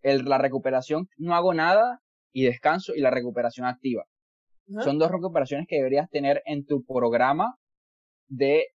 El, 0.01 0.25
la 0.25 0.39
recuperación 0.39 1.07
no 1.17 1.35
hago 1.35 1.53
nada 1.53 2.01
y 2.33 2.43
descanso 2.45 2.95
y 2.95 3.01
la 3.01 3.11
recuperación 3.11 3.67
activa. 3.67 4.05
Son 4.83 4.97
dos 4.97 5.11
recuperaciones 5.11 5.67
que 5.69 5.75
deberías 5.75 6.09
tener 6.09 6.41
en 6.45 6.65
tu 6.65 6.83
programa 6.83 7.55
de 8.27 8.65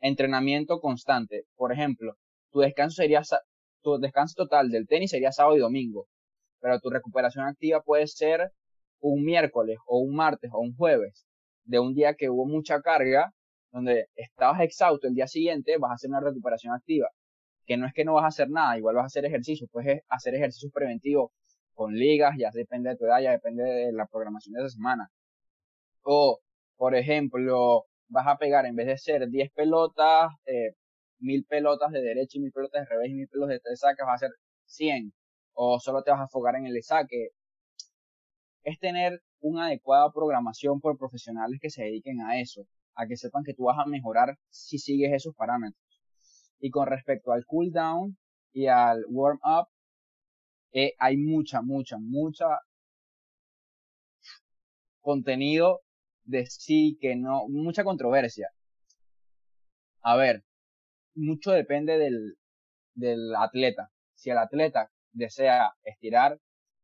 entrenamiento 0.00 0.80
constante. 0.80 1.44
Por 1.56 1.72
ejemplo, 1.72 2.14
tu 2.50 2.60
descanso 2.60 2.96
sería 2.96 3.22
tu 3.82 3.98
descanso 3.98 4.34
total 4.36 4.70
del 4.70 4.86
tenis 4.86 5.10
sería 5.10 5.32
sábado 5.32 5.56
y 5.56 5.60
domingo, 5.60 6.06
pero 6.60 6.78
tu 6.80 6.90
recuperación 6.90 7.46
activa 7.46 7.80
puede 7.82 8.06
ser 8.06 8.52
un 9.00 9.24
miércoles 9.24 9.78
o 9.86 9.98
un 10.00 10.14
martes 10.14 10.50
o 10.52 10.60
un 10.60 10.74
jueves 10.76 11.26
de 11.64 11.78
un 11.78 11.94
día 11.94 12.14
que 12.14 12.28
hubo 12.28 12.46
mucha 12.46 12.80
carga, 12.82 13.32
donde 13.72 14.06
estabas 14.16 14.60
exhausto 14.60 15.06
el 15.06 15.14
día 15.14 15.26
siguiente, 15.26 15.78
vas 15.78 15.92
a 15.92 15.94
hacer 15.94 16.10
una 16.10 16.20
recuperación 16.20 16.74
activa. 16.74 17.08
Que 17.66 17.76
no 17.76 17.86
es 17.86 17.94
que 17.94 18.04
no 18.04 18.14
vas 18.14 18.24
a 18.24 18.28
hacer 18.28 18.50
nada, 18.50 18.76
igual 18.76 18.96
vas 18.96 19.04
a 19.04 19.06
hacer 19.06 19.24
ejercicio, 19.24 19.68
puedes 19.70 20.02
hacer 20.08 20.34
ejercicios 20.34 20.72
preventivos 20.72 21.30
con 21.74 21.94
ligas, 21.94 22.34
ya 22.38 22.50
depende 22.52 22.90
de 22.90 22.96
tu 22.96 23.04
edad, 23.04 23.20
ya 23.22 23.30
depende 23.32 23.62
de 23.62 23.92
la 23.92 24.06
programación 24.06 24.54
de 24.54 24.60
esa 24.60 24.70
semana. 24.70 25.08
O, 26.02 26.40
por 26.76 26.94
ejemplo, 26.94 27.84
vas 28.10 28.26
a 28.26 28.36
pegar 28.36 28.66
en 28.66 28.76
vez 28.76 28.86
de 28.86 28.98
ser 28.98 29.28
10 29.28 29.50
pelotas, 29.52 30.30
eh, 30.46 30.74
1000 31.20 31.44
pelotas 31.46 31.92
de 31.92 32.02
derecha 32.02 32.38
y 32.38 32.40
1000 32.42 32.52
pelotas 32.52 32.82
de 32.82 32.86
revés 32.94 33.10
y 33.10 33.14
1000 33.14 33.28
pelotas 33.28 33.54
de 33.54 33.60
tres 33.60 33.80
sacas, 33.80 34.06
vas 34.06 34.22
a 34.22 34.26
hacer 34.26 34.30
100. 34.66 35.12
O 35.54 35.80
solo 35.80 36.02
te 36.02 36.10
vas 36.10 36.20
a 36.20 36.24
enfocar 36.24 36.56
en 36.56 36.66
el 36.66 36.82
saque. 36.82 37.30
Es 38.64 38.78
tener 38.78 39.22
una 39.40 39.66
adecuada 39.66 40.10
programación 40.12 40.80
por 40.80 40.98
profesionales 40.98 41.58
que 41.60 41.70
se 41.70 41.84
dediquen 41.84 42.20
a 42.20 42.40
eso, 42.40 42.66
a 42.94 43.06
que 43.06 43.16
sepan 43.16 43.44
que 43.44 43.54
tú 43.54 43.64
vas 43.64 43.78
a 43.78 43.86
mejorar 43.86 44.36
si 44.50 44.78
sigues 44.78 45.12
esos 45.12 45.34
parámetros. 45.34 45.80
Y 46.60 46.70
con 46.70 46.86
respecto 46.86 47.32
al 47.32 47.44
cooldown 47.46 48.16
y 48.52 48.66
al 48.66 49.04
warm 49.08 49.38
up, 49.44 49.68
eh, 50.72 50.94
hay 50.98 51.16
mucha, 51.16 51.62
mucha, 51.62 51.96
mucha 51.98 52.46
contenido 55.00 55.80
de 56.30 56.46
sí, 56.46 56.96
que 57.00 57.16
no, 57.16 57.48
mucha 57.48 57.84
controversia. 57.84 58.48
A 60.02 60.16
ver, 60.16 60.44
mucho 61.14 61.50
depende 61.50 61.98
del, 61.98 62.36
del 62.94 63.34
atleta. 63.36 63.90
Si 64.14 64.30
el 64.30 64.38
atleta 64.38 64.90
desea 65.12 65.72
estirar, 65.84 66.38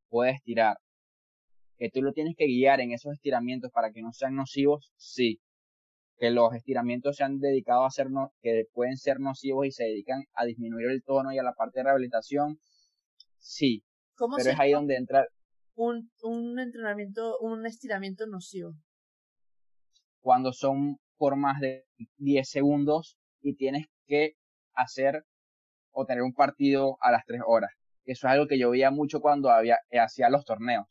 puede 0.09 0.33
estirar. 0.33 0.79
Que 1.79 1.91
tú 1.91 2.03
lo 2.03 2.13
tienes 2.13 2.35
que 2.37 2.47
guiar 2.47 2.81
en 2.81 2.93
esos 2.93 3.13
estiramientos 3.13 3.71
para 3.71 3.93
que 3.93 4.03
no 4.03 4.13
sean 4.13 4.35
nocivos, 4.35 4.93
sí. 4.97 5.41
Que 6.19 6.31
los 6.31 6.55
estiramientos 6.55 7.17
se 7.17 7.25
han 7.25 7.39
dedicado 7.39 7.85
a 7.85 7.91
ser, 7.91 8.11
no, 8.11 8.33
que 8.43 8.65
pueden 8.73 8.97
ser 8.97 9.21
nocivos 9.21 9.67
y 9.67 9.71
se 9.73 9.85
dedican 9.85 10.25
a 10.35 10.45
disminuir 10.45 10.89
el 10.91 11.03
tono 11.03 11.33
y 11.33 11.39
a 11.39 11.43
la 11.43 11.53
parte 11.53 11.81
de 11.81 11.85
rehabilitación, 11.85 12.59
sí. 13.39 13.85
¿Cómo 14.17 14.37
pero 14.37 14.51
es 14.51 14.59
ahí 14.59 14.73
donde 14.73 14.97
entra 14.97 15.27
un, 15.77 16.11
un 16.23 16.59
entrenamiento, 16.59 17.39
un 17.39 17.67
estiramiento 17.67 18.27
nocivo. 18.27 18.75
Cuando 20.27 20.53
son 20.53 20.99
por 21.19 21.37
más 21.37 21.61
de 21.61 21.85
10 22.17 22.49
segundos 22.51 23.17
y 23.43 23.55
tienes 23.55 23.87
que 24.09 24.33
hacer 24.75 25.25
o 25.93 26.05
tener 26.05 26.25
un 26.25 26.35
partido 26.35 26.99
a 27.01 27.13
las 27.13 27.25
3 27.27 27.43
horas. 27.47 27.71
Eso 28.05 28.27
es 28.27 28.33
algo 28.33 28.49
que 28.49 28.59
yo 28.59 28.71
veía 28.71 28.91
mucho 28.91 29.21
cuando 29.21 29.51
había, 29.51 29.79
eh, 29.89 30.01
hacía 30.01 30.29
los 30.29 30.45
torneos. 30.45 30.89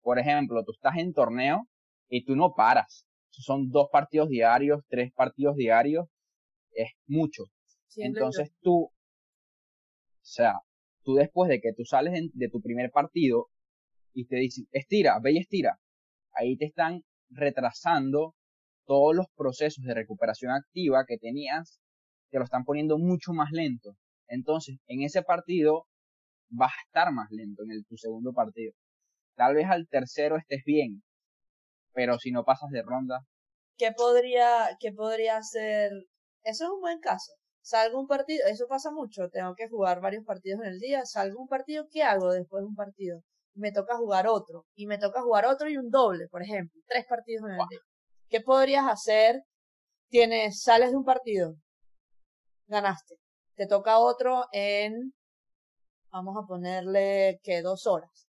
Por 0.00 0.18
ejemplo, 0.18 0.64
tú 0.64 0.72
estás 0.72 0.96
en 0.96 1.12
torneo 1.12 1.68
y 2.08 2.24
tú 2.24 2.34
no 2.34 2.54
paras. 2.56 3.06
Son 3.30 3.70
dos 3.70 3.86
partidos 3.92 4.28
diarios, 4.28 4.82
tres 4.88 5.12
partidos 5.12 5.54
diarios, 5.54 6.08
es 6.72 6.90
mucho. 7.06 7.44
Entonces 7.94 8.50
tú, 8.62 8.86
o 8.86 8.92
sea, 10.22 10.54
tú 11.04 11.14
después 11.14 11.48
de 11.48 11.60
que 11.60 11.72
tú 11.72 11.84
sales 11.84 12.14
de 12.32 12.48
tu 12.48 12.60
primer 12.60 12.90
partido 12.90 13.46
y 14.12 14.26
te 14.26 14.38
dicen, 14.38 14.66
estira, 14.72 15.20
ve 15.22 15.34
y 15.34 15.38
estira, 15.38 15.78
ahí 16.32 16.56
te 16.56 16.64
están 16.64 17.04
retrasando 17.30 18.34
todos 18.86 19.14
los 19.14 19.26
procesos 19.36 19.84
de 19.84 19.94
recuperación 19.94 20.52
activa 20.52 21.04
que 21.06 21.18
tenías, 21.18 21.80
te 22.30 22.38
lo 22.38 22.44
están 22.44 22.64
poniendo 22.64 22.98
mucho 22.98 23.32
más 23.32 23.50
lento. 23.52 23.96
Entonces, 24.28 24.78
en 24.86 25.02
ese 25.02 25.22
partido 25.22 25.86
vas 26.48 26.72
a 26.72 26.86
estar 26.86 27.12
más 27.12 27.30
lento 27.30 27.62
en 27.64 27.72
el, 27.72 27.84
tu 27.86 27.96
segundo 27.96 28.32
partido. 28.32 28.72
Tal 29.36 29.54
vez 29.54 29.66
al 29.68 29.88
tercero 29.88 30.36
estés 30.36 30.62
bien, 30.64 31.02
pero 31.92 32.18
si 32.18 32.30
no 32.30 32.44
pasas 32.44 32.70
de 32.70 32.82
ronda. 32.82 33.20
¿Qué 33.76 33.92
podría, 33.92 34.76
qué 34.78 34.92
podría 34.92 35.42
ser? 35.42 35.90
Eso 36.44 36.64
es 36.64 36.70
un 36.70 36.80
buen 36.80 37.00
caso. 37.00 37.32
Salgo 37.62 38.00
un 38.00 38.08
partido, 38.08 38.44
eso 38.48 38.66
pasa 38.68 38.90
mucho, 38.90 39.28
tengo 39.30 39.54
que 39.54 39.68
jugar 39.68 40.00
varios 40.00 40.24
partidos 40.24 40.60
en 40.62 40.72
el 40.72 40.80
día, 40.80 41.04
salgo 41.04 41.40
un 41.40 41.46
partido, 41.48 41.86
¿qué 41.90 42.02
hago 42.02 42.32
después 42.32 42.62
de 42.62 42.66
un 42.66 42.74
partido? 42.74 43.20
Me 43.54 43.70
toca 43.70 43.96
jugar 43.96 44.26
otro, 44.26 44.66
y 44.74 44.86
me 44.86 44.98
toca 44.98 45.22
jugar 45.22 45.46
otro 45.46 45.68
y 45.68 45.76
un 45.76 45.88
doble, 45.88 46.26
por 46.28 46.42
ejemplo, 46.42 46.80
tres 46.88 47.06
partidos 47.06 47.44
en 47.44 47.52
el 47.52 47.68
día. 47.68 47.78
¿Qué 48.32 48.40
podrías 48.40 48.86
hacer? 48.88 49.42
Tienes, 50.08 50.62
sales 50.62 50.90
de 50.90 50.96
un 50.96 51.04
partido, 51.04 51.54
ganaste, 52.66 53.16
te 53.56 53.66
toca 53.66 53.98
otro 53.98 54.46
en, 54.52 55.12
vamos 56.10 56.42
a 56.42 56.46
ponerle 56.46 57.40
que 57.42 57.60
dos 57.60 57.86
horas. 57.86 58.26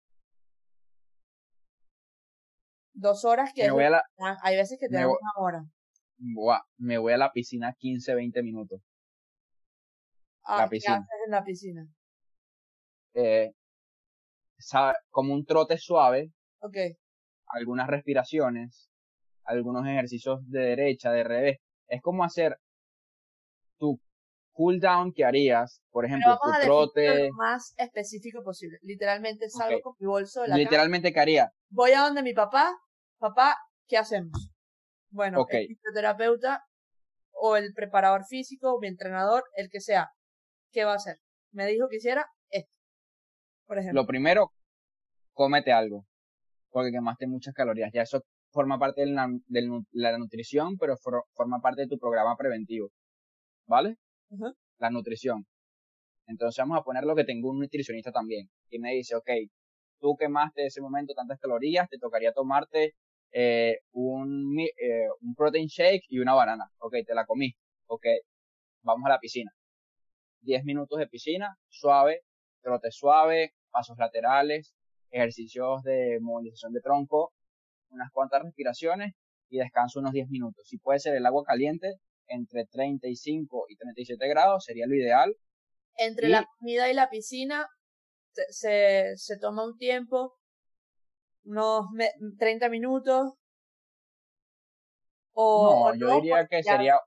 Dos 2.93 3.25
horas 3.25 3.51
que 3.53 3.69
hay 4.43 4.55
veces 4.55 4.79
que 4.79 4.87
te 4.87 4.95
dan 4.95 5.05
una 5.05 5.31
hora. 5.37 5.63
me 6.77 6.97
voy 6.97 7.13
a 7.13 7.17
la 7.17 7.31
piscina 7.31 7.75
15, 7.77 8.15
20 8.15 8.41
minutos. 8.41 8.81
Ah, 10.43 10.67
¿qué 10.67 10.77
haces 10.77 11.05
en 11.25 11.31
la 11.31 11.43
piscina? 11.43 11.87
Eh, 13.13 13.53
como 15.11 15.33
un 15.33 15.45
trote 15.45 15.77
suave. 15.77 16.31
Ok. 16.59 16.77
Algunas 17.47 17.87
respiraciones, 17.87 18.90
algunos 19.51 19.85
ejercicios 19.85 20.39
de 20.49 20.59
derecha, 20.59 21.11
de 21.11 21.23
revés. 21.23 21.57
Es 21.87 22.01
como 22.01 22.23
hacer 22.23 22.57
tu 23.77 23.99
cool 24.53 24.79
down 24.79 25.13
que 25.13 25.25
harías, 25.25 25.81
por 25.91 26.05
ejemplo, 26.05 26.37
tu 26.41 26.51
trote. 26.61 27.27
Lo 27.27 27.33
más 27.35 27.73
específico 27.77 28.43
posible. 28.43 28.77
Literalmente 28.81 29.49
salgo 29.49 29.81
con 29.81 29.95
mi 29.99 30.07
bolso 30.07 30.41
de 30.41 30.49
la 30.49 30.57
Literalmente, 30.57 31.11
¿qué 31.11 31.19
haría? 31.19 31.51
Voy 31.69 31.91
a 31.91 32.01
donde 32.01 32.23
mi 32.23 32.33
papá. 32.33 32.73
Papá, 33.17 33.55
¿qué 33.87 33.97
hacemos? 33.97 34.51
Bueno, 35.09 35.45
el 35.49 35.67
fisioterapeuta 35.67 36.63
o 37.33 37.55
el 37.55 37.73
preparador 37.73 38.25
físico 38.25 38.73
o 38.73 38.79
mi 38.79 38.87
entrenador, 38.87 39.43
el 39.55 39.69
que 39.69 39.81
sea, 39.81 40.09
¿qué 40.71 40.85
va 40.85 40.93
a 40.93 40.95
hacer? 40.95 41.17
Me 41.51 41.67
dijo 41.67 41.87
que 41.89 41.97
hiciera 41.97 42.25
esto. 42.49 42.71
Por 43.65 43.77
ejemplo. 43.77 44.01
Lo 44.01 44.07
primero, 44.07 44.51
cómete 45.33 45.71
algo. 45.71 46.05
Porque 46.69 46.91
quemaste 46.91 47.27
muchas 47.27 47.53
calorías. 47.53 47.91
Ya 47.93 48.03
eso 48.03 48.23
forma 48.51 48.77
parte 48.77 49.01
de 49.01 49.11
la, 49.91 50.17
nutrición, 50.17 50.77
pero 50.77 50.97
forma 50.97 51.59
parte 51.61 51.81
de 51.81 51.87
tu 51.87 51.97
programa 51.97 52.35
preventivo. 52.37 52.89
¿Vale? 53.65 53.97
La 54.79 54.89
nutrición. 54.89 55.45
Entonces 56.27 56.57
vamos 56.59 56.79
a 56.79 56.83
poner 56.83 57.03
lo 57.03 57.15
que 57.15 57.23
tengo 57.23 57.49
un 57.49 57.59
nutricionista 57.59 58.11
también. 58.11 58.49
Y 58.69 58.79
me 58.79 58.93
dice, 58.93 59.15
ok, 59.15 59.29
tú 59.99 60.15
quemaste 60.17 60.65
ese 60.65 60.81
momento 60.81 61.13
tantas 61.13 61.39
calorías, 61.39 61.89
te 61.89 61.97
tocaría 61.97 62.33
tomarte 62.33 62.95
eh, 63.31 63.79
un, 63.91 64.59
eh, 64.59 65.07
un 65.21 65.35
protein 65.35 65.67
shake 65.67 66.05
y 66.09 66.19
una 66.19 66.33
banana. 66.33 66.65
Ok, 66.79 66.95
te 67.05 67.15
la 67.15 67.25
comí. 67.25 67.53
Ok, 67.87 68.05
vamos 68.83 69.05
a 69.05 69.09
la 69.09 69.19
piscina. 69.19 69.51
10 70.41 70.63
minutos 70.65 70.99
de 70.99 71.07
piscina, 71.07 71.55
suave, 71.69 72.21
trote 72.61 72.91
suave, 72.91 73.53
pasos 73.69 73.97
laterales, 73.97 74.73
ejercicios 75.11 75.83
de 75.83 76.19
movilización 76.21 76.73
de 76.73 76.81
tronco, 76.81 77.33
unas 77.91 78.11
cuantas 78.11 78.43
respiraciones 78.43 79.13
y 79.49 79.57
descanso 79.57 79.99
unos 79.99 80.13
10 80.13 80.29
minutos. 80.29 80.67
Si 80.67 80.77
puede 80.77 80.99
ser 80.99 81.15
el 81.15 81.25
agua 81.25 81.43
caliente, 81.43 81.95
entre 82.27 82.65
35 82.65 83.65
y 83.69 83.75
37 83.75 84.27
grados 84.27 84.65
sería 84.65 84.87
lo 84.87 84.95
ideal. 84.95 85.35
Entre 85.97 86.29
la 86.29 86.47
comida 86.57 86.89
y 86.89 86.93
la 86.93 87.09
piscina 87.09 87.67
se, 88.49 89.15
se 89.17 89.37
toma 89.37 89.65
un 89.65 89.77
tiempo, 89.77 90.37
unos 91.43 91.87
30 92.39 92.69
minutos. 92.69 93.33
O, 95.33 95.93
no, 95.93 95.95
yo 95.95 96.21
diría 96.21 96.47
que 96.47 96.63
sería 96.63 96.97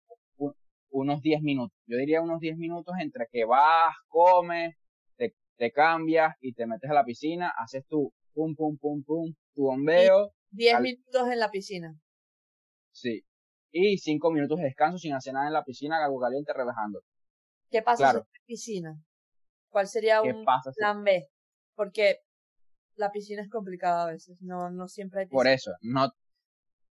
unos 0.91 1.21
10 1.23 1.43
minutos. 1.43 1.77
Yo 1.87 1.97
diría 1.97 2.21
unos 2.21 2.41
10 2.41 2.57
minutos 2.57 2.95
entre 3.01 3.27
que 3.31 3.45
vas, 3.45 3.95
comes, 4.09 4.75
te, 5.17 5.35
te 5.57 5.73
cambias 5.73 6.35
y 6.41 6.53
te 6.53 6.67
metes 6.67 6.91
a 6.91 6.95
la 6.95 7.05
piscina, 7.05 7.53
haces 7.59 7.85
tu 7.87 8.13
pum, 8.35 8.55
pum, 8.55 8.77
pum, 8.79 9.03
pum, 9.03 9.33
tu 9.55 9.63
bombeo. 9.63 10.31
10 10.55 10.81
minutos 10.81 11.29
en 11.29 11.39
la 11.39 11.51
piscina. 11.51 11.95
Sí. 12.93 13.25
Y 13.73 13.99
5 13.99 14.31
minutos 14.31 14.59
de 14.59 14.65
descanso 14.65 14.99
sin 14.99 15.15
hacer 15.15 15.35
nada 15.35 15.49
en 15.49 15.53
la 15.53 15.65
piscina, 15.65 16.05
algo 16.05 16.21
caliente, 16.21 16.53
relajando. 16.53 17.01
¿Qué 17.71 17.83
pasa 17.83 18.11
en 18.11 18.17
la 18.19 18.27
piscina? 18.47 18.97
¿Cuál 19.69 19.89
sería 19.89 20.23
un 20.23 20.45
plan 20.77 21.03
B? 21.03 21.29
Porque 21.75 22.21
la 22.95 23.11
piscina 23.11 23.43
es 23.43 23.51
complicada 23.51 24.05
a 24.05 24.13
veces, 24.13 24.41
no, 24.41 24.71
no 24.71 24.87
siempre 24.87 25.21
hay 25.21 25.27
piscina. 25.27 25.39
Por 25.39 25.49
eso, 25.49 25.73
no. 25.81 26.13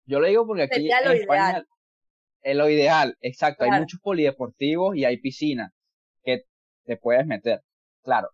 Yo 0.06 0.20
lo 0.20 0.26
digo 0.26 0.46
porque 0.46 0.62
aquí 0.62 0.90
en 0.90 1.12
España 1.12 1.62
es 2.42 2.56
lo 2.56 2.70
ideal, 2.70 3.16
exacto. 3.20 3.64
Hay 3.64 3.78
muchos 3.78 4.00
polideportivos 4.00 4.96
y 4.96 5.04
hay 5.04 5.18
piscina 5.18 5.74
que 6.22 6.44
te 6.84 6.96
puedes 6.96 7.26
meter, 7.26 7.60
claro. 8.02 8.30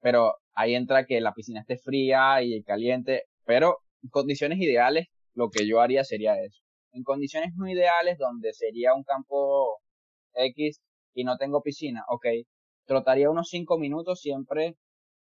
Pero 0.00 0.36
ahí 0.54 0.74
entra 0.74 1.04
que 1.04 1.20
la 1.20 1.34
piscina 1.34 1.60
esté 1.60 1.76
fría 1.76 2.42
y 2.42 2.62
caliente, 2.62 3.24
pero 3.44 3.80
condiciones 4.10 4.58
ideales 4.58 5.08
lo 5.34 5.50
que 5.50 5.66
yo 5.66 5.80
haría 5.80 6.04
sería 6.04 6.40
eso. 6.42 6.62
En 6.92 7.04
condiciones 7.04 7.52
no 7.56 7.68
ideales 7.68 8.18
donde 8.18 8.52
sería 8.52 8.94
un 8.94 9.04
campo 9.04 9.78
X 10.34 10.80
y 11.14 11.24
no 11.24 11.36
tengo 11.36 11.62
piscina, 11.62 12.04
ok, 12.08 12.26
trotaría 12.84 13.30
unos 13.30 13.48
5 13.50 13.78
minutos 13.78 14.20
siempre 14.20 14.76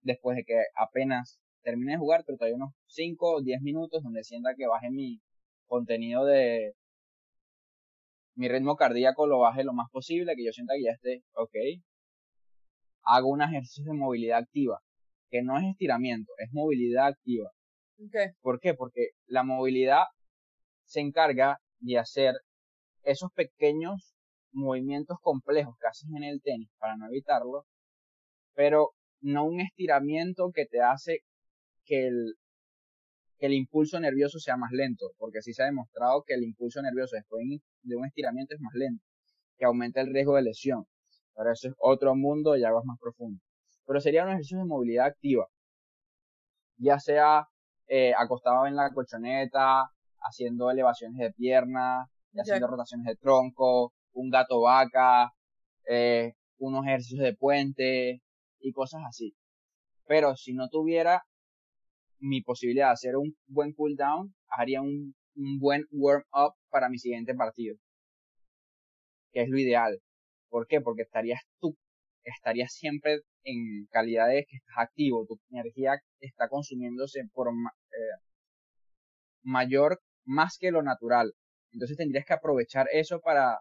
después 0.01 0.35
de 0.37 0.43
que 0.43 0.55
apenas 0.75 1.39
termine 1.61 1.93
de 1.93 1.97
jugar, 1.97 2.23
trotaría 2.25 2.55
unos 2.55 2.73
5 2.87 3.35
o 3.35 3.41
10 3.41 3.61
minutos 3.61 4.03
donde 4.03 4.23
sienta 4.23 4.55
que 4.55 4.67
baje 4.67 4.89
mi 4.91 5.21
contenido 5.67 6.25
de, 6.25 6.73
mi 8.35 8.47
ritmo 8.47 8.75
cardíaco 8.75 9.27
lo 9.27 9.39
baje 9.39 9.63
lo 9.63 9.73
más 9.73 9.89
posible, 9.91 10.35
que 10.35 10.45
yo 10.45 10.51
sienta 10.51 10.73
que 10.75 10.83
ya 10.83 10.91
esté, 10.91 11.23
ok. 11.33 11.55
Hago 13.03 13.29
un 13.29 13.41
ejercicio 13.41 13.91
de 13.91 13.97
movilidad 13.97 14.39
activa, 14.39 14.79
que 15.29 15.41
no 15.43 15.57
es 15.57 15.65
estiramiento, 15.65 16.31
es 16.37 16.49
movilidad 16.51 17.07
activa. 17.07 17.51
¿Por 18.41 18.59
qué? 18.59 18.73
Porque 18.73 19.09
la 19.27 19.43
movilidad 19.43 20.03
se 20.85 20.99
encarga 20.99 21.59
de 21.79 21.97
hacer 21.97 22.35
esos 23.03 23.31
pequeños 23.33 24.13
movimientos 24.51 25.17
complejos 25.21 25.75
que 25.79 25.87
haces 25.87 26.09
en 26.15 26.23
el 26.23 26.41
tenis 26.41 26.69
para 26.79 26.95
no 26.95 27.07
evitarlo, 27.07 27.65
pero 28.53 28.91
no 29.21 29.45
un 29.45 29.61
estiramiento 29.61 30.51
que 30.53 30.65
te 30.65 30.81
hace 30.81 31.19
que 31.85 32.07
el, 32.07 32.35
que 33.39 33.47
el 33.47 33.53
impulso 33.53 33.99
nervioso 33.99 34.39
sea 34.39 34.57
más 34.57 34.71
lento, 34.71 35.11
porque 35.17 35.39
así 35.39 35.53
se 35.53 35.63
ha 35.63 35.65
demostrado 35.65 36.23
que 36.23 36.35
el 36.35 36.43
impulso 36.43 36.81
nervioso 36.81 37.15
después 37.15 37.43
de 37.81 37.95
un 37.95 38.05
estiramiento 38.05 38.55
es 38.55 38.61
más 38.61 38.73
lento, 38.73 39.03
que 39.57 39.65
aumenta 39.65 40.01
el 40.01 40.13
riesgo 40.13 40.35
de 40.35 40.43
lesión. 40.43 40.85
Pero 41.35 41.51
eso 41.51 41.69
es 41.69 41.73
otro 41.79 42.15
mundo 42.15 42.55
y 42.55 42.63
aguas 42.63 42.85
más 42.85 42.99
profundo. 42.99 43.41
Pero 43.85 43.99
sería 43.99 44.23
un 44.23 44.29
ejercicio 44.29 44.59
de 44.59 44.65
movilidad 44.65 45.07
activa, 45.07 45.47
ya 46.77 46.99
sea 46.99 47.47
eh, 47.87 48.13
acostado 48.17 48.65
en 48.67 48.75
la 48.75 48.91
colchoneta, 48.91 49.89
haciendo 50.19 50.71
elevaciones 50.71 51.17
de 51.17 51.31
pierna, 51.33 52.07
haciendo 52.35 52.67
rotaciones 52.67 53.05
de 53.05 53.15
tronco, 53.15 53.93
un 54.13 54.29
gato 54.29 54.61
vaca, 54.61 55.31
eh, 55.87 56.33
unos 56.57 56.85
ejercicios 56.85 57.21
de 57.21 57.35
puente 57.35 58.21
y 58.59 58.71
cosas 58.71 59.01
así. 59.07 59.35
Pero 60.05 60.35
si 60.35 60.53
no 60.53 60.69
tuviera 60.69 61.23
mi 62.19 62.41
posibilidad 62.41 62.87
de 62.87 62.93
hacer 62.93 63.17
un 63.17 63.35
buen 63.47 63.73
cooldown, 63.73 64.33
haría 64.47 64.81
un, 64.81 65.15
un 65.35 65.59
buen 65.59 65.85
warm-up 65.91 66.53
para 66.69 66.89
mi 66.89 66.97
siguiente 66.97 67.35
partido. 67.35 67.75
Que 69.31 69.41
es 69.41 69.49
lo 69.49 69.57
ideal. 69.57 69.99
¿Por 70.49 70.67
qué? 70.67 70.79
Porque 70.81 71.01
estarías 71.01 71.41
tú, 71.59 71.75
estarías 72.23 72.71
siempre 72.73 73.21
en 73.43 73.85
calidad 73.91 74.27
de 74.29 74.45
que 74.45 74.57
estás 74.57 74.77
activo, 74.77 75.25
tu 75.25 75.39
energía 75.51 76.01
está 76.19 76.47
consumiéndose 76.49 77.21
por 77.33 77.49
eh, 77.49 78.21
mayor, 79.43 80.01
más 80.25 80.57
que 80.57 80.71
lo 80.71 80.81
natural. 80.81 81.33
Entonces 81.71 81.97
tendrías 81.97 82.25
que 82.25 82.33
aprovechar 82.33 82.87
eso 82.91 83.19
para 83.19 83.59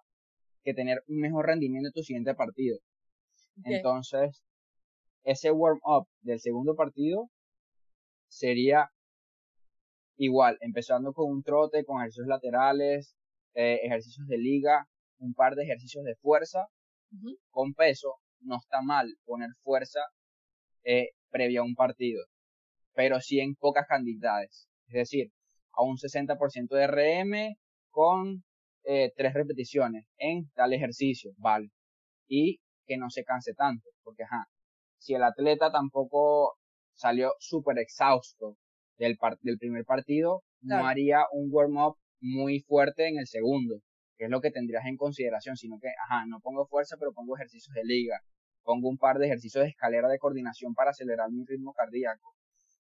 que 0.62 0.74
tener 0.74 1.02
un 1.08 1.20
mejor 1.20 1.46
rendimiento 1.46 1.88
en 1.88 1.92
tu 1.92 2.02
siguiente 2.02 2.34
partido. 2.34 2.78
Entonces, 3.64 4.42
ese 5.24 5.50
warm 5.50 5.80
up 5.84 6.06
del 6.20 6.40
segundo 6.40 6.74
partido 6.74 7.28
sería 8.28 8.90
igual, 10.16 10.56
empezando 10.60 11.12
con 11.12 11.30
un 11.30 11.42
trote, 11.42 11.84
con 11.84 12.00
ejercicios 12.00 12.28
laterales, 12.28 13.16
eh, 13.54 13.80
ejercicios 13.82 14.26
de 14.28 14.38
liga, 14.38 14.86
un 15.18 15.34
par 15.34 15.54
de 15.54 15.64
ejercicios 15.64 16.04
de 16.04 16.14
fuerza, 16.16 16.66
con 17.50 17.74
peso, 17.74 18.16
no 18.44 18.56
está 18.56 18.82
mal 18.82 19.14
poner 19.24 19.50
fuerza 19.62 20.00
eh, 20.84 21.10
previa 21.30 21.60
a 21.60 21.64
un 21.64 21.74
partido, 21.74 22.24
pero 22.94 23.20
sí 23.20 23.40
en 23.40 23.54
pocas 23.54 23.86
cantidades, 23.88 24.68
es 24.86 24.94
decir, 24.94 25.32
a 25.72 25.82
un 25.82 25.96
60% 25.96 26.68
de 26.68 26.86
RM 26.86 27.56
con 27.90 28.44
eh, 28.84 29.12
tres 29.16 29.34
repeticiones 29.34 30.06
en 30.18 30.50
tal 30.54 30.72
ejercicio, 30.72 31.32
¿vale? 31.38 31.70
Y 32.28 32.58
que 32.86 32.96
no 32.96 33.10
se 33.10 33.24
canse 33.24 33.54
tanto, 33.54 33.88
porque 34.02 34.24
ajá, 34.24 34.46
si 34.98 35.14
el 35.14 35.22
atleta 35.22 35.70
tampoco 35.70 36.56
salió 36.94 37.32
súper 37.38 37.78
exhausto 37.78 38.56
del, 38.98 39.16
del 39.40 39.58
primer 39.58 39.84
partido, 39.84 40.42
no 40.60 40.86
haría 40.86 41.24
un 41.32 41.48
warm-up 41.50 41.96
muy 42.20 42.60
fuerte 42.60 43.08
en 43.08 43.18
el 43.18 43.26
segundo, 43.26 43.80
que 44.16 44.24
es 44.24 44.30
lo 44.30 44.40
que 44.40 44.50
tendrías 44.50 44.84
en 44.86 44.96
consideración, 44.96 45.56
sino 45.56 45.78
que, 45.80 45.88
ajá, 46.04 46.24
no 46.26 46.38
pongo 46.40 46.66
fuerza, 46.66 46.96
pero 46.98 47.12
pongo 47.12 47.36
ejercicios 47.36 47.74
de 47.74 47.84
liga, 47.84 48.20
pongo 48.64 48.88
un 48.88 48.98
par 48.98 49.18
de 49.18 49.26
ejercicios 49.26 49.64
de 49.64 49.70
escalera 49.70 50.08
de 50.08 50.18
coordinación 50.18 50.74
para 50.74 50.90
acelerar 50.90 51.30
mi 51.30 51.44
ritmo 51.44 51.72
cardíaco, 51.74 52.34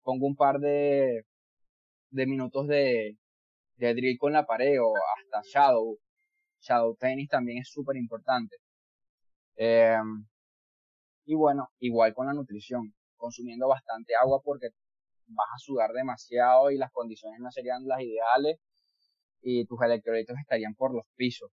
pongo 0.03 0.27
un 0.27 0.35
par 0.35 0.59
de, 0.59 1.25
de 2.11 2.25
minutos 2.27 2.67
de, 2.67 3.17
de 3.77 3.93
drill 3.93 4.17
con 4.17 4.33
la 4.33 4.45
pared 4.45 4.77
o 4.81 4.93
hasta 5.17 5.41
shadow. 5.51 5.97
Shadow 6.61 6.95
tennis 6.95 7.29
también 7.29 7.59
es 7.59 7.69
súper 7.69 7.97
importante. 7.97 8.57
Em, 9.57 10.25
y 11.25 11.35
bueno, 11.35 11.69
igual 11.79 12.13
con 12.13 12.27
la 12.27 12.33
nutrición, 12.33 12.93
consumiendo 13.17 13.67
bastante 13.67 14.15
agua 14.15 14.41
porque 14.43 14.69
vas 15.27 15.47
a 15.55 15.59
sudar 15.59 15.91
demasiado 15.91 16.71
y 16.71 16.77
las 16.77 16.91
condiciones 16.91 17.39
no 17.39 17.51
serían 17.51 17.87
las 17.87 18.01
ideales 18.01 18.59
y 19.41 19.65
tus 19.65 19.81
electrolitos 19.81 20.37
estarían 20.39 20.75
por 20.75 20.93
los 20.93 21.05
pisos. 21.15 21.51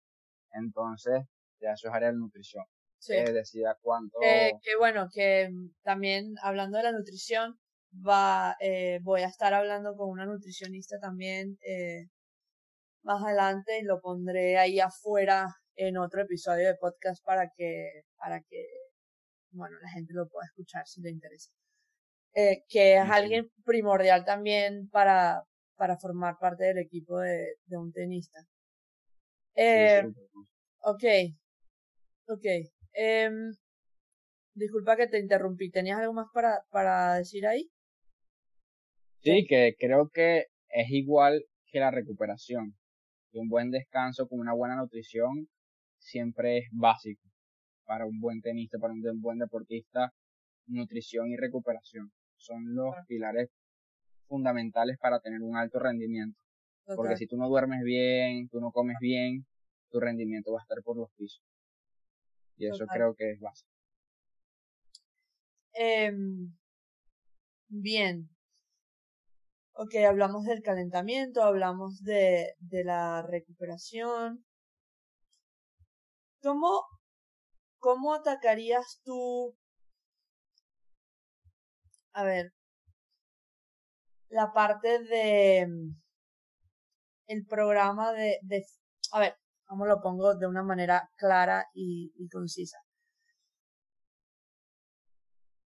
Entonces, 0.53 1.25
ya 1.61 1.73
eso 1.73 1.88
es 1.88 1.94
área 1.94 2.12
de 2.12 2.18
nutrición. 2.18 2.64
Sí. 3.01 3.15
Eh, 3.15 3.33
decida 3.33 3.77
cuánto. 3.81 4.19
que 4.21 4.77
bueno, 4.79 5.09
que 5.13 5.49
mm, 5.51 5.71
también 5.83 6.35
hablando 6.43 6.77
de 6.77 6.85
la 6.85 6.93
nutrición, 6.93 7.59
va, 7.95 8.57
eh, 8.61 9.01
voy 9.03 9.23
a 9.23 9.29
estar 9.29 9.55
hablando 9.55 9.97
con 9.97 10.11
una 10.11 10.27
nutricionista 10.27 10.99
también 11.01 11.59
eh, 11.67 12.07
más 13.03 13.23
adelante 13.23 13.79
y 13.79 13.85
lo 13.85 14.01
pondré 14.01 14.59
ahí 14.59 14.81
afuera 14.81 15.47
en 15.77 15.97
otro 15.97 16.23
episodio 16.23 16.69
de 16.69 16.77
podcast 16.77 17.25
para 17.25 17.51
que, 17.57 18.03
para 18.17 18.41
que, 18.43 18.67
bueno, 19.53 19.79
la 19.81 19.89
gente 19.91 20.13
lo 20.13 20.29
pueda 20.29 20.47
escuchar 20.47 20.87
si 20.87 21.01
le 21.01 21.11
interesa. 21.11 21.51
Eh, 22.35 22.65
que 22.69 22.97
es 22.97 23.11
alguien 23.11 23.51
primordial 23.65 24.25
también 24.25 24.89
para, 24.91 25.43
para 25.77 25.97
formar 25.97 26.37
parte 26.39 26.65
del 26.65 26.79
equipo 26.79 27.19
de, 27.19 27.57
de 27.65 27.77
un 27.77 27.93
tenista. 27.93 28.41
Eh, 29.57 30.05
ok, 30.83 31.05
ok. 32.29 32.47
Eh, 32.94 33.31
disculpa 34.55 34.96
que 34.96 35.07
te 35.07 35.18
interrumpí. 35.18 35.70
¿Tenías 35.70 35.98
algo 35.98 36.12
más 36.12 36.29
para, 36.33 36.62
para 36.70 37.14
decir 37.14 37.46
ahí? 37.46 37.68
Sí, 39.22 39.46
que 39.48 39.74
creo 39.79 40.09
que 40.09 40.46
es 40.68 40.90
igual 40.90 41.44
que 41.66 41.81
la 41.81 41.90
recuperación. 41.90 42.74
Y 43.33 43.38
un 43.38 43.48
buen 43.48 43.70
descanso 43.70 44.26
con 44.29 44.40
una 44.40 44.55
buena 44.55 44.76
nutrición 44.76 45.48
siempre 45.98 46.59
es 46.59 46.64
básico 46.72 47.22
para 47.85 48.07
un 48.07 48.20
buen 48.20 48.40
tenista, 48.40 48.79
para 48.79 48.92
un 48.92 49.20
buen 49.20 49.38
deportista. 49.38 50.12
Nutrición 50.66 51.29
y 51.29 51.37
recuperación 51.37 52.12
son 52.37 52.74
los 52.74 52.94
pilares 53.07 53.50
fundamentales 54.26 54.96
para 54.98 55.20
tener 55.20 55.42
un 55.42 55.57
alto 55.57 55.79
rendimiento. 55.79 56.38
Porque 56.96 57.16
si 57.16 57.26
tú 57.26 57.37
no 57.37 57.48
duermes 57.48 57.83
bien, 57.83 58.48
tú 58.48 58.61
no 58.61 58.72
comes 58.72 58.96
bien, 59.00 59.44
tu 59.90 60.00
rendimiento 60.00 60.53
va 60.53 60.61
a 60.61 60.62
estar 60.62 60.79
por 60.83 60.96
los 60.96 61.11
pisos. 61.16 61.42
Y 62.61 62.66
eso 62.68 62.87
creo 62.87 63.14
que 63.14 63.33
es 63.33 63.40
básico. 63.40 63.70
Em, 65.73 66.53
bien, 67.68 68.29
Ok, 69.83 69.94
hablamos 70.07 70.44
del 70.44 70.62
calentamiento, 70.62 71.42
hablamos 71.42 72.03
de, 72.05 72.55
de 72.59 72.85
la 72.85 73.23
recuperación. 73.23 74.44
¿Cómo, 76.42 76.83
¿Cómo 77.79 78.14
atacarías 78.14 79.01
tú? 79.05 79.57
A 82.12 82.23
ver, 82.25 82.53
la 84.31 84.53
parte 84.53 84.99
de 85.01 85.66
el 87.29 87.46
programa 87.46 88.12
de, 88.12 88.38
de 88.42 88.66
a 89.12 89.20
ver, 89.20 89.37
¿cómo 89.71 89.87
lo 89.87 90.01
pongo 90.01 90.35
de 90.35 90.49
una 90.49 90.65
manera 90.65 91.09
clara 91.17 91.65
y, 91.73 92.13
y 92.17 92.29
concisa? 92.29 92.79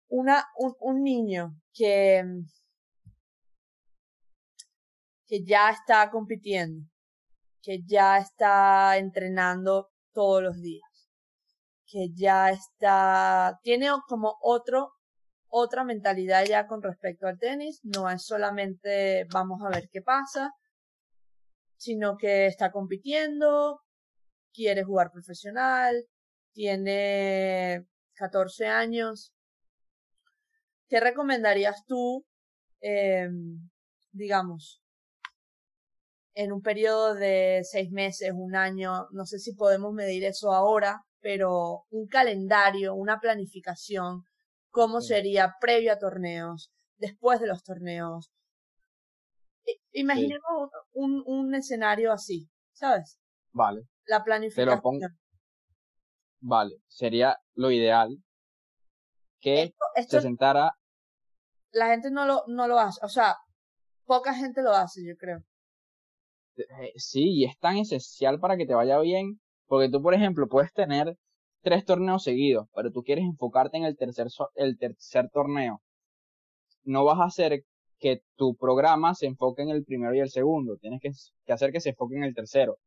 Una, 0.09 0.43
un, 0.57 0.75
un 0.81 1.03
niño 1.03 1.55
que 1.75 2.25
que 5.31 5.45
ya 5.45 5.71
está 5.71 6.11
compitiendo, 6.11 6.89
que 7.63 7.83
ya 7.87 8.19
está 8.19 8.99
entrenando 8.99 9.91
todos 10.13 10.43
los 10.43 10.61
días, 10.61 11.09
que 11.87 12.09
ya 12.17 12.51
está, 12.51 13.61
tiene 13.63 13.91
como 14.09 14.39
otro, 14.43 14.91
otra 15.49 15.85
mentalidad 15.85 16.45
ya 16.47 16.67
con 16.67 16.83
respecto 16.83 17.29
al 17.29 17.39
tenis, 17.39 17.79
no 17.85 18.11
es 18.11 18.25
solamente 18.25 19.25
vamos 19.33 19.61
a 19.63 19.69
ver 19.69 19.89
qué 19.93 20.03
pasa, 20.03 20.51
sino 21.77 22.17
que 22.17 22.47
está 22.47 22.73
compitiendo, 22.73 23.83
quiere 24.53 24.85
jugar 24.85 25.11
profesional, 25.11 26.07
tiene 26.53 27.87
14 28.15 28.67
años. 28.67 29.33
¿Qué 30.89 31.01
recomendarías 31.01 31.85
tú, 31.87 32.27
eh, 32.81 33.29
digamos, 34.13 34.83
en 36.35 36.53
un 36.53 36.63
periodo 36.63 37.15
de 37.15 37.61
seis 37.65 37.91
meses, 37.91 38.33
un 38.35 38.55
año, 38.55 39.09
no 39.11 39.27
sé 39.27 39.39
si 39.39 39.55
podemos 39.55 39.93
medir 39.93 40.25
eso 40.25 40.53
ahora, 40.53 41.03
pero 41.21 41.85
un 41.91 42.07
calendario, 42.07 42.95
una 42.95 43.21
planificación, 43.21 44.25
cómo 44.71 45.01
sería 45.01 45.55
previo 45.61 45.93
a 45.93 45.99
torneos, 45.99 46.71
después 46.97 47.41
de 47.41 47.47
los 47.47 47.63
torneos. 47.63 48.31
Imaginemos 49.93 50.71
un, 50.93 51.23
un 51.27 51.55
escenario 51.55 52.13
así, 52.13 52.49
¿sabes? 52.73 53.19
Vale. 53.53 53.83
La 54.07 54.23
planificación. 54.23 55.01
Vale, 56.41 56.77
sería 56.89 57.37
lo 57.55 57.71
ideal 57.71 58.17
que 59.41 59.75
se 60.09 60.21
sentara. 60.21 60.73
La 61.73 61.89
gente 61.89 62.11
no 62.11 62.27
lo, 62.27 62.43
no 62.47 62.67
lo 62.67 62.79
hace, 62.79 62.99
o 63.05 63.09
sea, 63.09 63.37
poca 64.05 64.35
gente 64.35 64.63
lo 64.63 64.71
hace, 64.71 65.07
yo 65.07 65.15
creo. 65.17 65.39
Eh, 66.57 66.93
sí, 66.97 67.33
y 67.33 67.45
es 67.45 67.57
tan 67.59 67.77
esencial 67.77 68.41
para 68.41 68.57
que 68.57 68.67
te 68.67 68.75
vaya 68.75 68.99
bien, 68.99 69.41
porque 69.67 69.89
tú, 69.89 70.03
por 70.03 70.15
ejemplo, 70.15 70.49
puedes 70.49 70.73
tener 70.73 71.17
tres 71.63 71.85
torneos 71.85 72.25
seguidos, 72.25 72.67
pero 72.75 72.91
tú 72.91 73.03
quieres 73.03 73.25
enfocarte 73.25 73.77
en 73.77 73.85
el 73.85 73.97
tercer, 73.97 74.27
el 74.55 74.79
tercer 74.79 75.31
torneo. 75.31 75.81
No 76.83 77.05
vas 77.05 77.21
a 77.21 77.25
hacer 77.25 77.63
que 77.99 78.23
tu 78.37 78.57
programa 78.57 79.15
se 79.15 79.27
enfoque 79.27 79.63
en 79.63 79.69
el 79.69 79.85
primero 79.85 80.15
y 80.15 80.21
el 80.21 80.31
segundo, 80.31 80.77
tienes 80.79 81.01
que, 81.01 81.11
que 81.45 81.53
hacer 81.53 81.71
que 81.71 81.81
se 81.81 81.91
enfoque 81.91 82.17
en 82.17 82.25
el 82.25 82.35
tercero. 82.35 82.79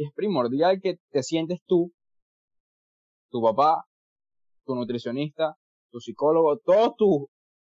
Es 0.00 0.10
primordial 0.14 0.80
que 0.80 0.96
te 1.10 1.22
sientes 1.22 1.60
tú, 1.66 1.92
tu 3.28 3.42
papá, 3.42 3.84
tu 4.64 4.74
nutricionista, 4.74 5.56
tu 5.90 6.00
psicólogo, 6.00 6.56
todo 6.56 6.94
tu, 6.96 7.28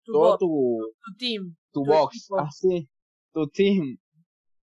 todo 0.03 0.35
tu, 0.39 0.79
tu 1.05 1.15
team, 1.19 1.55
tu, 1.71 1.85
box, 1.85 2.29
así, 2.39 2.89
tu 3.31 3.47
team, 3.49 3.97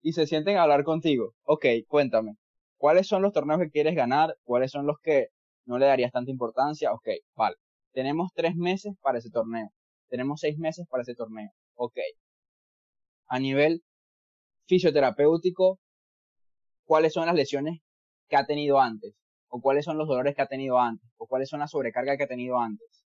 y 0.02 0.12
se 0.12 0.26
sienten 0.26 0.58
a 0.58 0.64
hablar 0.64 0.84
contigo. 0.84 1.32
Ok, 1.44 1.64
cuéntame, 1.88 2.34
¿cuáles 2.76 3.06
son 3.06 3.22
los 3.22 3.32
torneos 3.32 3.58
que 3.58 3.70
quieres 3.70 3.94
ganar? 3.94 4.36
¿Cuáles 4.44 4.70
son 4.70 4.86
los 4.86 4.98
que 5.02 5.28
no 5.64 5.78
le 5.78 5.86
darías 5.86 6.12
tanta 6.12 6.30
importancia? 6.30 6.92
Ok, 6.92 7.08
vale. 7.34 7.56
Tenemos 7.92 8.32
tres 8.34 8.54
meses 8.54 8.92
para 9.00 9.16
ese 9.16 9.30
torneo. 9.30 9.70
Tenemos 10.08 10.40
seis 10.40 10.58
meses 10.58 10.86
para 10.90 11.04
ese 11.04 11.14
torneo. 11.14 11.50
Ok. 11.74 11.96
A 13.28 13.38
nivel 13.38 13.82
fisioterapéutico, 14.66 15.78
¿cuáles 16.86 17.12
son 17.12 17.26
las 17.26 17.34
lesiones 17.34 17.80
que 18.28 18.36
ha 18.36 18.46
tenido 18.46 18.80
antes? 18.80 19.14
¿O 19.48 19.60
cuáles 19.60 19.84
son 19.84 19.98
los 19.98 20.08
dolores 20.08 20.34
que 20.34 20.42
ha 20.42 20.46
tenido 20.46 20.78
antes? 20.78 21.10
¿O 21.18 21.26
cuáles 21.26 21.48
son 21.48 21.60
las 21.60 21.70
sobrecargas 21.70 22.16
que 22.16 22.24
ha 22.24 22.28
tenido 22.28 22.58
antes? 22.58 23.04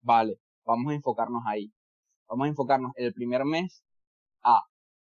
Vale, 0.00 0.38
vamos 0.64 0.92
a 0.92 0.96
enfocarnos 0.96 1.42
ahí. 1.46 1.72
Vamos 2.28 2.46
a 2.46 2.48
enfocarnos 2.48 2.92
el 2.96 3.12
primer 3.12 3.44
mes 3.44 3.82
a 4.42 4.62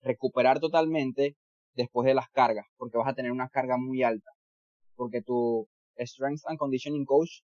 recuperar 0.03 0.61
totalmente 0.61 1.37
después 1.75 2.07
de 2.07 2.15
las 2.15 2.29
cargas, 2.31 2.67
porque 2.77 2.99
vas 2.99 3.09
a 3.09 3.15
tener 3.15 3.33
una 3.33 3.49
carga 3.49 3.77
muy 3.77 4.03
alta, 4.03 4.31
porque 4.95 5.23
tu 5.23 5.69
Strength 5.99 6.43
and 6.47 6.59
Conditioning 6.59 7.05
Coach 7.05 7.43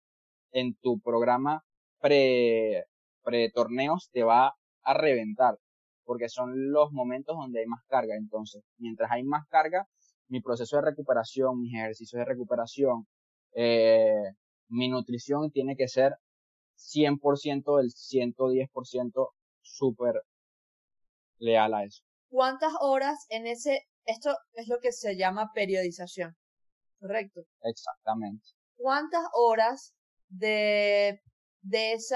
en 0.52 0.76
tu 0.76 1.00
programa 1.00 1.64
pre, 2.00 2.86
pre 3.24 3.50
torneos 3.52 4.10
te 4.12 4.24
va 4.24 4.56
a 4.84 4.94
reventar, 4.94 5.58
porque 6.04 6.30
son 6.30 6.72
los 6.72 6.92
momentos 6.92 7.36
donde 7.36 7.62
hay 7.62 7.66
más 7.66 7.84
carga. 7.88 8.16
Entonces, 8.16 8.64
mientras 8.78 9.12
hay 9.12 9.24
más 9.24 9.48
carga, 9.48 9.88
mi 10.32 10.42
proceso 10.42 10.78
de 10.78 10.84
recuperación, 10.84 11.60
mis 11.60 11.74
ejercicios 11.74 12.20
de 12.20 12.26
recuperación, 12.26 13.06
eh, 13.54 14.34
mi 14.70 14.88
nutrición 14.88 15.52
tiene 15.52 15.76
que 15.76 15.90
ser 15.90 16.16
100% 16.78 17.78
del 17.78 17.92
110% 17.92 19.30
súper 19.62 20.24
leal 21.38 21.74
a 21.74 21.84
eso. 21.84 22.02
¿Cuántas 22.30 22.72
horas 22.80 23.26
en 23.28 23.46
ese, 23.46 23.82
esto 24.06 24.34
es 24.54 24.70
lo 24.70 24.80
que 24.80 24.94
se 24.94 25.18
llama 25.18 25.52
periodización, 25.54 26.34
correcto? 26.98 27.42
Exactamente. 27.64 28.48
¿Cuántas 28.78 29.26
horas 29.34 29.94
de, 30.30 31.20
de 31.62 31.94
ese 31.94 32.16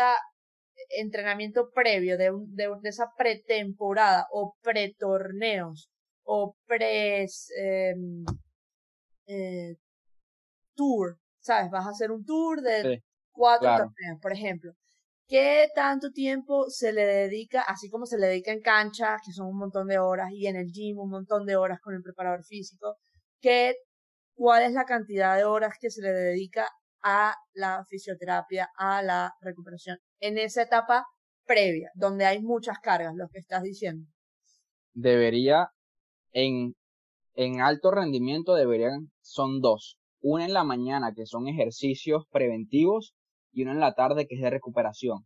entrenamiento 0.97 1.69
previo, 1.71 2.17
de, 2.17 2.31
de, 2.47 2.79
esa 2.83 3.11
pretemporada 3.17 4.25
o 4.31 4.55
pretorneos 4.61 5.89
o 6.25 6.55
pre 6.65 7.27
em, 7.57 8.25
eh, 9.27 9.75
tour, 10.75 11.17
¿sabes? 11.39 11.71
Vas 11.71 11.85
a 11.85 11.89
hacer 11.89 12.11
un 12.11 12.25
tour 12.25 12.61
de 12.61 13.03
cuatro 13.31 13.69
torneos, 13.69 14.19
por 14.21 14.33
ejemplo. 14.33 14.73
¿Qué 15.27 15.69
tanto 15.73 16.11
tiempo 16.11 16.69
se 16.69 16.93
le 16.93 17.05
dedica, 17.05 17.61
así 17.63 17.89
como 17.89 18.05
se 18.05 18.19
le 18.19 18.27
dedica 18.27 18.51
en 18.51 18.61
cancha, 18.61 19.17
que 19.25 19.31
son 19.31 19.47
un 19.47 19.57
montón 19.57 19.87
de 19.87 19.97
horas, 19.97 20.29
y 20.31 20.45
en 20.45 20.55
el 20.55 20.71
gym 20.71 20.99
un 20.99 21.09
montón 21.09 21.45
de 21.45 21.55
horas 21.55 21.79
con 21.81 21.95
el 21.95 22.03
preparador 22.03 22.43
físico? 22.43 22.97
¿Qué, 23.41 23.75
¿Cuál 24.35 24.63
es 24.63 24.73
la 24.73 24.85
cantidad 24.85 25.35
de 25.35 25.45
horas 25.45 25.73
que 25.79 25.89
se 25.89 26.01
le 26.01 26.11
dedica 26.11 26.69
a 27.01 27.35
la 27.53 27.83
fisioterapia, 27.85 28.69
a 28.77 29.01
la 29.01 29.33
recuperación, 29.41 29.97
en 30.19 30.37
esa 30.37 30.63
etapa 30.63 31.05
previa, 31.45 31.89
donde 31.95 32.25
hay 32.25 32.41
muchas 32.41 32.79
cargas, 32.79 33.15
lo 33.15 33.27
que 33.29 33.39
estás 33.39 33.63
diciendo? 33.63 34.07
Debería, 34.93 35.69
en, 36.35 36.75
en 37.35 37.61
alto 37.61 37.91
rendimiento 37.91 38.55
deberían, 38.55 39.09
son 39.21 39.61
dos. 39.61 39.97
Una 40.21 40.45
en 40.45 40.53
la 40.53 40.65
mañana, 40.65 41.13
que 41.15 41.25
son 41.25 41.47
ejercicios 41.47 42.25
preventivos, 42.29 43.15
y 43.53 43.63
uno 43.63 43.71
en 43.71 43.79
la 43.79 43.93
tarde 43.95 44.27
que 44.27 44.35
es 44.35 44.41
de 44.41 44.49
recuperación, 44.49 45.25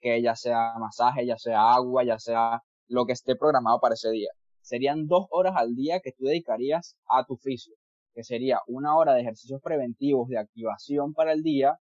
que 0.00 0.20
ya 0.20 0.34
sea 0.34 0.74
masaje, 0.80 1.24
ya 1.24 1.38
sea 1.38 1.72
agua, 1.72 2.04
ya 2.04 2.18
sea 2.18 2.62
lo 2.88 3.06
que 3.06 3.12
esté 3.12 3.36
programado 3.36 3.78
para 3.80 3.94
ese 3.94 4.10
día. 4.10 4.30
Serían 4.60 5.06
dos 5.06 5.26
horas 5.30 5.54
al 5.56 5.76
día 5.76 6.00
que 6.00 6.12
tú 6.12 6.24
dedicarías 6.24 6.96
a 7.08 7.24
tu 7.24 7.36
fisio, 7.36 7.76
que 8.12 8.24
sería 8.24 8.60
una 8.66 8.96
hora 8.96 9.14
de 9.14 9.20
ejercicios 9.20 9.60
preventivos 9.62 10.28
de 10.28 10.38
activación 10.38 11.14
para 11.14 11.32
el 11.32 11.42
día 11.44 11.78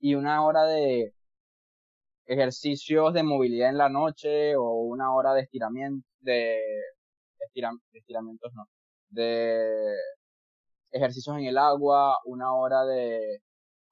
y 0.00 0.14
una 0.14 0.46
hora 0.46 0.64
de 0.64 1.12
ejercicios 2.24 3.12
de 3.12 3.22
movilidad 3.22 3.68
en 3.68 3.78
la 3.78 3.90
noche 3.90 4.56
o 4.56 4.82
una 4.82 5.14
hora 5.14 5.34
de 5.34 5.42
estiramiento, 5.42 6.06
de, 6.20 6.58
estiramientos 7.92 8.52
no, 8.54 8.64
de 9.08 9.94
ejercicios 10.90 11.36
en 11.36 11.44
el 11.44 11.58
agua, 11.58 12.18
una 12.24 12.54
hora 12.54 12.84
de 12.84 13.40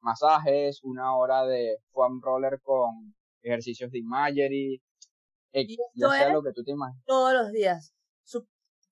masajes, 0.01 0.83
una 0.83 1.17
hora 1.17 1.45
de 1.45 1.79
foam 1.91 2.21
roller 2.23 2.61
con 2.63 3.15
ejercicios 3.43 3.91
de 3.91 3.99
imagery, 3.99 4.81
ya 5.95 6.09
sea 6.11 6.33
lo 6.33 6.43
que 6.43 6.53
tú 6.53 6.63
te 6.63 6.73
imaginas. 6.73 7.03
Todos 7.07 7.33
los 7.35 7.53
días. 7.53 7.93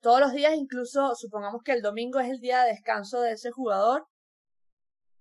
todos 0.01 0.21
los 0.21 0.33
días, 0.33 0.55
incluso 0.55 1.15
supongamos 1.15 1.63
que 1.63 1.73
el 1.73 1.83
domingo 1.83 2.21
es 2.21 2.31
el 2.31 2.41
día 2.41 2.63
de 2.63 2.71
descanso 2.71 3.21
de 3.21 3.33
ese 3.33 3.51
jugador. 3.51 4.07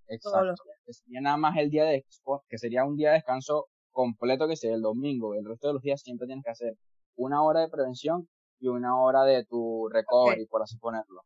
Exacto. 0.07 0.53
sería 0.89 1.21
nada 1.21 1.37
más 1.37 1.57
el 1.57 1.69
día 1.69 1.85
de 1.85 2.05
que 2.49 2.57
sería 2.57 2.83
un 2.83 2.97
día 2.97 3.09
de 3.09 3.15
descanso 3.15 3.67
completo 3.91 4.47
que 4.47 4.57
sería 4.57 4.75
el 4.75 4.81
domingo. 4.81 5.35
El 5.35 5.45
resto 5.45 5.67
de 5.67 5.73
los 5.73 5.81
días 5.81 6.01
siempre 6.01 6.27
tienes 6.27 6.43
que 6.43 6.51
hacer 6.51 6.77
una 7.15 7.41
hora 7.43 7.61
de 7.61 7.69
prevención 7.69 8.27
y 8.59 8.67
una 8.67 8.97
hora 9.01 9.23
de 9.23 9.45
tu 9.45 9.89
recovery, 9.89 10.45
por 10.45 10.61
así 10.61 10.77
ponerlo. 10.77 11.21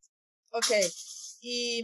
Ok. 0.52 0.72
Y 1.42 1.84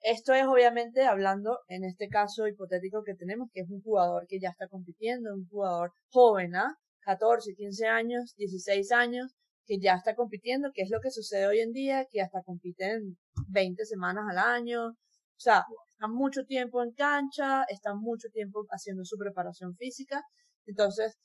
esto 0.00 0.34
es 0.34 0.46
obviamente 0.46 1.04
hablando 1.04 1.58
en 1.68 1.84
este 1.84 2.08
caso 2.08 2.46
hipotético 2.46 3.02
que 3.02 3.14
tenemos, 3.14 3.48
que 3.52 3.60
es 3.60 3.70
un 3.70 3.82
jugador 3.82 4.26
que 4.28 4.38
ya 4.38 4.50
está 4.50 4.68
compitiendo, 4.68 5.34
un 5.34 5.48
jugador 5.48 5.92
joven, 6.10 6.54
¿ah? 6.56 6.76
14, 7.00 7.54
15 7.54 7.86
años, 7.86 8.34
16 8.36 8.92
años, 8.92 9.34
que 9.64 9.78
ya 9.78 9.94
está 9.94 10.14
compitiendo, 10.14 10.70
que 10.72 10.82
es 10.82 10.90
lo 10.90 11.00
que 11.00 11.10
sucede 11.10 11.46
hoy 11.46 11.60
en 11.60 11.72
día, 11.72 12.06
que 12.10 12.20
hasta 12.20 12.42
compiten 12.42 13.16
20 13.48 13.84
semanas 13.84 14.24
al 14.30 14.38
año. 14.38 14.88
O 14.88 14.94
sea, 15.38 15.64
están 15.90 16.12
mucho 16.12 16.44
tiempo 16.44 16.82
en 16.82 16.92
cancha, 16.92 17.64
están 17.64 17.98
mucho 17.98 18.28
tiempo 18.32 18.64
haciendo 18.70 19.04
su 19.04 19.16
preparación 19.16 19.74
física. 19.76 20.22
Entonces, 20.66 21.16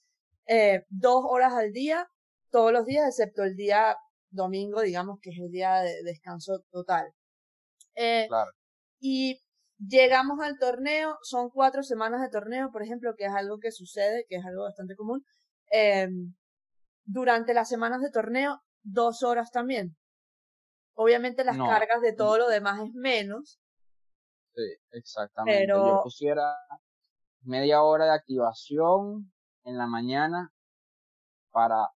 eh, 0.48 0.84
dos 0.90 1.24
horas 1.28 1.54
al 1.54 1.72
día, 1.72 2.08
todos 2.52 2.72
los 2.72 2.86
días, 2.86 3.08
excepto 3.08 3.44
el 3.44 3.56
día 3.56 3.96
domingo, 4.30 4.82
digamos 4.82 5.20
que 5.22 5.32
es 5.32 5.40
el 5.40 5.50
día 5.50 5.82
de 5.82 6.04
descanso 6.04 6.64
total. 6.72 7.12
Eh, 7.96 8.26
claro 8.28 8.52
y 9.02 9.42
llegamos 9.80 10.40
al 10.40 10.58
torneo, 10.60 11.18
son 11.24 11.50
cuatro 11.50 11.84
semanas 11.84 12.22
de 12.22 12.30
torneo, 12.30 12.72
por 12.72 12.84
ejemplo, 12.84 13.16
que 13.18 13.26
es 13.26 13.34
algo 13.34 13.58
que 13.60 13.72
sucede, 13.72 14.26
que 14.30 14.38
es 14.38 14.46
algo 14.46 14.64
bastante 14.64 14.96
común. 14.96 15.26
Eh, 15.72 16.08
durante 17.04 17.54
las 17.54 17.68
semanas 17.68 18.02
de 18.02 18.12
torneo, 18.12 18.62
dos 18.84 19.24
horas 19.24 19.52
también. 19.52 19.98
Obviamente 20.94 21.44
las 21.44 21.58
cargas 21.58 22.02
de 22.02 22.14
todo 22.14 22.38
lo 22.38 22.48
demás 22.48 22.80
es 22.82 22.94
menos. 22.94 23.60
Sí, 24.54 24.62
exactamente. 24.92 25.68
Yo 25.68 26.02
pusiera 26.04 26.54
media 27.42 27.82
hora 27.82 28.06
de 28.06 28.12
activación 28.12 29.34
en 29.64 29.78
la 29.78 29.88
mañana 29.88 30.54
para 31.50 31.90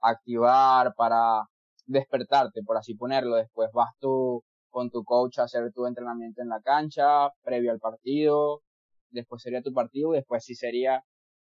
activar, 0.00 0.94
para 0.96 1.42
despertarte, 1.86 2.62
por 2.62 2.76
así 2.76 2.94
ponerlo. 2.94 3.36
Después 3.36 3.70
vas 3.72 3.90
tú 3.98 4.42
con 4.70 4.90
tu 4.90 5.04
coach 5.04 5.38
a 5.38 5.44
hacer 5.44 5.72
tu 5.72 5.86
entrenamiento 5.86 6.42
en 6.42 6.48
la 6.48 6.60
cancha, 6.60 7.28
previo 7.42 7.72
al 7.72 7.80
partido, 7.80 8.62
después 9.10 9.42
sería 9.42 9.62
tu 9.62 9.72
partido 9.72 10.12
y 10.12 10.18
después 10.18 10.44
sí 10.44 10.54
sería 10.54 11.02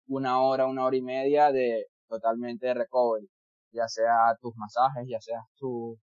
una 0.07 0.41
hora, 0.41 0.65
una 0.65 0.85
hora 0.85 0.95
y 0.95 1.01
media 1.01 1.51
de 1.51 1.87
totalmente 2.07 2.67
de 2.67 2.73
recovery, 2.73 3.29
ya 3.71 3.87
sea 3.87 4.35
tus 4.41 4.55
masajes, 4.55 5.07
ya 5.07 5.19
sea 5.19 5.41
tu, 5.57 5.97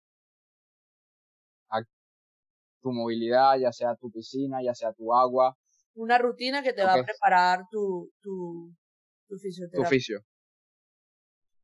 tu 2.80 2.92
movilidad, 2.92 3.58
ya 3.58 3.72
sea 3.72 3.94
tu 3.96 4.10
piscina, 4.10 4.62
ya 4.62 4.74
sea 4.74 4.92
tu 4.92 5.14
agua. 5.14 5.56
Una 5.94 6.18
rutina 6.18 6.62
que 6.62 6.72
te 6.72 6.84
va 6.84 6.94
a 6.94 7.04
preparar 7.04 7.64
tu, 7.70 8.10
tu, 8.22 8.72
tu 9.26 9.36
fisioterapia. 9.36 9.88
Tu 9.88 9.94
fisio. 9.94 10.20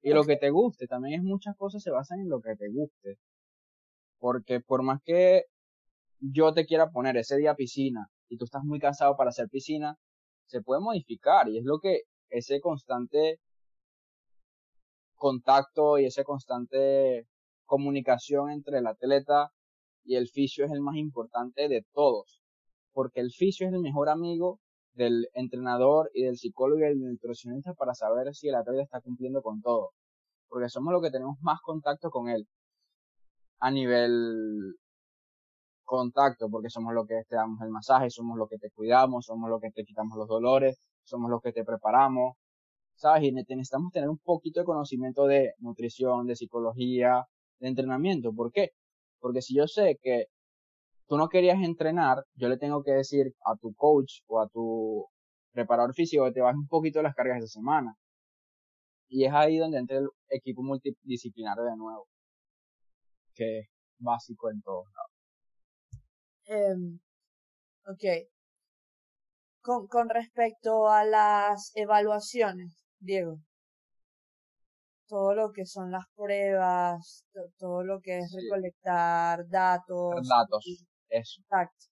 Y 0.04 0.12
lo 0.12 0.22
que 0.24 0.36
te 0.36 0.50
guste, 0.50 0.86
también 0.86 1.20
es 1.20 1.24
muchas 1.24 1.56
cosas 1.56 1.82
se 1.82 1.90
basan 1.90 2.20
en 2.20 2.28
lo 2.28 2.42
que 2.42 2.54
te 2.56 2.68
guste. 2.68 3.16
Porque 4.18 4.60
por 4.60 4.82
más 4.82 5.00
que 5.02 5.44
yo 6.20 6.52
te 6.52 6.66
quiera 6.66 6.90
poner 6.90 7.16
ese 7.16 7.38
día 7.38 7.54
piscina 7.54 8.10
y 8.28 8.36
tú 8.36 8.44
estás 8.44 8.64
muy 8.64 8.78
cansado 8.78 9.16
para 9.16 9.30
hacer 9.30 9.48
piscina, 9.48 9.96
se 10.44 10.60
puede 10.60 10.82
modificar 10.82 11.48
y 11.48 11.56
es 11.56 11.64
lo 11.64 11.78
que 11.78 12.02
ese 12.28 12.60
constante 12.60 13.40
contacto 15.14 15.98
y 15.98 16.04
esa 16.04 16.22
constante 16.22 17.26
comunicación 17.64 18.50
entre 18.50 18.80
el 18.80 18.86
atleta 18.86 19.52
y 20.04 20.16
el 20.16 20.28
fisio 20.28 20.66
es 20.66 20.72
el 20.72 20.82
más 20.82 20.96
importante 20.96 21.66
de 21.68 21.82
todos, 21.94 22.42
porque 22.92 23.20
el 23.20 23.30
fisio 23.32 23.66
es 23.68 23.72
el 23.72 23.80
mejor 23.80 24.10
amigo 24.10 24.60
del 24.94 25.28
entrenador 25.34 26.10
y 26.14 26.24
del 26.24 26.36
psicólogo 26.36 26.80
y 26.80 26.88
del 26.88 27.00
nutricionista 27.00 27.74
para 27.74 27.94
saber 27.94 28.34
si 28.34 28.48
el 28.48 28.54
atleta 28.54 28.82
está 28.82 29.00
cumpliendo 29.00 29.42
con 29.42 29.60
todo, 29.60 29.90
porque 30.48 30.68
somos 30.68 30.92
los 30.92 31.02
que 31.02 31.10
tenemos 31.10 31.36
más 31.42 31.60
contacto 31.60 32.10
con 32.10 32.28
él 32.28 32.46
a 33.60 33.70
nivel 33.70 34.76
contacto, 35.84 36.48
porque 36.50 36.70
somos 36.70 36.94
los 36.94 37.06
que 37.06 37.22
te 37.28 37.36
damos 37.36 37.60
el 37.62 37.70
masaje, 37.70 38.10
somos 38.10 38.36
los 38.38 38.48
que 38.48 38.58
te 38.58 38.70
cuidamos, 38.70 39.26
somos 39.26 39.50
los 39.50 39.60
que 39.60 39.70
te 39.70 39.84
quitamos 39.84 40.16
los 40.16 40.28
dolores, 40.28 40.78
somos 41.04 41.30
los 41.30 41.40
que 41.42 41.52
te 41.52 41.64
preparamos, 41.64 42.36
¿sabes? 42.96 43.24
Y 43.24 43.32
necesitamos 43.32 43.92
tener 43.92 44.08
un 44.08 44.18
poquito 44.18 44.60
de 44.60 44.66
conocimiento 44.66 45.26
de 45.26 45.54
nutrición, 45.58 46.26
de 46.26 46.36
psicología, 46.36 47.24
de 47.60 47.68
entrenamiento. 47.68 48.32
¿Por 48.32 48.52
qué? 48.52 48.70
Porque 49.20 49.42
si 49.42 49.54
yo 49.56 49.66
sé 49.66 49.98
que 50.02 50.26
tú 51.06 51.16
no 51.16 51.28
querías 51.28 51.62
entrenar, 51.62 52.24
yo 52.34 52.48
le 52.48 52.58
tengo 52.58 52.82
que 52.82 52.92
decir 52.92 53.34
a 53.44 53.56
tu 53.56 53.74
coach 53.74 54.20
o 54.26 54.40
a 54.40 54.48
tu 54.48 55.06
preparador 55.52 55.94
físico 55.94 56.24
que 56.24 56.32
te 56.32 56.40
baje 56.40 56.58
un 56.58 56.68
poquito 56.68 57.02
las 57.02 57.14
cargas 57.14 57.38
de 57.38 57.44
esa 57.44 57.60
semana. 57.60 57.94
Y 59.08 59.24
es 59.24 59.32
ahí 59.32 59.58
donde 59.58 59.78
entra 59.78 59.98
el 59.98 60.08
equipo 60.28 60.62
multidisciplinario 60.62 61.64
de 61.64 61.76
nuevo 61.76 62.08
que 63.34 63.60
es 63.60 63.68
básico 63.98 64.50
en 64.50 64.62
todos 64.62 64.86
lados. 64.94 65.10
Em, 66.46 67.00
ok. 67.86 68.28
Con, 69.60 69.86
con 69.86 70.08
respecto 70.08 70.88
a 70.88 71.04
las 71.04 71.72
evaluaciones, 71.74 72.84
Diego, 72.98 73.40
todo 75.08 75.34
lo 75.34 75.52
que 75.52 75.64
son 75.64 75.90
las 75.90 76.04
pruebas, 76.14 77.24
todo 77.58 77.82
lo 77.82 78.00
que 78.00 78.18
es 78.18 78.32
recolectar 78.34 79.48
datos. 79.48 80.28
Datos, 80.28 80.84
eso. 81.18 81.42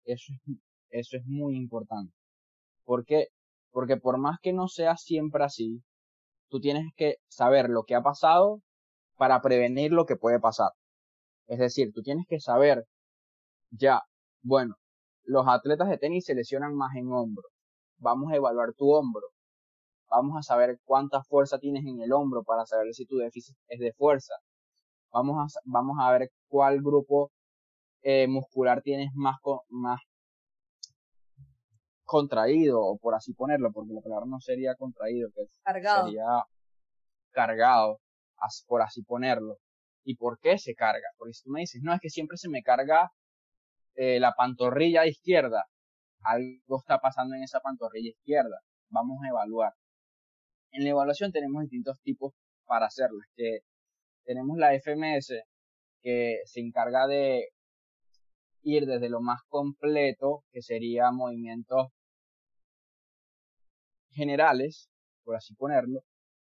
Eso 0.05 0.33
es, 0.33 0.57
eso 0.91 1.17
es 1.17 1.27
muy 1.27 1.57
importante. 1.57 2.15
¿Por 2.85 3.05
qué? 3.05 3.29
Porque 3.71 3.97
por 3.97 4.19
más 4.19 4.39
que 4.43 4.53
no 4.53 4.69
sea 4.69 4.97
siempre 4.97 5.45
así, 5.45 5.83
tú 6.49 6.61
tienes 6.61 6.93
que 6.97 7.17
saber 7.29 7.69
lo 7.71 7.85
que 7.85 7.95
ha 7.95 8.03
pasado 8.03 8.61
para 9.17 9.41
prevenir 9.41 9.93
lo 9.93 10.05
que 10.05 10.17
puede 10.17 10.41
pasar. 10.41 10.73
Es 11.47 11.59
decir, 11.59 11.93
tú 11.95 12.03
tienes 12.03 12.27
que 12.29 12.41
saber 12.41 12.85
ya, 13.71 14.03
bueno, 14.43 14.77
los 15.25 15.47
atletas 15.49 15.89
de 15.89 15.99
tenis 15.99 16.25
se 16.27 16.35
lesionan 16.35 16.75
más 16.75 16.95
en 16.97 17.13
hombro. 17.13 17.45
Vamos 17.99 18.33
a 18.33 18.37
evaluar 18.37 18.75
tu 18.75 18.91
hombro. 18.93 19.29
Vamos 20.11 20.37
a 20.37 20.43
saber 20.43 20.79
cuánta 20.85 21.23
fuerza 21.23 21.59
tienes 21.59 21.85
en 21.87 22.01
el 22.03 22.13
hombro 22.13 22.43
para 22.43 22.67
saber 22.67 22.93
si 22.93 23.07
tu 23.07 23.17
déficit 23.17 23.57
es 23.69 23.81
de 23.81 23.93
fuerza. 23.95 24.35
Vamos 25.13 25.37
a, 25.39 25.61
vamos 25.65 25.97
a 26.01 26.11
ver 26.13 26.31
cuál 26.49 26.83
grupo 26.83 27.31
eh, 28.03 28.27
muscular 28.29 28.83
tienes 28.83 29.11
más, 29.15 29.37
más 29.69 30.01
contraído, 32.05 32.81
o 32.81 32.99
por 32.99 33.15
así 33.15 33.33
ponerlo, 33.33 33.73
porque 33.73 33.95
la 33.95 34.01
palabra 34.01 34.27
no 34.29 34.41
sería 34.41 34.75
contraído, 34.75 35.31
que 35.35 35.45
cargado. 35.63 36.07
sería 36.07 36.27
cargado, 37.31 38.01
por 38.67 38.83
así 38.83 39.03
ponerlo. 39.03 39.59
¿Y 40.05 40.17
por 40.17 40.39
qué 40.41 40.59
se 40.59 40.75
carga? 40.75 41.07
Porque 41.17 41.33
si 41.33 41.45
tú 41.45 41.51
me 41.51 41.61
dices, 41.61 41.81
no, 41.83 41.95
es 41.95 42.01
que 42.01 42.11
siempre 42.11 42.37
se 42.37 42.49
me 42.49 42.63
carga 42.63 43.13
eh, 43.95 44.19
la 44.19 44.33
pantorrilla 44.35 45.07
izquierda, 45.07 45.65
algo 46.25 46.79
está 46.81 46.99
pasando 46.99 47.35
en 47.37 47.45
esa 47.45 47.61
pantorrilla 47.61 48.11
izquierda. 48.11 48.61
Vamos 48.91 49.19
a 49.25 49.29
evaluar. 49.29 49.73
En 50.73 50.85
la 50.85 50.91
evaluación 50.91 51.33
tenemos 51.33 51.63
distintos 51.63 52.01
tipos 52.03 52.35
para 52.65 52.87
hacerlas, 52.87 53.27
que 53.37 53.61
tenemos 54.25 54.57
la 54.59 54.75
FMS, 54.75 55.35
que 56.03 56.41
se 56.45 56.61
encarga 56.61 57.07
de 57.07 57.49
ir 58.63 58.87
desde 58.87 59.09
lo 59.09 59.21
más 59.21 59.41
completo, 59.49 60.45
que 60.53 60.63
sería 60.63 61.11
movimientos 61.11 61.89
generales, 64.11 64.89
por 65.25 65.37
así 65.37 65.55
ponerlo, 65.55 66.01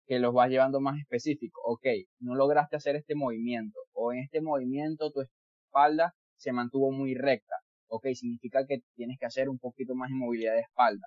que 0.06 0.18
los 0.18 0.34
vas 0.34 0.50
llevando 0.50 0.80
más 0.80 0.98
específicos. 0.98 1.62
Ok, 1.66 1.86
no 2.20 2.34
lograste 2.34 2.76
hacer 2.76 2.96
este 2.96 3.14
movimiento, 3.14 3.78
o 3.92 4.12
en 4.12 4.20
este 4.20 4.40
movimiento 4.40 5.10
tu 5.10 5.22
espalda 5.22 6.14
se 6.36 6.52
mantuvo 6.52 6.90
muy 6.92 7.14
recta. 7.14 7.56
Ok, 7.88 8.06
significa 8.14 8.66
que 8.66 8.78
tienes 8.96 9.18
que 9.18 9.26
hacer 9.26 9.48
un 9.48 9.58
poquito 9.58 9.94
más 9.94 10.10
de 10.10 10.16
movilidad 10.16 10.54
de 10.54 10.60
espalda. 10.60 11.06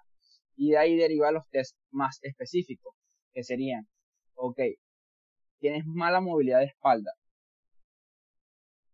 Y 0.56 0.72
de 0.72 0.78
ahí 0.78 0.96
deriva 0.96 1.32
los 1.32 1.48
test 1.50 1.78
más 1.92 2.20
específicos, 2.24 2.96
que 3.34 3.44
serían, 3.44 3.88
ok, 4.36 4.60
tienes 5.60 5.86
mala 5.86 6.22
movilidad 6.22 6.60
de 6.60 6.66
espalda, 6.66 7.12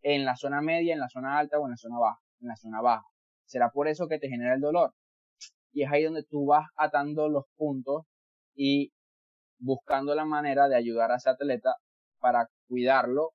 en 0.04 0.26
la 0.26 0.36
zona 0.36 0.62
media, 0.62 0.93
en 0.93 0.99
la 0.99 1.10
zona 1.10 1.39
alta 1.39 1.60
o 1.60 1.66
en 1.66 1.72
la 1.72 1.78
zona 1.78 1.97
baja, 1.97 2.20
en 2.41 2.47
la 2.49 2.56
zona 2.56 2.82
baja. 2.82 3.06
¿Será 3.45 3.70
por 3.72 3.88
eso 3.88 4.08
que 4.08 4.20
te 4.20 4.30
genera 4.30 4.54
el 4.54 4.62
dolor? 4.62 4.93
Y 5.72 5.84
es 5.84 5.91
ahí 5.91 6.04
donde 6.04 6.24
tú 6.24 6.45
vas 6.45 6.68
atando 6.76 7.30
los 7.30 7.45
puntos 7.56 8.06
y 8.54 8.91
buscando 9.58 10.14
la 10.14 10.26
manera 10.26 10.68
de 10.68 10.76
ayudar 10.76 11.12
a 11.12 11.16
ese 11.16 11.30
atleta 11.30 11.76
para 12.20 12.47
cuidarlo 12.68 13.32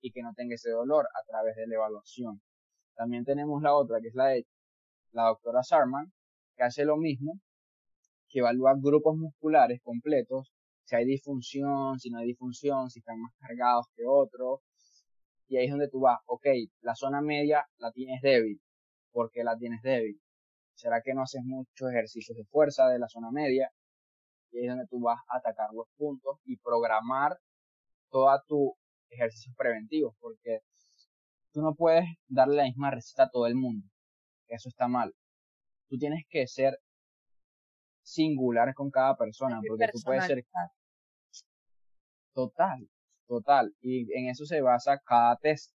y 0.00 0.12
que 0.12 0.22
no 0.22 0.34
tenga 0.34 0.54
ese 0.54 0.70
dolor 0.70 1.06
a 1.06 1.24
través 1.26 1.56
de 1.56 1.66
la 1.66 1.76
evaluación. 1.76 2.40
También 2.94 3.24
tenemos 3.24 3.62
la 3.62 3.74
otra, 3.74 4.00
que 4.00 4.08
es 4.08 4.14
la 4.14 4.26
de 4.26 4.46
la 5.12 5.24
doctora 5.24 5.62
Sarman, 5.62 6.12
que 6.56 6.64
hace 6.64 6.84
lo 6.84 6.96
mismo, 6.96 7.40
que 8.28 8.40
evalúa 8.40 8.74
grupos 8.76 9.16
musculares 9.16 9.80
completos, 9.82 10.52
si 10.84 10.96
hay 10.96 11.04
disfunción, 11.04 11.98
si 11.98 12.10
no 12.10 12.18
hay 12.18 12.26
disfunción, 12.26 12.90
si 12.90 13.00
están 13.00 13.20
más 13.20 13.32
cargados 13.38 13.86
que 13.94 14.02
otros, 14.06 14.60
y 15.48 15.56
ahí 15.56 15.64
es 15.64 15.70
donde 15.70 15.88
tú 15.88 16.00
vas, 16.00 16.18
ok, 16.26 16.46
la 16.82 16.94
zona 16.94 17.20
media 17.20 17.66
la 17.78 17.90
tienes 17.90 18.20
débil. 18.20 18.60
¿Por 19.10 19.30
qué 19.30 19.42
la 19.42 19.56
tienes 19.56 19.80
débil? 19.82 20.20
¿Será 20.74 21.00
que 21.02 21.14
no 21.14 21.22
haces 21.22 21.42
muchos 21.42 21.90
ejercicios 21.90 22.36
de 22.36 22.44
fuerza 22.44 22.86
de 22.88 22.98
la 22.98 23.08
zona 23.08 23.30
media? 23.30 23.70
Y 24.50 24.58
ahí 24.58 24.64
es 24.66 24.70
donde 24.70 24.86
tú 24.86 25.00
vas 25.00 25.18
a 25.28 25.38
atacar 25.38 25.70
los 25.72 25.86
puntos 25.96 26.38
y 26.44 26.56
programar 26.58 27.38
toda 28.10 28.42
tu 28.46 28.76
ejercicios 29.08 29.54
preventivos, 29.56 30.14
porque 30.20 30.60
tú 31.52 31.62
no 31.62 31.74
puedes 31.74 32.04
darle 32.28 32.56
la 32.56 32.64
misma 32.64 32.90
receta 32.90 33.24
a 33.24 33.30
todo 33.30 33.46
el 33.46 33.54
mundo. 33.54 33.88
Eso 34.46 34.68
está 34.68 34.86
mal. 34.86 35.14
Tú 35.88 35.96
tienes 35.96 36.24
que 36.28 36.46
ser 36.46 36.78
singular 38.02 38.74
con 38.74 38.90
cada 38.90 39.16
persona, 39.16 39.60
porque 39.66 39.88
tú 39.92 39.98
puedes 40.04 40.26
ser 40.26 40.44
total, 42.34 42.88
total. 43.28 43.74
Y 43.80 44.12
en 44.18 44.28
eso 44.28 44.44
se 44.46 44.60
basa 44.60 44.98
cada 45.04 45.36
test, 45.36 45.72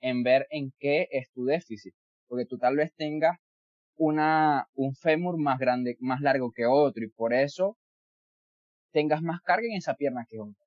en 0.00 0.22
ver 0.22 0.46
en 0.50 0.72
qué 0.78 1.08
es 1.10 1.30
tu 1.32 1.44
déficit. 1.44 1.94
Porque 2.28 2.46
tú 2.46 2.58
tal 2.58 2.76
vez 2.76 2.92
tengas 2.96 3.38
una, 3.96 4.68
un 4.74 4.94
fémur 4.94 5.38
más 5.38 5.58
grande, 5.58 5.96
más 6.00 6.20
largo 6.20 6.50
que 6.52 6.66
otro 6.66 7.04
y 7.04 7.08
por 7.08 7.32
eso 7.32 7.76
tengas 8.92 9.22
más 9.22 9.40
carga 9.42 9.66
en 9.66 9.76
esa 9.76 9.94
pierna 9.94 10.26
que 10.28 10.40
otra. 10.40 10.64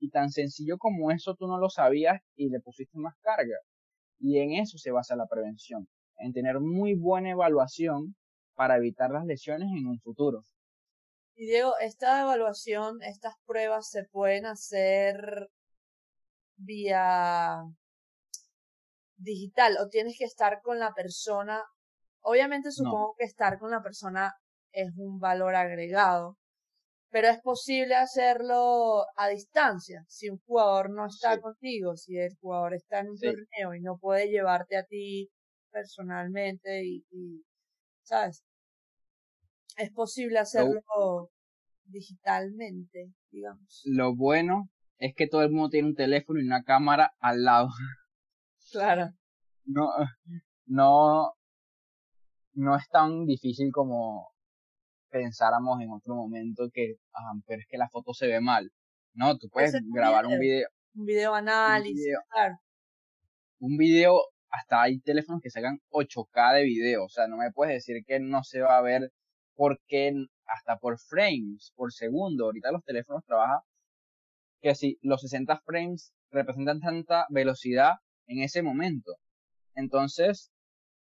Y 0.00 0.10
tan 0.10 0.30
sencillo 0.30 0.78
como 0.78 1.10
eso 1.10 1.34
tú 1.34 1.46
no 1.46 1.58
lo 1.58 1.68
sabías 1.68 2.20
y 2.36 2.48
le 2.48 2.60
pusiste 2.60 2.98
más 2.98 3.14
carga. 3.20 3.56
Y 4.18 4.38
en 4.38 4.52
eso 4.52 4.78
se 4.78 4.90
basa 4.90 5.16
la 5.16 5.26
prevención, 5.26 5.88
en 6.18 6.32
tener 6.32 6.60
muy 6.60 6.94
buena 6.94 7.30
evaluación 7.30 8.14
para 8.54 8.76
evitar 8.76 9.10
las 9.10 9.24
lesiones 9.26 9.68
en 9.76 9.86
un 9.86 9.98
futuro. 10.00 10.44
Y 11.40 11.46
Diego, 11.46 11.72
esta 11.80 12.20
evaluación, 12.20 13.02
estas 13.02 13.32
pruebas 13.46 13.88
se 13.88 14.04
pueden 14.04 14.44
hacer 14.44 15.48
vía 16.56 17.62
digital 19.16 19.78
o 19.80 19.88
tienes 19.88 20.18
que 20.18 20.26
estar 20.26 20.60
con 20.60 20.78
la 20.78 20.92
persona. 20.92 21.64
Obviamente 22.20 22.70
supongo 22.70 23.14
que 23.16 23.24
estar 23.24 23.58
con 23.58 23.70
la 23.70 23.82
persona 23.82 24.34
es 24.70 24.90
un 24.98 25.18
valor 25.18 25.54
agregado, 25.54 26.36
pero 27.08 27.28
es 27.28 27.40
posible 27.40 27.94
hacerlo 27.94 29.06
a 29.16 29.28
distancia. 29.28 30.04
Si 30.08 30.28
un 30.28 30.40
jugador 30.46 30.90
no 30.90 31.06
está 31.06 31.40
contigo, 31.40 31.96
si 31.96 32.18
el 32.18 32.36
jugador 32.38 32.74
está 32.74 32.98
en 32.98 33.08
un 33.12 33.18
torneo 33.18 33.74
y 33.74 33.80
no 33.80 33.96
puede 33.96 34.28
llevarte 34.28 34.76
a 34.76 34.84
ti 34.84 35.30
personalmente 35.70 36.84
y, 36.84 37.02
y 37.10 37.42
¿sabes? 38.02 38.44
Es 39.76 39.90
posible 39.92 40.38
hacerlo 40.38 41.30
digitalmente, 41.84 43.12
digamos. 43.30 43.82
Lo 43.84 44.14
bueno 44.14 44.70
es 44.98 45.14
que 45.14 45.26
todo 45.26 45.42
el 45.42 45.50
mundo 45.50 45.70
tiene 45.70 45.88
un 45.88 45.94
teléfono 45.94 46.40
y 46.40 46.44
una 46.44 46.62
cámara 46.62 47.12
al 47.20 47.44
lado. 47.44 47.68
Claro. 48.70 49.10
No, 49.64 49.88
no, 50.66 51.32
no 52.54 52.76
es 52.76 52.88
tan 52.88 53.24
difícil 53.26 53.70
como 53.72 54.32
pensáramos 55.10 55.80
en 55.80 55.90
otro 55.90 56.14
momento 56.14 56.68
que, 56.72 56.96
ah, 57.14 57.32
pero 57.46 57.60
es 57.60 57.66
que 57.68 57.78
la 57.78 57.88
foto 57.88 58.14
se 58.14 58.26
ve 58.26 58.40
mal. 58.40 58.70
No, 59.14 59.36
tú 59.38 59.48
puedes 59.48 59.74
grabar 59.92 60.26
un 60.26 60.38
video. 60.38 60.68
Un 60.94 61.04
video 61.04 61.34
análisis, 61.34 61.96
un 61.96 62.04
video, 62.04 62.20
claro. 62.30 62.54
Un 63.60 63.76
video, 63.76 64.20
hasta 64.50 64.82
hay 64.82 65.00
teléfonos 65.00 65.40
que 65.42 65.50
sacan 65.50 65.80
8K 65.90 66.54
de 66.54 66.64
video, 66.64 67.04
o 67.04 67.08
sea, 67.08 67.26
no 67.26 67.36
me 67.36 67.50
puedes 67.52 67.74
decir 67.74 68.04
que 68.06 68.20
no 68.20 68.42
se 68.42 68.60
va 68.60 68.78
a 68.78 68.82
ver 68.82 69.12
porque 69.60 70.14
hasta 70.46 70.78
por 70.78 70.98
frames 70.98 71.74
por 71.76 71.92
segundo, 71.92 72.46
ahorita 72.46 72.72
los 72.72 72.82
teléfonos 72.82 73.22
trabajan 73.26 73.58
que 74.62 74.74
si 74.74 74.98
los 75.02 75.20
60 75.20 75.60
frames 75.66 76.14
representan 76.30 76.80
tanta 76.80 77.26
velocidad 77.28 77.96
en 78.26 78.42
ese 78.42 78.62
momento. 78.62 79.16
Entonces, 79.74 80.50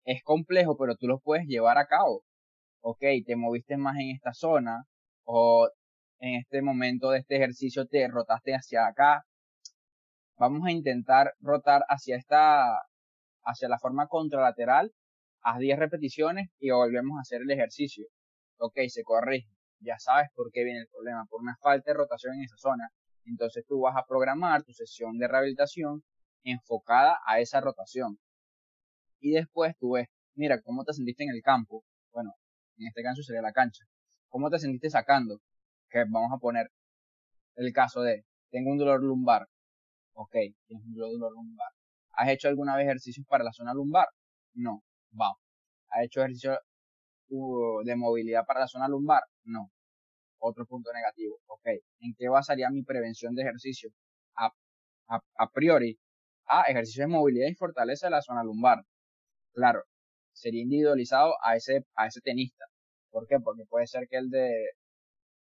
es 0.05 0.23
complejo, 0.23 0.75
pero 0.75 0.95
tú 0.95 1.05
lo 1.05 1.19
puedes 1.19 1.45
llevar 1.45 1.77
a 1.77 1.85
cabo. 1.85 2.23
Ok, 2.81 3.03
te 3.27 3.35
moviste 3.35 3.77
más 3.77 3.95
en 3.99 4.09
esta 4.15 4.33
zona, 4.33 4.85
o 5.23 5.69
en 6.19 6.39
este 6.39 6.63
momento 6.63 7.11
de 7.11 7.19
este 7.19 7.35
ejercicio 7.35 7.85
te 7.85 8.07
rotaste 8.07 8.55
hacia 8.55 8.87
acá. 8.87 9.23
Vamos 10.39 10.65
a 10.65 10.71
intentar 10.71 11.35
rotar 11.41 11.83
hacia 11.89 12.17
esta, 12.17 12.81
hacia 13.43 13.69
la 13.69 13.77
forma 13.77 14.07
contralateral, 14.07 14.93
haz 15.41 15.59
10 15.59 15.77
repeticiones 15.77 16.49
y 16.57 16.71
volvemos 16.71 17.19
a 17.19 17.21
hacer 17.21 17.43
el 17.43 17.51
ejercicio 17.51 18.07
ok, 18.57 18.79
se 18.89 19.03
corrige, 19.03 19.49
ya 19.79 19.97
sabes 19.99 20.29
por 20.35 20.51
qué 20.51 20.63
viene 20.63 20.81
el 20.81 20.87
problema, 20.87 21.25
por 21.29 21.41
una 21.41 21.55
falta 21.61 21.91
de 21.91 21.97
rotación 21.97 22.35
en 22.35 22.43
esa 22.43 22.57
zona. 22.57 22.89
Entonces 23.25 23.65
tú 23.67 23.81
vas 23.81 23.95
a 23.97 24.05
programar 24.07 24.63
tu 24.63 24.73
sesión 24.73 25.17
de 25.17 25.27
rehabilitación 25.27 26.03
enfocada 26.43 27.19
a 27.25 27.39
esa 27.39 27.61
rotación. 27.61 28.19
Y 29.19 29.31
después 29.31 29.75
tú 29.79 29.91
ves, 29.91 30.07
mira, 30.35 30.61
cómo 30.61 30.83
te 30.83 30.93
sentiste 30.93 31.23
en 31.23 31.31
el 31.31 31.41
campo. 31.41 31.83
Bueno, 32.11 32.33
en 32.77 32.87
este 32.87 33.03
caso 33.03 33.21
sería 33.21 33.41
la 33.41 33.51
cancha. 33.51 33.85
¿Cómo 34.29 34.49
te 34.49 34.59
sentiste 34.59 34.89
sacando? 34.89 35.41
Que 35.89 35.99
vamos 36.09 36.31
a 36.33 36.37
poner 36.37 36.71
el 37.55 37.73
caso 37.73 38.01
de, 38.01 38.25
tengo 38.51 38.71
un 38.71 38.77
dolor 38.77 39.03
lumbar. 39.03 39.47
Ok, 40.13 40.35
tienes 40.67 40.85
un 40.85 40.93
dolor 40.93 41.33
lumbar. 41.33 41.69
¿Has 42.13 42.29
hecho 42.29 42.47
alguna 42.47 42.75
vez 42.75 42.85
ejercicios 42.85 43.25
para 43.27 43.43
la 43.43 43.51
zona 43.51 43.73
lumbar? 43.73 44.07
No, 44.53 44.83
vamos. 45.11 45.37
¿Has 45.89 46.05
hecho 46.05 46.21
ejercicio 46.21 46.57
de 47.29 47.95
movilidad 47.95 48.45
para 48.45 48.61
la 48.61 48.67
zona 48.67 48.87
lumbar? 48.87 49.23
No. 49.43 49.71
Otro 50.39 50.65
punto 50.65 50.91
negativo. 50.93 51.39
Ok. 51.47 51.65
¿En 51.99 52.13
qué 52.17 52.29
basaría 52.29 52.69
mi 52.69 52.83
prevención 52.83 53.35
de 53.35 53.43
ejercicio? 53.43 53.89
A, 54.35 54.51
a, 55.37 55.51
priori, 55.51 55.97
a 56.47 56.63
ejercicio 56.63 57.03
de 57.03 57.07
movilidad 57.07 57.47
y 57.49 57.55
fortaleza 57.55 58.07
de 58.07 58.11
la 58.11 58.21
zona 58.21 58.43
lumbar. 58.43 58.83
Claro, 59.53 59.83
sería 60.33 60.61
individualizado 60.61 61.33
a 61.43 61.55
ese, 61.55 61.85
a 61.95 62.07
ese 62.07 62.21
tenista. 62.21 62.65
¿Por 63.09 63.27
qué? 63.27 63.39
Porque 63.39 63.63
puede 63.65 63.87
ser 63.87 64.07
que 64.09 64.17
el 64.17 64.29
de, 64.29 64.51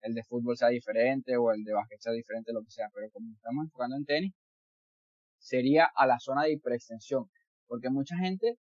el 0.02 0.14
de 0.14 0.24
fútbol 0.24 0.58
sea 0.58 0.70
diferente 0.70 1.36
o 1.38 1.52
el 1.52 1.64
de 1.64 1.74
básquet 1.74 2.00
sea 2.00 2.14
diferente, 2.14 2.54
lo 2.54 2.62
que 2.62 2.72
sea, 2.72 2.90
pero 2.94 3.10
como 3.12 3.34
estamos 3.34 3.66
enfocando 3.66 3.98
en 3.98 4.06
tenis, 4.06 4.34
sería 5.40 5.90
a 5.96 6.08
la 6.08 6.20
zona 6.20 6.44
de 6.44 6.54
hiperextensión, 6.54 7.30
porque 7.68 7.90
mucha 7.90 8.16
gente 8.18 8.58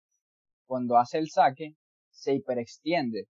cuando 0.66 0.98
hace 0.98 1.18
el 1.18 1.30
saque 1.30 1.76
se 2.14 2.34
hiperextiende, 2.34 3.26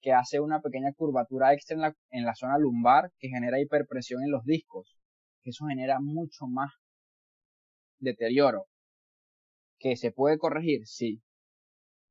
que 0.00 0.12
hace 0.12 0.38
una 0.40 0.60
pequeña 0.60 0.92
curvatura 0.92 1.54
extra 1.54 1.74
en 1.74 1.80
la, 1.80 1.96
en 2.10 2.24
la 2.24 2.34
zona 2.34 2.58
lumbar 2.58 3.10
que 3.18 3.28
genera 3.28 3.60
hiperpresión 3.60 4.22
en 4.22 4.30
los 4.30 4.44
discos, 4.44 4.98
que 5.42 5.50
eso 5.50 5.64
genera 5.66 5.98
mucho 6.00 6.46
más 6.46 6.72
deterioro. 8.00 8.66
¿Que 9.78 9.96
se 9.96 10.12
puede 10.12 10.36
corregir? 10.36 10.86
Sí. 10.86 11.22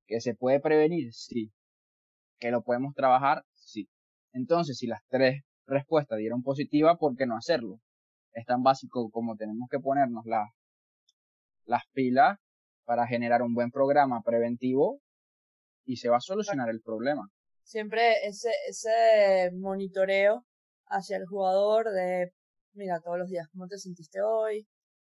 ¿Que 0.07 0.21
se 0.21 0.33
puede 0.33 0.59
prevenir? 0.59 1.13
Sí. 1.13 1.51
¿Que 2.39 2.49
lo 2.49 2.63
podemos 2.63 2.95
trabajar? 2.95 3.43
Sí. 3.53 3.87
Entonces, 4.31 4.77
si 4.77 4.87
las 4.87 5.01
tres 5.07 5.43
respuestas 5.67 6.17
dieron 6.17 6.41
positiva, 6.41 6.97
¿por 6.97 7.15
qué 7.15 7.27
no 7.27 7.37
hacerlo? 7.37 7.79
Es 8.33 8.45
tan 8.45 8.63
básico 8.63 9.11
como 9.11 9.35
tenemos 9.35 9.69
que 9.69 9.79
ponernos 9.79 10.25
las 11.65 11.83
pilas 11.93 12.39
para 12.85 13.05
generar 13.07 13.43
un 13.43 13.53
buen 13.53 13.69
programa 13.69 14.21
preventivo 14.23 15.02
y 15.85 15.97
se 15.97 16.09
va 16.09 16.17
a 16.17 16.21
solucionar 16.21 16.69
el 16.69 16.81
problema. 16.81 17.27
Siempre 17.63 18.25
ese, 18.25 18.51
ese 18.67 19.51
monitoreo 19.53 20.45
hacia 20.87 21.17
el 21.17 21.25
jugador 21.25 21.91
de, 21.91 22.31
mira, 22.73 22.99
todos 22.99 23.17
los 23.17 23.29
días, 23.29 23.47
¿cómo 23.51 23.67
te 23.67 23.77
sentiste 23.77 24.21
hoy? 24.21 24.67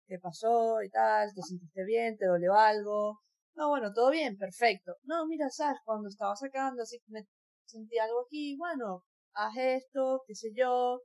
¿Qué 0.07 0.19
pasó 0.19 0.81
y 0.81 0.89
tal? 0.89 1.33
¿Te 1.33 1.41
sentiste 1.41 1.85
bien? 1.85 2.17
¿Te 2.17 2.25
dolió 2.25 2.53
algo? 2.53 3.19
No, 3.55 3.69
bueno, 3.69 3.93
todo 3.93 4.11
bien, 4.11 4.37
perfecto. 4.37 4.95
No, 5.03 5.25
mira, 5.27 5.49
sabes, 5.49 5.79
cuando 5.85 6.09
estaba 6.09 6.35
sacando, 6.35 6.83
así 6.83 6.99
me 7.07 7.25
sentí 7.65 7.97
algo 7.97 8.21
aquí, 8.25 8.57
bueno, 8.57 9.03
haz 9.33 9.55
esto, 9.57 10.23
qué 10.27 10.35
sé 10.35 10.49
yo, 10.53 10.99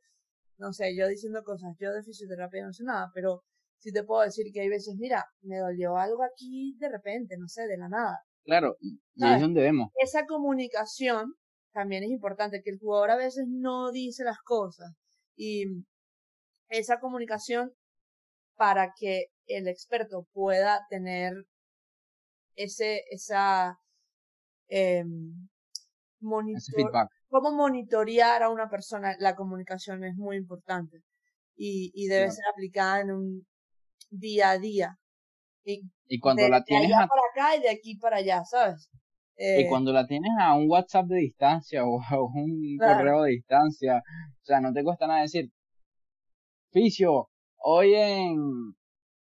no 0.59 0.73
sé, 0.73 0.97
yo 0.97 1.07
diciendo 1.07 1.43
cosas, 1.45 1.75
yo 1.79 1.93
de 1.93 2.03
fisioterapia 2.03 2.65
no 2.65 2.73
sé 2.73 2.85
nada, 2.85 3.11
pero 3.15 3.43
sí 3.79 3.93
te 3.93 4.05
puedo 4.05 4.23
decir 4.23 4.47
que 4.53 4.63
hay 4.63 4.69
veces, 4.69 4.97
mira, 4.99 5.25
me 5.43 5.59
dolió 5.59 5.97
algo 5.97 6.23
aquí 6.25 6.77
de 6.79 6.89
repente, 6.89 7.37
no 7.39 7.47
sé, 7.49 7.67
de 7.67 7.77
la 7.77 7.89
nada. 7.89 8.21
Claro, 8.47 8.77
y 8.81 8.99
ahí 9.23 9.35
es 9.35 9.41
donde 9.43 9.61
vemos. 9.61 9.91
Esa 9.97 10.25
comunicación 10.27 11.35
también 11.73 12.05
es 12.05 12.11
importante, 12.11 12.63
que 12.63 12.71
el 12.71 12.79
jugador 12.79 13.11
a 13.11 13.17
veces 13.17 13.45
no 13.49 13.93
dice 13.93 14.25
las 14.25 14.39
cosas 14.39 14.95
y 15.37 15.65
esa 16.69 16.99
comunicación 16.99 17.73
para 18.57 18.93
que 18.99 19.27
el 19.47 19.69
experto 19.69 20.27
pueda 20.33 20.87
tener 20.89 21.35
ese, 22.55 23.03
esa, 23.11 23.79
eh, 24.69 25.05
ese 26.57 26.73
feedback 26.75 27.11
cómo 27.29 27.53
monitorear 27.53 28.43
a 28.43 28.51
una 28.51 28.69
persona, 28.69 29.15
la 29.19 29.35
comunicación 29.35 30.05
es 30.05 30.17
muy 30.17 30.37
importante 30.37 31.03
y, 31.57 31.91
y 31.95 32.07
debe 32.09 32.31
ser 32.31 32.45
aplicada 32.53 33.01
en 33.01 33.13
un 33.13 33.47
día 34.11 34.51
a 34.51 34.59
día. 34.59 34.99
Y, 35.65 35.83
y 36.09 36.19
cuando 36.21 36.49
la 36.49 36.63
tienes 36.63 36.89
de 36.89 36.95
allá 36.95 37.07
para 37.07 37.23
acá 37.33 37.57
y 37.57 37.63
de 37.63 37.71
aquí 37.71 37.97
para 37.97 38.17
allá, 38.19 38.45
¿sabes? 38.45 38.91
y 39.39 39.45
eh, 39.45 39.67
cuando 39.69 39.93
la 39.93 40.07
tienes 40.07 40.31
a 40.41 40.55
un 40.55 40.71
WhatsApp 40.71 41.07
de 41.07 41.17
distancia 41.17 41.85
o 41.85 42.01
a 42.01 42.23
un 42.23 42.79
correo 42.79 43.23
de 43.23 43.33
distancia, 43.33 43.99
o 43.99 44.45
sea, 44.45 44.61
no 44.61 44.73
te 44.73 44.83
cuesta 44.83 45.07
nada 45.07 45.21
decir, 45.21 45.51
Ficio, 46.71 47.29
hoy 47.59 47.95
en, 47.95 48.37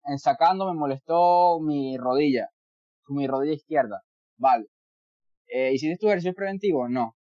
en 0.06 0.18
sacando 0.18 0.72
me 0.72 0.78
molestó 0.78 1.60
mi 1.60 1.98
rodilla, 1.98 2.50
mi 3.10 3.28
rodilla 3.28 3.54
izquierda, 3.54 4.02
vale. 4.38 4.66
Eh, 5.48 5.74
¿Hiciste 5.74 5.98
tu 5.98 6.08
ejercicio 6.08 6.34
preventivo? 6.34 6.88
No 6.88 7.16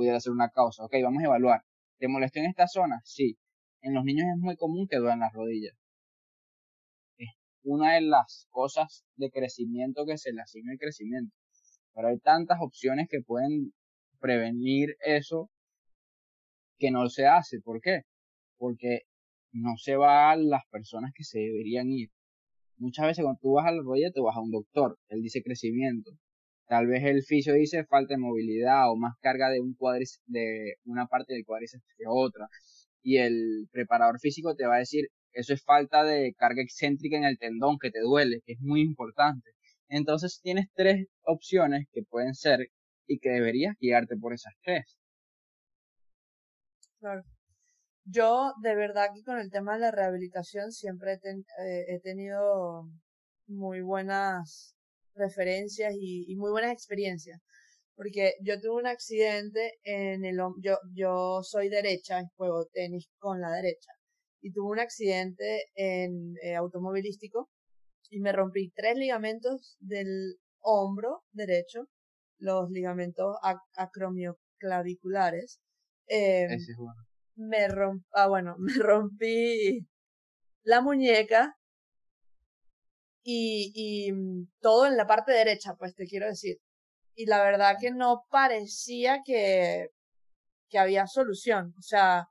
pudiera 0.00 0.18
ser 0.18 0.32
una 0.32 0.48
causa. 0.48 0.84
Ok, 0.84 0.94
vamos 1.02 1.22
a 1.22 1.26
evaluar. 1.26 1.60
¿Te 1.98 2.08
molestó 2.08 2.38
en 2.38 2.46
esta 2.46 2.66
zona? 2.66 3.00
Sí. 3.04 3.36
En 3.82 3.92
los 3.92 4.02
niños 4.02 4.26
es 4.34 4.40
muy 4.40 4.56
común 4.56 4.86
que 4.88 4.96
duelen 4.96 5.20
las 5.20 5.32
rodillas. 5.34 5.74
Una 7.62 7.94
de 7.94 8.02
las 8.02 8.46
cosas 8.50 9.04
de 9.16 9.30
crecimiento 9.30 10.04
que 10.06 10.18
se 10.18 10.32
le 10.32 10.42
asigna 10.42 10.72
el 10.72 10.78
crecimiento. 10.78 11.34
Pero 11.94 12.08
hay 12.08 12.18
tantas 12.18 12.58
opciones 12.60 13.08
que 13.10 13.20
pueden 13.20 13.72
prevenir 14.20 14.96
eso 15.04 15.50
que 16.78 16.90
no 16.90 17.08
se 17.08 17.26
hace. 17.26 17.60
¿Por 17.60 17.80
qué? 17.80 18.02
Porque 18.56 19.02
no 19.52 19.76
se 19.76 19.96
va 19.96 20.30
a 20.30 20.36
las 20.36 20.62
personas 20.70 21.12
que 21.14 21.24
se 21.24 21.38
deberían 21.38 21.90
ir. 21.90 22.10
Muchas 22.78 23.06
veces 23.06 23.24
cuando 23.24 23.40
tú 23.42 23.52
vas 23.52 23.66
a 23.66 23.72
la 23.72 23.82
rodilla 23.82 24.10
te 24.10 24.20
vas 24.20 24.36
a 24.36 24.40
un 24.40 24.50
doctor, 24.50 24.98
él 25.08 25.20
dice 25.22 25.42
crecimiento. 25.42 26.12
Tal 26.66 26.86
vez 26.86 27.04
el 27.04 27.22
fisio 27.22 27.52
dice 27.54 27.84
falta 27.84 28.14
de 28.14 28.18
movilidad 28.18 28.90
o 28.90 28.96
más 28.96 29.14
carga 29.20 29.50
de 29.50 29.60
un 29.60 29.76
de 30.26 30.76
una 30.84 31.06
parte 31.06 31.34
del 31.34 31.44
cuádriceps 31.44 31.84
que 31.98 32.04
otra. 32.08 32.46
Y 33.02 33.18
el 33.18 33.68
preparador 33.72 34.20
físico 34.20 34.54
te 34.54 34.66
va 34.66 34.76
a 34.76 34.78
decir, 34.78 35.08
eso 35.32 35.54
es 35.54 35.62
falta 35.64 36.04
de 36.04 36.34
carga 36.34 36.62
excéntrica 36.62 37.16
en 37.16 37.24
el 37.24 37.38
tendón 37.38 37.78
que 37.78 37.90
te 37.90 38.00
duele, 38.00 38.40
que 38.44 38.54
es 38.54 38.60
muy 38.60 38.82
importante. 38.82 39.50
Entonces 39.88 40.40
tienes 40.42 40.66
tres 40.74 41.06
opciones 41.22 41.86
que 41.92 42.02
pueden 42.02 42.34
ser 42.34 42.68
y 43.06 43.18
que 43.18 43.30
deberías 43.30 43.76
guiarte 43.80 44.16
por 44.16 44.32
esas 44.32 44.54
tres. 44.62 44.96
Claro. 47.00 47.24
Yo, 48.04 48.52
de 48.62 48.74
verdad 48.74 49.08
que 49.14 49.22
con 49.22 49.38
el 49.38 49.50
tema 49.50 49.74
de 49.74 49.80
la 49.80 49.90
rehabilitación 49.90 50.72
siempre 50.72 51.18
he, 51.22 51.94
eh, 51.94 52.00
tenido 52.02 52.88
muy 53.46 53.80
buenas 53.82 54.74
referencias 55.14 55.94
y, 55.98 56.34
muy 56.36 56.50
buenas 56.50 56.72
experiencias. 56.72 57.40
Porque 57.96 58.34
yo 58.42 58.60
tuve 58.60 58.80
un 58.82 58.86
accidente 58.86 59.78
en 59.84 60.24
el 60.24 60.38
yo, 60.62 60.78
yo 60.94 61.42
soy 61.42 61.68
derecha, 61.68 62.22
juego 62.36 62.66
tenis 62.72 63.08
con 63.18 63.40
la 63.40 63.50
derecha. 63.52 63.90
Y 64.40 64.52
tuve 64.52 64.70
un 64.70 64.80
accidente 64.80 65.66
en 65.74 66.34
eh, 66.42 66.54
automovilístico 66.56 67.50
y 68.10 68.20
me 68.20 68.32
rompí 68.32 68.70
tres 68.74 68.96
ligamentos 68.96 69.76
del 69.80 70.36
hombro 70.60 71.22
derecho, 71.32 71.88
los 72.38 72.70
ligamentos 72.70 73.36
acromioclaviculares. 73.74 75.60
Eh, 76.08 76.48
Me 77.36 77.68
romp, 77.68 78.04
ah, 78.12 78.28
bueno, 78.28 78.56
me 78.58 78.74
rompí 78.74 79.86
la 80.64 80.80
muñeca 80.80 81.56
y, 83.22 83.72
y 83.74 84.12
mm, 84.12 84.48
todo 84.60 84.86
en 84.86 84.96
la 84.96 85.06
parte 85.06 85.32
derecha, 85.32 85.74
pues 85.78 85.94
te 85.94 86.06
quiero 86.06 86.26
decir. 86.26 86.56
Y 87.14 87.26
la 87.26 87.42
verdad 87.42 87.76
que 87.80 87.90
no 87.90 88.24
parecía 88.30 89.20
que, 89.24 89.88
que 90.68 90.78
había 90.78 91.06
solución, 91.06 91.74
o 91.78 91.82
sea, 91.82 92.28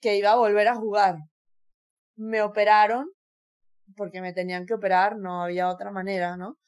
que 0.00 0.16
iba 0.16 0.32
a 0.32 0.36
volver 0.36 0.68
a 0.68 0.76
jugar. 0.76 1.16
Me 2.16 2.42
operaron, 2.42 3.10
porque 3.96 4.20
me 4.20 4.32
tenían 4.32 4.66
que 4.66 4.74
operar, 4.74 5.16
no 5.16 5.42
había 5.42 5.68
otra 5.68 5.90
manera, 5.90 6.36
¿no? 6.36 6.58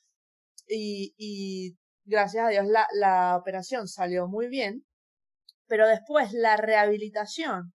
Y, 0.68 1.14
y 1.18 1.76
gracias 2.04 2.46
a 2.46 2.48
Dios 2.50 2.66
la, 2.66 2.86
la 2.94 3.36
operación 3.36 3.88
salió 3.88 4.28
muy 4.28 4.48
bien, 4.48 4.84
pero 5.66 5.88
después 5.88 6.32
la 6.32 6.56
rehabilitación, 6.56 7.74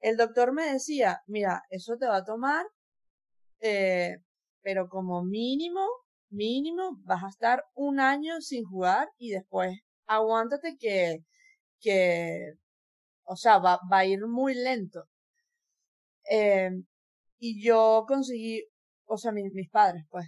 el 0.00 0.16
doctor 0.16 0.52
me 0.52 0.72
decía, 0.72 1.20
mira, 1.26 1.62
eso 1.70 1.96
te 1.98 2.06
va 2.06 2.18
a 2.18 2.24
tomar 2.24 2.66
eh, 3.60 4.16
pero 4.62 4.88
como 4.88 5.22
mínimo, 5.24 5.86
mínimo, 6.30 6.96
vas 7.04 7.24
a 7.24 7.28
estar 7.28 7.64
un 7.74 8.00
año 8.00 8.40
sin 8.40 8.64
jugar 8.64 9.08
y 9.18 9.30
después 9.30 9.78
aguántate 10.06 10.76
que, 10.78 11.24
que, 11.80 12.54
o 13.32 13.36
sea, 13.36 13.58
va, 13.58 13.78
va 13.90 13.98
a 13.98 14.06
ir 14.06 14.26
muy 14.26 14.54
lento. 14.54 15.04
Eh, 16.28 16.70
y 17.38 17.64
yo 17.64 18.04
conseguí, 18.08 18.64
o 19.06 19.16
sea, 19.18 19.30
mis, 19.30 19.52
mis 19.54 19.70
padres, 19.70 20.04
pues, 20.10 20.26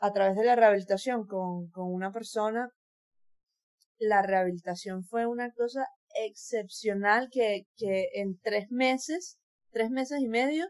a 0.00 0.12
través 0.12 0.36
de 0.36 0.44
la 0.44 0.54
rehabilitación 0.54 1.26
con, 1.26 1.68
con 1.70 1.92
una 1.92 2.12
persona, 2.12 2.68
la 3.98 4.22
rehabilitación 4.22 5.02
fue 5.02 5.26
una 5.26 5.50
cosa 5.50 5.84
excepcional 6.14 7.28
que, 7.32 7.62
que 7.76 8.08
en 8.14 8.38
tres 8.40 8.66
meses, 8.70 9.38
tres 9.72 9.90
meses 9.90 10.20
y 10.20 10.28
medio, 10.28 10.68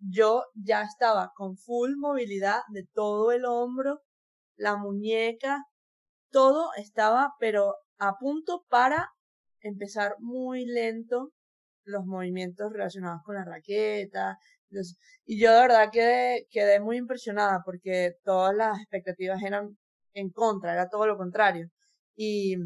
yo 0.00 0.44
ya 0.54 0.82
estaba 0.82 1.32
con 1.34 1.56
full 1.56 1.92
movilidad 1.96 2.60
de 2.68 2.84
todo 2.92 3.32
el 3.32 3.46
hombro, 3.46 4.02
la 4.56 4.76
muñeca, 4.76 5.64
todo 6.30 6.72
estaba 6.76 7.32
pero 7.38 7.76
a 7.98 8.18
punto 8.18 8.66
para 8.68 9.08
empezar 9.62 10.16
muy 10.20 10.64
lento 10.66 11.32
los 11.84 12.04
movimientos 12.06 12.72
relacionados 12.72 13.22
con 13.24 13.36
la 13.36 13.44
raqueta. 13.44 14.38
y 15.24 15.40
yo 15.40 15.52
de 15.52 15.60
verdad 15.60 15.90
quedé, 15.92 16.46
quedé 16.50 16.80
muy 16.80 16.96
impresionada 16.98 17.62
porque 17.64 18.14
todas 18.24 18.54
las 18.54 18.78
expectativas 18.80 19.42
eran 19.42 19.76
en 20.14 20.30
contra, 20.30 20.72
era 20.72 20.88
todo 20.88 21.06
lo 21.06 21.16
contrario. 21.16 21.68
Y 22.16 22.56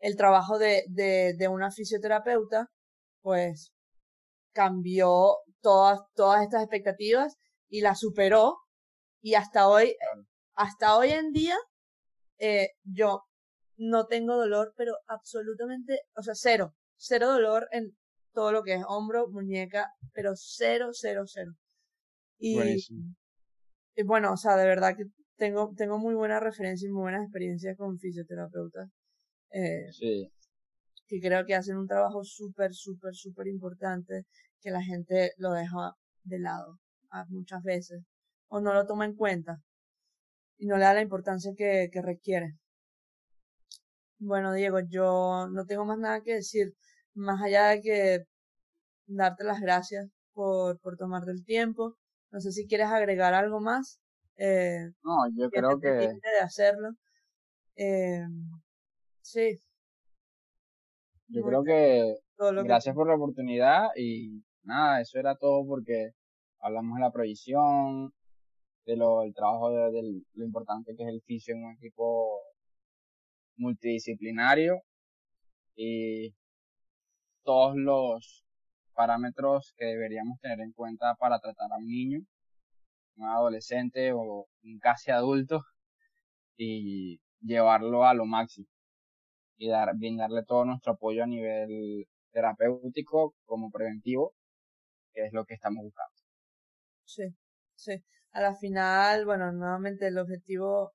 el 0.00 0.16
trabajo 0.16 0.58
de, 0.58 0.84
de, 0.88 1.34
de 1.36 1.48
una 1.48 1.70
fisioterapeuta, 1.70 2.68
pues 3.22 3.72
cambió 4.52 5.36
todas, 5.60 6.00
todas 6.14 6.42
estas 6.42 6.62
expectativas 6.62 7.36
y 7.68 7.80
las 7.80 8.00
superó 8.00 8.58
y 9.22 9.34
hasta 9.34 9.68
hoy, 9.68 9.96
hasta 10.54 10.96
hoy 10.96 11.10
en 11.10 11.32
día, 11.32 11.56
eh, 12.38 12.68
yo 12.84 13.22
no 13.76 14.06
tengo 14.06 14.36
dolor, 14.36 14.72
pero 14.76 14.96
absolutamente, 15.06 16.00
o 16.16 16.22
sea, 16.22 16.34
cero, 16.34 16.74
cero 16.96 17.32
dolor 17.32 17.68
en 17.72 17.96
todo 18.32 18.52
lo 18.52 18.62
que 18.62 18.74
es 18.74 18.84
hombro, 18.86 19.28
muñeca, 19.28 19.92
pero 20.12 20.32
cero, 20.36 20.90
cero, 20.92 21.24
cero. 21.26 21.52
Y, 22.38 22.58
y 23.96 24.02
bueno, 24.02 24.32
o 24.32 24.36
sea, 24.36 24.56
de 24.56 24.66
verdad 24.66 24.96
que 24.96 25.04
tengo, 25.36 25.72
tengo 25.76 25.98
muy 25.98 26.14
buena 26.14 26.40
referencia 26.40 26.88
y 26.88 26.92
muy 26.92 27.02
buenas 27.02 27.22
experiencias 27.22 27.76
con 27.76 27.98
fisioterapeutas. 27.98 28.88
Eh, 29.50 29.92
sí. 29.92 30.30
Que 31.06 31.20
creo 31.20 31.44
que 31.46 31.54
hacen 31.54 31.76
un 31.76 31.86
trabajo 31.86 32.24
súper, 32.24 32.74
súper, 32.74 33.14
súper 33.14 33.46
importante 33.46 34.24
que 34.60 34.70
la 34.70 34.82
gente 34.82 35.32
lo 35.36 35.52
deja 35.52 35.92
de 36.24 36.38
lado 36.38 36.78
muchas 37.28 37.62
veces 37.62 38.02
o 38.48 38.60
no 38.60 38.74
lo 38.74 38.86
toma 38.86 39.04
en 39.04 39.14
cuenta 39.14 39.58
y 40.58 40.66
no 40.66 40.76
le 40.76 40.84
da 40.84 40.94
la 40.94 41.02
importancia 41.02 41.52
que, 41.56 41.88
que 41.92 42.02
requiere. 42.02 42.54
Bueno, 44.18 44.52
Diego, 44.52 44.80
yo 44.88 45.48
no 45.50 45.66
tengo 45.66 45.84
más 45.84 45.98
nada 45.98 46.20
que 46.22 46.34
decir, 46.34 46.74
más 47.14 47.42
allá 47.42 47.68
de 47.68 47.80
que 47.80 48.24
darte 49.06 49.44
las 49.44 49.60
gracias 49.60 50.08
por, 50.32 50.78
por 50.80 50.96
tomarte 50.96 51.30
el 51.30 51.44
tiempo. 51.44 51.96
No 52.30 52.40
sé 52.40 52.52
si 52.52 52.66
quieres 52.66 52.88
agregar 52.88 53.34
algo 53.34 53.60
más. 53.60 54.00
Eh, 54.36 54.90
no, 55.02 55.16
yo 55.36 55.50
creo 55.50 55.78
que... 55.78 55.88
De 55.88 56.40
hacerlo. 56.42 56.90
Eh, 57.76 58.24
sí. 59.20 59.60
Yo 61.28 61.42
creo 61.42 61.62
que 61.64 62.16
gracias 62.64 62.94
por 62.94 63.08
la 63.08 63.16
oportunidad 63.16 63.88
y 63.96 64.42
nada, 64.62 65.00
eso 65.00 65.18
era 65.18 65.36
todo 65.36 65.66
porque 65.66 66.10
hablamos 66.58 66.96
de 66.96 67.00
la 67.00 67.10
proyección, 67.10 68.12
de 68.86 68.96
lo, 68.96 69.22
el 69.22 69.34
trabajo 69.34 69.70
de, 69.70 70.22
lo 70.34 70.44
importante 70.44 70.94
que 70.96 71.02
es 71.02 71.08
el 71.08 71.22
fisio 71.22 71.54
en 71.54 71.64
un 71.64 71.72
equipo 71.72 72.40
multidisciplinario 73.56 74.82
y 75.76 76.34
todos 77.42 77.76
los 77.76 78.44
parámetros 78.94 79.74
que 79.76 79.86
deberíamos 79.86 80.40
tener 80.40 80.60
en 80.60 80.72
cuenta 80.72 81.14
para 81.16 81.38
tratar 81.40 81.72
a 81.72 81.76
un 81.76 81.86
niño, 81.86 82.20
un 83.16 83.28
adolescente 83.28 84.12
o 84.12 84.46
un 84.62 84.78
casi 84.78 85.10
adulto 85.10 85.64
y 86.56 87.20
llevarlo 87.40 88.04
a 88.04 88.14
lo 88.14 88.24
máximo 88.24 88.66
y 89.56 89.68
dar, 89.68 89.96
brindarle 89.96 90.44
todo 90.44 90.64
nuestro 90.64 90.92
apoyo 90.92 91.22
a 91.22 91.26
nivel 91.26 92.06
terapéutico 92.32 93.34
como 93.44 93.70
preventivo, 93.70 94.34
que 95.12 95.26
es 95.26 95.32
lo 95.32 95.44
que 95.44 95.54
estamos 95.54 95.84
buscando. 95.84 96.14
Sí, 97.04 97.34
sí. 97.74 98.02
A 98.32 98.40
la 98.40 98.54
final, 98.54 99.24
bueno, 99.24 99.52
nuevamente 99.52 100.08
el 100.08 100.18
objetivo 100.18 100.92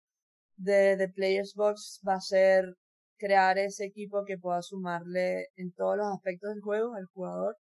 de, 0.60 0.98
de 0.98 1.10
Players 1.10 1.54
Box 1.56 2.02
va 2.08 2.16
a 2.16 2.22
ser 2.22 2.76
crear 3.18 3.58
ese 3.58 3.86
equipo 3.86 4.24
que 4.26 4.38
pueda 4.38 4.62
sumarle 4.62 5.48
en 5.56 5.72
todos 5.74 5.98
los 5.98 6.08
aspectos 6.08 6.52
del 6.52 6.62
juego 6.62 6.96
al 6.96 7.06
jugador 7.06 7.58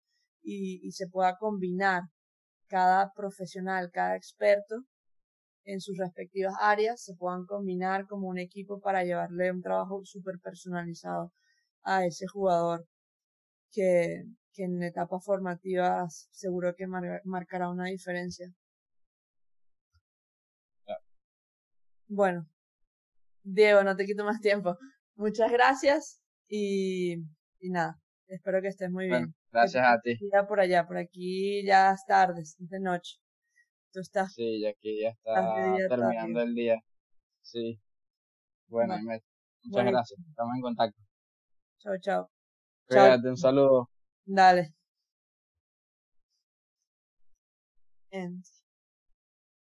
y, 0.43 0.81
y 0.87 0.93
se 0.93 1.09
pueda 1.09 1.37
combinar 1.39 2.03
cada 2.69 3.13
profesional, 3.15 3.91
cada 3.93 4.17
experto 4.17 4.85
en 5.65 5.81
sus 5.81 5.97
respectivas 5.99 6.55
áreas 6.61 7.03
se 7.03 7.15
puedan 7.15 7.45
combinar 7.47 8.07
como 8.07 8.29
un 8.29 8.39
equipo 8.39 8.81
para 8.81 9.05
llevarle 9.05 9.53
un 9.53 9.63
trabajo 9.63 10.01
súper 10.05 10.39
personalizado 10.43 11.33
a 11.85 12.05
ese 12.07 12.27
jugador 12.27 12.87
que, 13.73 14.25
que 14.53 14.65
en 14.65 14.83
etapas 14.83 15.25
formativas 15.25 16.29
seguro 16.33 16.75
que 16.77 16.87
marcará 16.87 17.71
una 17.71 17.87
diferencia. 17.87 18.53
Bueno, 22.09 22.47
Diego, 23.43 23.83
no 23.83 23.97
te 23.97 24.05
quito 24.05 24.25
más 24.25 24.41
tiempo. 24.41 24.77
Muchas 25.17 25.51
gracias 25.51 26.21
y, 26.49 27.15
y 27.61 27.71
nada, 27.71 28.01
espero 28.29 28.61
que 28.61 28.69
estés 28.69 28.91
muy 28.91 29.07
bien. 29.07 29.35
Gracias 29.51 29.85
a 29.87 30.01
ti. 30.01 30.19
Ya 30.33 30.47
por 30.47 30.61
allá, 30.61 30.87
por 30.87 30.97
aquí 30.97 31.65
ya 31.65 31.93
es 31.93 32.05
tarde, 32.07 32.43
es 32.43 32.57
de 32.59 32.81
noche. 32.81 33.17
Tú 33.93 34.01
estás. 34.01 34.33
Sí, 34.33 34.61
ya 34.61 34.73
que 34.81 35.03
ya 35.03 35.11
está 35.11 35.77
terminando 35.89 36.41
el 36.41 36.55
día. 36.55 36.81
Sí. 37.43 37.79
Bueno, 38.69 38.97
muchas 39.65 39.85
gracias. 39.85 40.21
Estamos 40.31 40.55
en 40.57 40.63
contacto. 40.63 40.99
Chao, 41.79 41.99
chao. 41.99 42.31
Cuídate, 42.87 43.29
un 43.29 43.37
saludo. 43.37 43.91
Dale. 44.25 44.75
End. 48.11 48.62